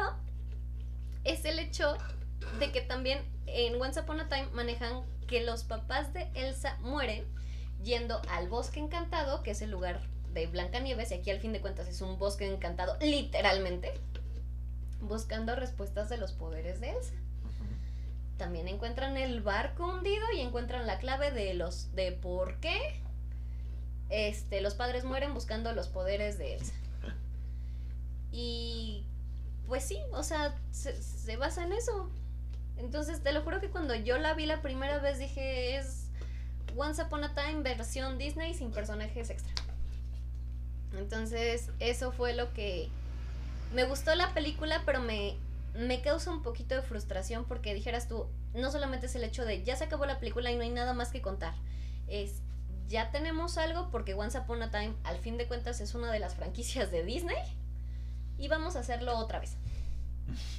[1.23, 1.97] es el hecho
[2.59, 5.02] de que también en Once Upon a Time manejan
[5.32, 7.24] que los papás de Elsa mueren
[7.82, 10.02] yendo al bosque encantado, que es el lugar
[10.34, 13.94] de Blancanieves, y aquí al fin de cuentas es un bosque encantado, literalmente,
[15.00, 17.14] buscando respuestas de los poderes de Elsa.
[18.36, 23.00] También encuentran el barco hundido y encuentran la clave de los de por qué
[24.10, 26.74] este los padres mueren buscando los poderes de Elsa.
[28.34, 29.06] Y
[29.66, 32.10] pues sí, o sea, se, se basa en eso.
[32.82, 36.09] Entonces, te lo juro que cuando yo la vi la primera vez dije es
[36.76, 39.52] Once Upon a Time versión Disney sin personajes extra.
[40.96, 42.88] Entonces, eso fue lo que
[43.72, 45.36] me gustó la película, pero me
[45.74, 49.62] me causa un poquito de frustración porque dijeras tú, no solamente es el hecho de
[49.62, 51.54] ya se acabó la película y no hay nada más que contar.
[52.09, 52.40] Es
[52.88, 56.18] ya tenemos algo porque Once Upon a Time al fin de cuentas es una de
[56.18, 57.42] las franquicias de Disney
[58.36, 59.56] y vamos a hacerlo otra vez.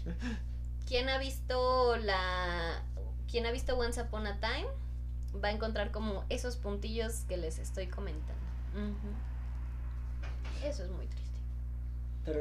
[0.87, 2.83] ¿Quién ha visto la
[3.29, 4.67] quien ha visto Once Upon a Time
[5.43, 8.41] va a encontrar como esos puntillos que les estoy comentando.
[10.63, 11.39] Eso es muy triste.
[12.25, 12.39] Pero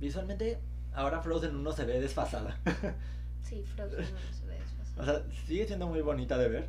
[0.00, 0.58] visualmente,
[0.94, 2.58] ahora Frozen 1 se ve desfasada.
[3.42, 5.02] Sí, Frozen no se ve desfasado.
[5.02, 6.68] O sea, sigue siendo muy bonita de ver.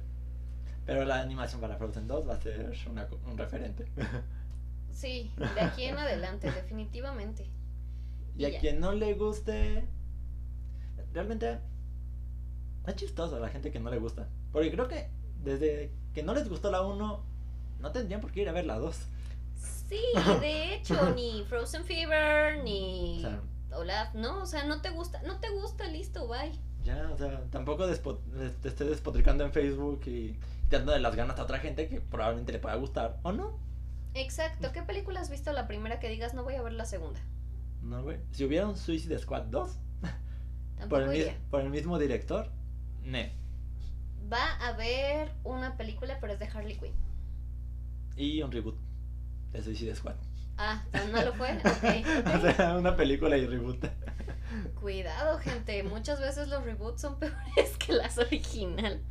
[0.85, 3.87] Pero la animación para Frozen 2 va a ser una un referente.
[4.91, 7.47] Sí, de aquí en adelante, definitivamente.
[8.35, 8.59] Y a Ya.
[8.59, 9.87] quien no le guste.
[11.13, 11.59] Realmente.
[12.87, 14.27] Es chistoso a la gente que no le gusta.
[14.51, 15.09] Porque creo que
[15.43, 17.23] desde que no les gustó la 1,
[17.79, 18.95] no tendrían por qué ir a ver la 2.
[19.87, 20.01] Sí,
[20.41, 23.41] de hecho, ni Frozen Fever, O ni sea,
[23.75, 26.51] Olaf, no, o sea, no te gusta, no te gusta, listo, bye.
[26.83, 30.37] ya, o sea, tampoco te estés despotricando en Facebook y
[30.69, 33.57] dando de las ganas a otra gente que probablemente le pueda gustar o no.
[34.13, 37.19] Exacto, ¿qué película has visto la primera que digas no voy a ver la segunda?
[37.81, 38.19] No, güey.
[38.31, 39.77] Si hubiera un Suicide Squad 2
[40.89, 42.49] por el, por mismo director,
[43.03, 43.33] ne.
[44.31, 46.93] Va a haber una película, pero es de Harley Quinn.
[48.15, 48.75] Y un reboot.
[49.51, 50.15] de Suicide Squad.
[50.57, 51.51] Ah, ¿no lo fue?
[51.57, 52.35] Ok.
[52.35, 53.85] o sea, una película y reboot.
[54.79, 55.81] Cuidado, gente.
[55.83, 59.01] Muchas veces los reboots son peores que las originales.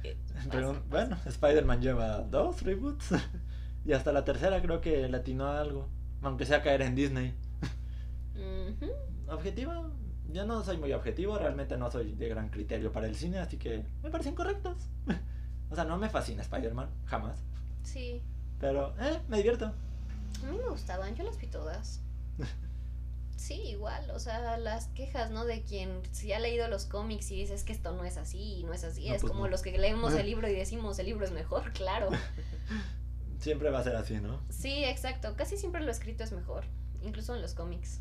[0.50, 3.10] Pero, bueno, Spider-Man lleva dos reboots.
[3.84, 5.88] Y hasta la tercera creo que latinó algo.
[6.22, 7.34] Aunque sea caer en Disney.
[9.28, 9.90] Objetivo,
[10.32, 13.56] yo no soy muy objetivo, realmente no soy de gran criterio para el cine, así
[13.56, 14.76] que me parecen correctos.
[15.70, 17.38] O sea, no me fascina Spider-Man, jamás.
[17.82, 18.20] Sí.
[18.60, 19.64] Pero, eh, me divierto.
[19.66, 22.00] A mí me gustaban, yo las vi todas.
[23.36, 25.44] Sí, igual, o sea, las quejas, ¿no?
[25.44, 28.62] De quien si ha leído los cómics y dices que esto no es así y
[28.64, 29.50] no es así, No, es pues como no.
[29.50, 32.10] los que leemos el libro y decimos el libro es mejor, claro.
[33.40, 34.40] Siempre va a ser así, ¿no?
[34.48, 36.64] Sí, exacto, casi siempre lo escrito es mejor,
[37.02, 37.98] incluso en los cómics.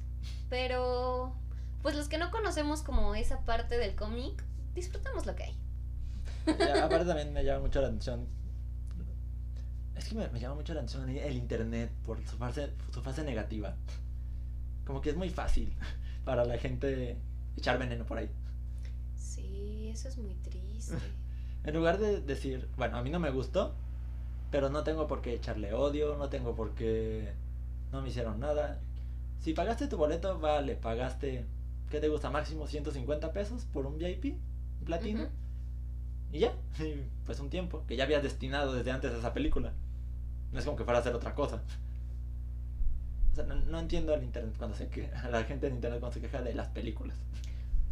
[0.48, 1.34] Pero,
[1.82, 4.44] pues los que no conocemos como esa parte del cómic,
[4.76, 5.58] disfrutamos lo que hay.
[6.82, 8.28] Aparte también me llama mucho la atención.
[9.96, 13.24] Es que me, me llama mucho la atención el internet por su fase, su fase
[13.24, 13.76] negativa.
[14.86, 15.74] Como que es muy fácil
[16.26, 17.18] para la gente
[17.58, 18.30] echar veneno por ahí.
[19.16, 20.96] Sí, eso es muy triste.
[21.64, 23.76] En lugar de decir, bueno, a mí no me gustó,
[24.50, 27.34] pero no tengo por qué echarle odio, no tengo por qué...
[27.92, 28.80] No me hicieron nada.
[29.42, 31.46] Si pagaste tu boleto, vale, pagaste,
[31.92, 32.32] ¿qué te gusta?
[32.32, 34.34] Máximo 150 pesos por un VIP,
[34.80, 35.28] un platino.
[36.32, 39.74] Y ya, y pues un tiempo que ya habías destinado desde antes a esa película.
[40.52, 41.62] No es como que fuera a hacer otra cosa.
[43.32, 46.00] O sea, no, no entiendo al internet cuando se queja, a la gente en internet
[46.00, 47.18] cuando se queja de las películas.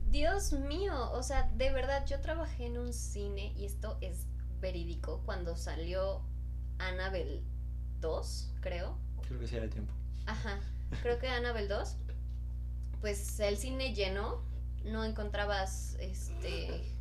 [0.09, 4.26] Dios mío, o sea, de verdad, yo trabajé en un cine y esto es
[4.59, 6.21] verídico cuando salió
[6.80, 7.41] Annabelle
[7.99, 8.97] 2, creo.
[9.27, 9.93] Creo que sí era el tiempo.
[10.26, 10.59] Ajá,
[11.03, 11.97] creo que Annabelle 2.
[13.01, 14.41] Pues el cine lleno,
[14.84, 16.93] no encontrabas este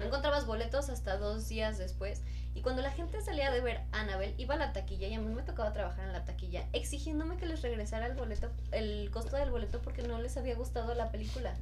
[0.00, 2.22] no encontrabas boletos hasta dos días después.
[2.54, 5.32] Y cuando la gente salía de ver Annabelle, iba a la taquilla y a mí
[5.32, 9.50] me tocaba trabajar en la taquilla, exigiéndome que les regresara el boleto, el costo del
[9.50, 11.54] boleto porque no les había gustado la película.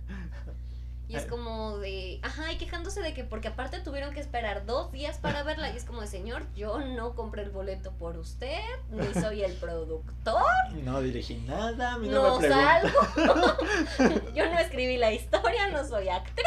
[1.09, 1.27] Y es Eh.
[1.27, 5.43] como de, ajá, y quejándose de que porque aparte tuvieron que esperar dos días para
[5.43, 5.71] verla.
[5.73, 8.61] Y es como de, señor, yo no compré el boleto por usted,
[8.91, 10.43] ni soy el productor,
[10.85, 12.99] No dirigí nada, mí no, no salgo.
[14.35, 16.45] yo no escribí la historia, no soy actriz.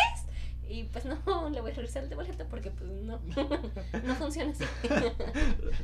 [0.70, 3.20] Y pues no, le voy a regresar el boleto porque pues no,
[4.04, 4.64] no funciona así.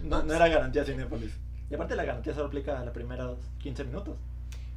[0.04, 1.34] No, no era garantía Cinepolis.
[1.70, 4.18] Y aparte la garantía solo aplica a los primeros 15 minutos.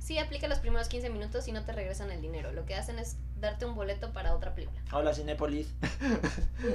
[0.01, 2.51] Sí, aplica los primeros 15 minutos y no te regresan el dinero.
[2.53, 4.81] Lo que hacen es darte un boleto para otra película.
[4.93, 5.73] Hola Cinepolis.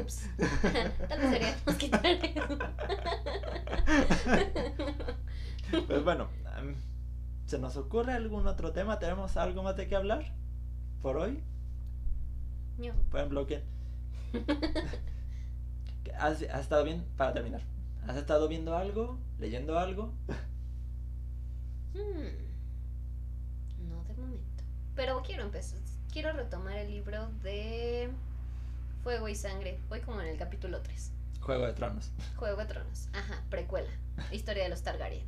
[0.01, 0.29] Ups.
[1.09, 2.59] Tal vez deberíamos quitar eso.
[5.87, 6.29] Pues bueno,
[7.47, 8.99] ¿se nos ocurre algún otro tema?
[8.99, 10.31] ¿Tenemos algo más de qué hablar?
[11.01, 11.43] ¿Por hoy?
[13.13, 13.63] Ejemplo, ¿qué?
[16.03, 17.03] ¿Qué- ¿Has, has estado bien?
[17.17, 17.61] Para terminar.
[18.07, 19.17] ¿Has estado viendo algo?
[19.39, 20.13] ¿Leyendo algo?
[21.93, 22.44] Hmm.
[24.95, 25.79] Pero quiero empezar.
[26.11, 28.09] Quiero retomar el libro de
[29.03, 29.79] Fuego y Sangre.
[29.89, 31.11] Voy como en el capítulo 3.
[31.41, 32.11] Juego de Tronos.
[32.37, 33.09] Juego de Tronos.
[33.13, 33.89] Ajá, precuela.
[34.31, 35.25] Historia de los Targaryen.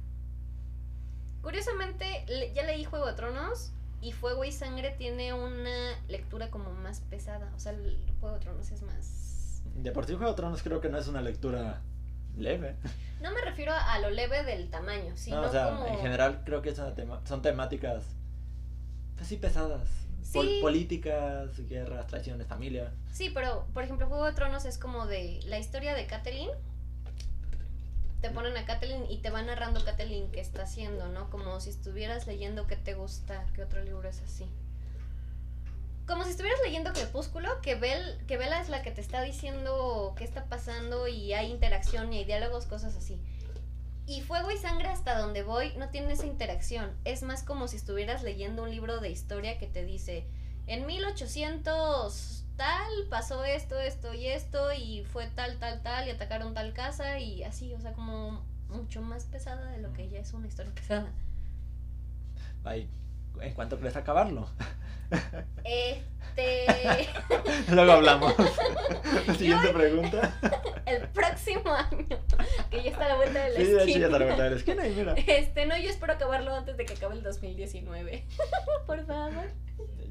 [1.42, 2.26] Curiosamente,
[2.56, 3.72] ya leí Juego de Tronos
[4.02, 7.52] y Fuego y Sangre tiene una lectura como más pesada.
[7.56, 9.62] O sea, el Juego de Tronos es más...
[9.76, 11.82] De por sí Juego de Tronos creo que no es una lectura
[12.38, 12.76] leve.
[13.22, 15.86] No me refiero a lo leve del tamaño, sino no, o sea, como...
[15.88, 18.04] en general creo que tema- son temáticas,
[19.18, 19.88] pues sí, pesadas.
[20.34, 20.60] Pol- Sí.
[20.62, 22.92] políticas, guerras, traiciones, familia.
[23.14, 26.50] Sí, pero por ejemplo, Juego de Tronos es como de la historia de Catelyn.
[28.22, 31.30] Te ponen a Catelyn y te va narrando Catelyn qué está haciendo, ¿no?
[31.30, 34.46] Como si estuvieras leyendo qué te gusta, qué otro libro es así.
[36.08, 40.14] Como si estuvieras leyendo Crepúsculo, que, Bel, que Bella es la que te está diciendo
[40.18, 43.20] qué está pasando y hay interacción y hay diálogos, cosas así.
[44.08, 46.96] Y Fuego y Sangre hasta donde voy no tiene esa interacción.
[47.04, 50.26] Es más como si estuvieras leyendo un libro de historia que te dice,
[50.66, 56.54] en 1800 tal pasó esto, esto y esto y fue tal, tal, tal y atacaron
[56.54, 60.34] tal casa y así, o sea, como mucho más pesada de lo que ya es
[60.34, 61.12] una historia pesada.
[62.64, 62.90] Ay,
[63.42, 64.50] ¿En cuánto crees acabarlo?
[65.64, 67.08] Este,
[67.74, 68.34] Luego hablamos.
[69.38, 70.40] Siguiente pregunta.
[70.86, 72.08] el próximo año,
[72.70, 74.06] que ya está a la vuelta de la Sí, de hecho ya esquina.
[74.06, 75.14] está la vuelta de la esquina y mira.
[75.14, 78.26] Este, no, yo espero acabarlo antes de que acabe el 2019.
[78.86, 79.46] Por favor.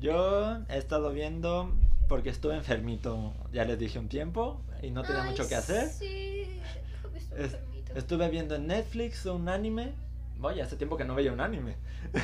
[0.00, 1.72] Yo he estado viendo
[2.08, 5.88] porque estuve enfermito, ya les dije un tiempo y no tenía Ay, mucho que hacer.
[5.88, 6.60] Sí,
[6.92, 7.92] déjame estar Es- enfermito.
[7.96, 9.94] Estuve viendo en Netflix un anime.
[10.38, 11.76] Vaya, hace tiempo que no veía un anime.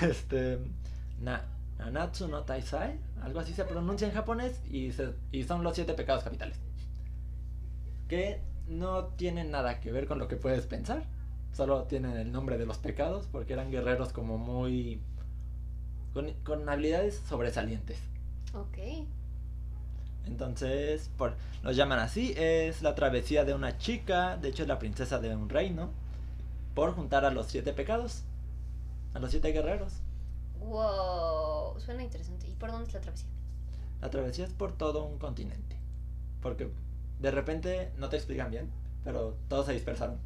[0.02, 0.58] Este.
[1.22, 1.44] Na,
[1.78, 2.98] Nanatsu no Taisai.
[3.22, 4.60] Algo así se pronuncia en japonés.
[4.70, 6.58] Y, se- y son los siete pecados capitales.
[8.08, 11.04] Que no tienen nada que ver con lo que puedes pensar.
[11.52, 15.00] Solo tienen el nombre de los pecados porque eran guerreros como muy...
[16.14, 17.98] con, con habilidades sobresalientes.
[18.54, 18.78] Ok.
[20.26, 22.32] Entonces, por, los llaman así.
[22.36, 25.90] Es la travesía de una chica, de hecho es la princesa de un reino,
[26.74, 28.22] por juntar a los siete pecados,
[29.14, 29.94] a los siete guerreros.
[30.64, 32.46] Wow, suena interesante.
[32.48, 33.28] ¿Y por dónde es la travesía?
[34.00, 35.76] La travesía es por todo un continente.
[36.40, 36.68] Porque
[37.20, 38.70] de repente no te explican bien,
[39.04, 40.18] pero todos se dispersaron.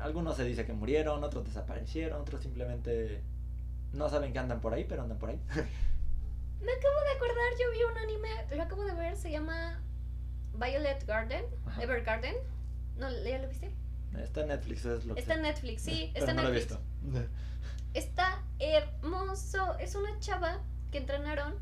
[0.00, 3.20] Algunos se dice que murieron, otros desaparecieron, otros simplemente
[3.92, 5.40] no saben que andan por ahí, pero andan por ahí.
[6.60, 9.80] Me acabo de acordar, yo vi un anime, lo acabo de ver, se llama
[10.54, 11.82] Violet Garden, Ajá.
[11.82, 12.34] Evergarden.
[12.96, 13.72] ¿No, ¿Ya lo viste?
[14.16, 16.48] Está en Netflix, es lo que Está en Netflix, sí, Pero está en no lo
[16.48, 16.78] he Netflix.
[17.02, 17.28] visto.
[17.94, 19.78] Está hermoso.
[19.78, 20.60] Es una chava
[20.90, 21.54] que entrenaron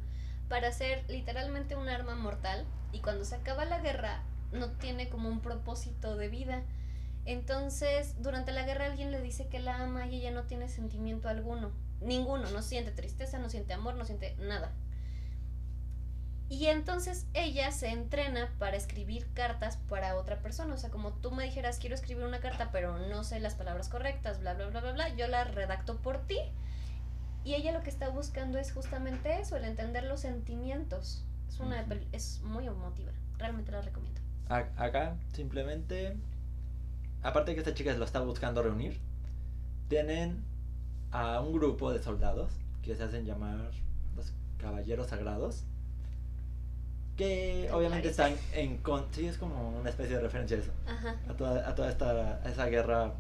[0.49, 4.23] para hacer literalmente un arma mortal y cuando se acaba la guerra
[4.53, 6.63] no tiene como un propósito de vida.
[7.25, 11.29] Entonces, durante la guerra alguien le dice que la ama y ella no tiene sentimiento
[11.29, 11.73] alguno.
[12.01, 14.73] Ninguno, no siente tristeza, no siente amor, no siente nada.
[16.49, 20.75] Y entonces ella se entrena para escribir cartas para otra persona.
[20.75, 23.89] O sea, como tú me dijeras, quiero escribir una carta, pero no sé las palabras
[23.89, 26.39] correctas, bla, bla, bla, bla, bla, yo la redacto por ti.
[27.45, 31.25] Y ella lo que está buscando es justamente eso, el entender los sentimientos.
[31.49, 33.13] Es, una, pel- es muy emotiva.
[33.39, 34.21] Realmente la recomiendo.
[34.49, 36.17] Acá simplemente,
[37.23, 39.01] aparte de que esta chica lo está buscando reunir,
[39.89, 40.45] tienen
[41.11, 42.53] a un grupo de soldados
[42.83, 43.73] que se hacen llamar
[44.15, 45.65] los caballeros sagrados.
[47.17, 51.17] Que obviamente están en con sí es como una especie de referencia a eso, Ajá.
[51.29, 52.11] a toda, a toda esta
[52.45, 53.13] a esa guerra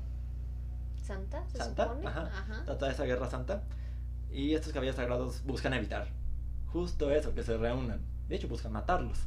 [1.02, 1.42] ¿Santa?
[1.52, 2.06] ¿Se santa, supone?
[2.06, 2.62] ajá, Ajá.
[2.72, 3.62] a toda esa guerra santa.
[4.30, 6.08] Y estos caballeros sagrados buscan evitar
[6.72, 8.00] justo eso, que se reúnan.
[8.28, 9.20] De hecho, buscan matarlos.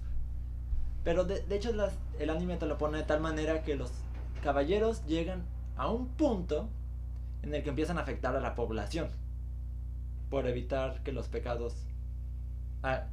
[1.04, 3.92] Pero de, de hecho las- el anime te lo pone de tal manera que los
[4.44, 5.44] caballeros llegan
[5.78, 6.68] a un punto
[7.42, 9.08] en el que empiezan a afectar a la población.
[10.30, 11.74] Por evitar que los pecados
[12.84, 13.06] ah,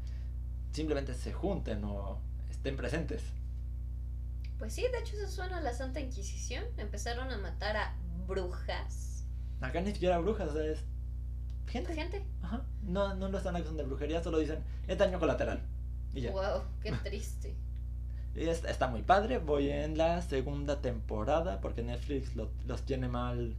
[0.73, 2.19] simplemente se junten o
[2.51, 3.23] estén presentes.
[4.59, 6.65] Pues sí, de hecho eso suena a la Santa Inquisición.
[6.79, 7.95] Empezaron a matar a
[8.27, 9.25] brujas.
[9.61, 10.79] Acá ni siquiera brujas, o sea, es
[11.67, 11.95] gente.
[11.95, 12.25] Gente.
[12.43, 12.63] Ajá.
[12.83, 15.61] No, no lo están acusando de brujería, solo dicen es daño colateral.
[16.15, 16.33] Y ya.
[16.33, 17.55] Wow, qué triste.
[18.35, 19.39] Y es- está muy padre.
[19.39, 23.55] Voy en la segunda temporada porque Netflix lo- los tiene mal,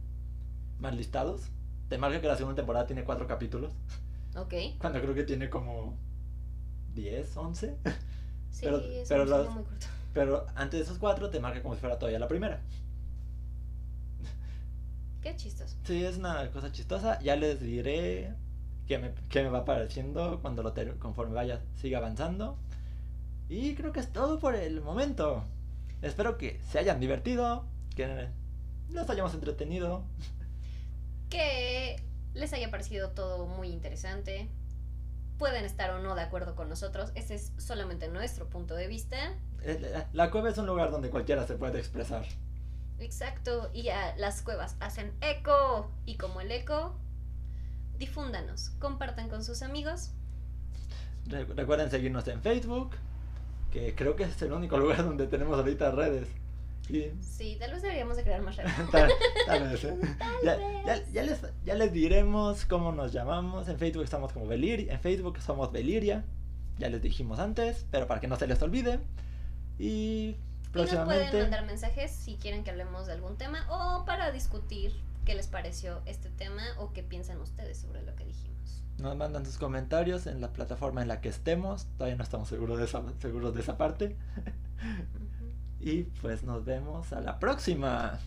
[0.78, 1.42] mal listados.
[1.88, 3.72] Te marca que la segunda temporada tiene cuatro capítulos.
[4.36, 4.54] Ok.
[4.78, 5.96] Cuando creo que tiene como
[6.98, 7.76] 10, 11.
[8.50, 9.86] Sí, Pero- es pero los- muy corto.
[10.14, 12.60] Pero antes de esos cuatro te marca como si fuera todavía la primera.
[15.22, 15.76] Qué chistoso.
[15.84, 17.20] Sí, es una cosa chistosa.
[17.20, 18.32] Ya les diré
[18.86, 22.56] qué me, qué me va pareciendo cuando lo ter- conforme vaya, siga avanzando.
[23.48, 25.44] Y creo que es todo por el momento.
[26.02, 27.64] Espero que se hayan divertido,
[27.96, 28.28] que
[28.90, 30.02] nos hayamos entretenido.
[31.28, 32.00] Que
[32.34, 34.48] les haya parecido todo muy interesante.
[35.38, 37.12] Pueden estar o no de acuerdo con nosotros.
[37.14, 39.16] Ese es solamente nuestro punto de vista.
[39.62, 42.24] Eh, La cueva es un lugar donde cualquiera se puede expresar.
[42.98, 43.70] Exacto.
[43.72, 45.90] Y ya las cuevas hacen eco.
[46.06, 46.96] Y como el eco,
[47.98, 48.70] difúndanos.
[48.80, 50.10] Compartan con sus amigos.
[51.26, 52.90] Re- recuerden seguirnos en Facebook,
[53.70, 56.26] que creo que es el único lugar donde tenemos ahorita redes.
[56.88, 58.72] Y Sí, tal vez deberíamos de crear más redes.
[58.92, 59.10] tal,
[59.46, 59.96] tal vez, ¿eh?
[60.44, 60.84] ya, vez.
[60.86, 63.68] ya- ya les, ya les diremos cómo nos llamamos.
[63.68, 64.92] En Facebook estamos como Beliria.
[64.94, 66.24] En Facebook somos Beliria.
[66.78, 69.00] Ya les dijimos antes, pero para que no se les olvide.
[69.78, 71.30] Y Y nos próximamente.
[71.30, 74.92] pueden mandar mensajes si quieren que hablemos de algún tema o para discutir
[75.24, 78.82] qué les pareció este tema o qué piensan ustedes sobre lo que dijimos.
[78.98, 81.86] Nos mandan sus comentarios en la plataforma en la que estemos.
[81.96, 84.16] Todavía no estamos seguros de esa, seguros de esa parte.
[85.80, 88.18] Y pues nos vemos a la próxima.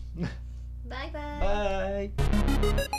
[0.84, 2.10] Bye bye.
[2.10, 2.92] Bye.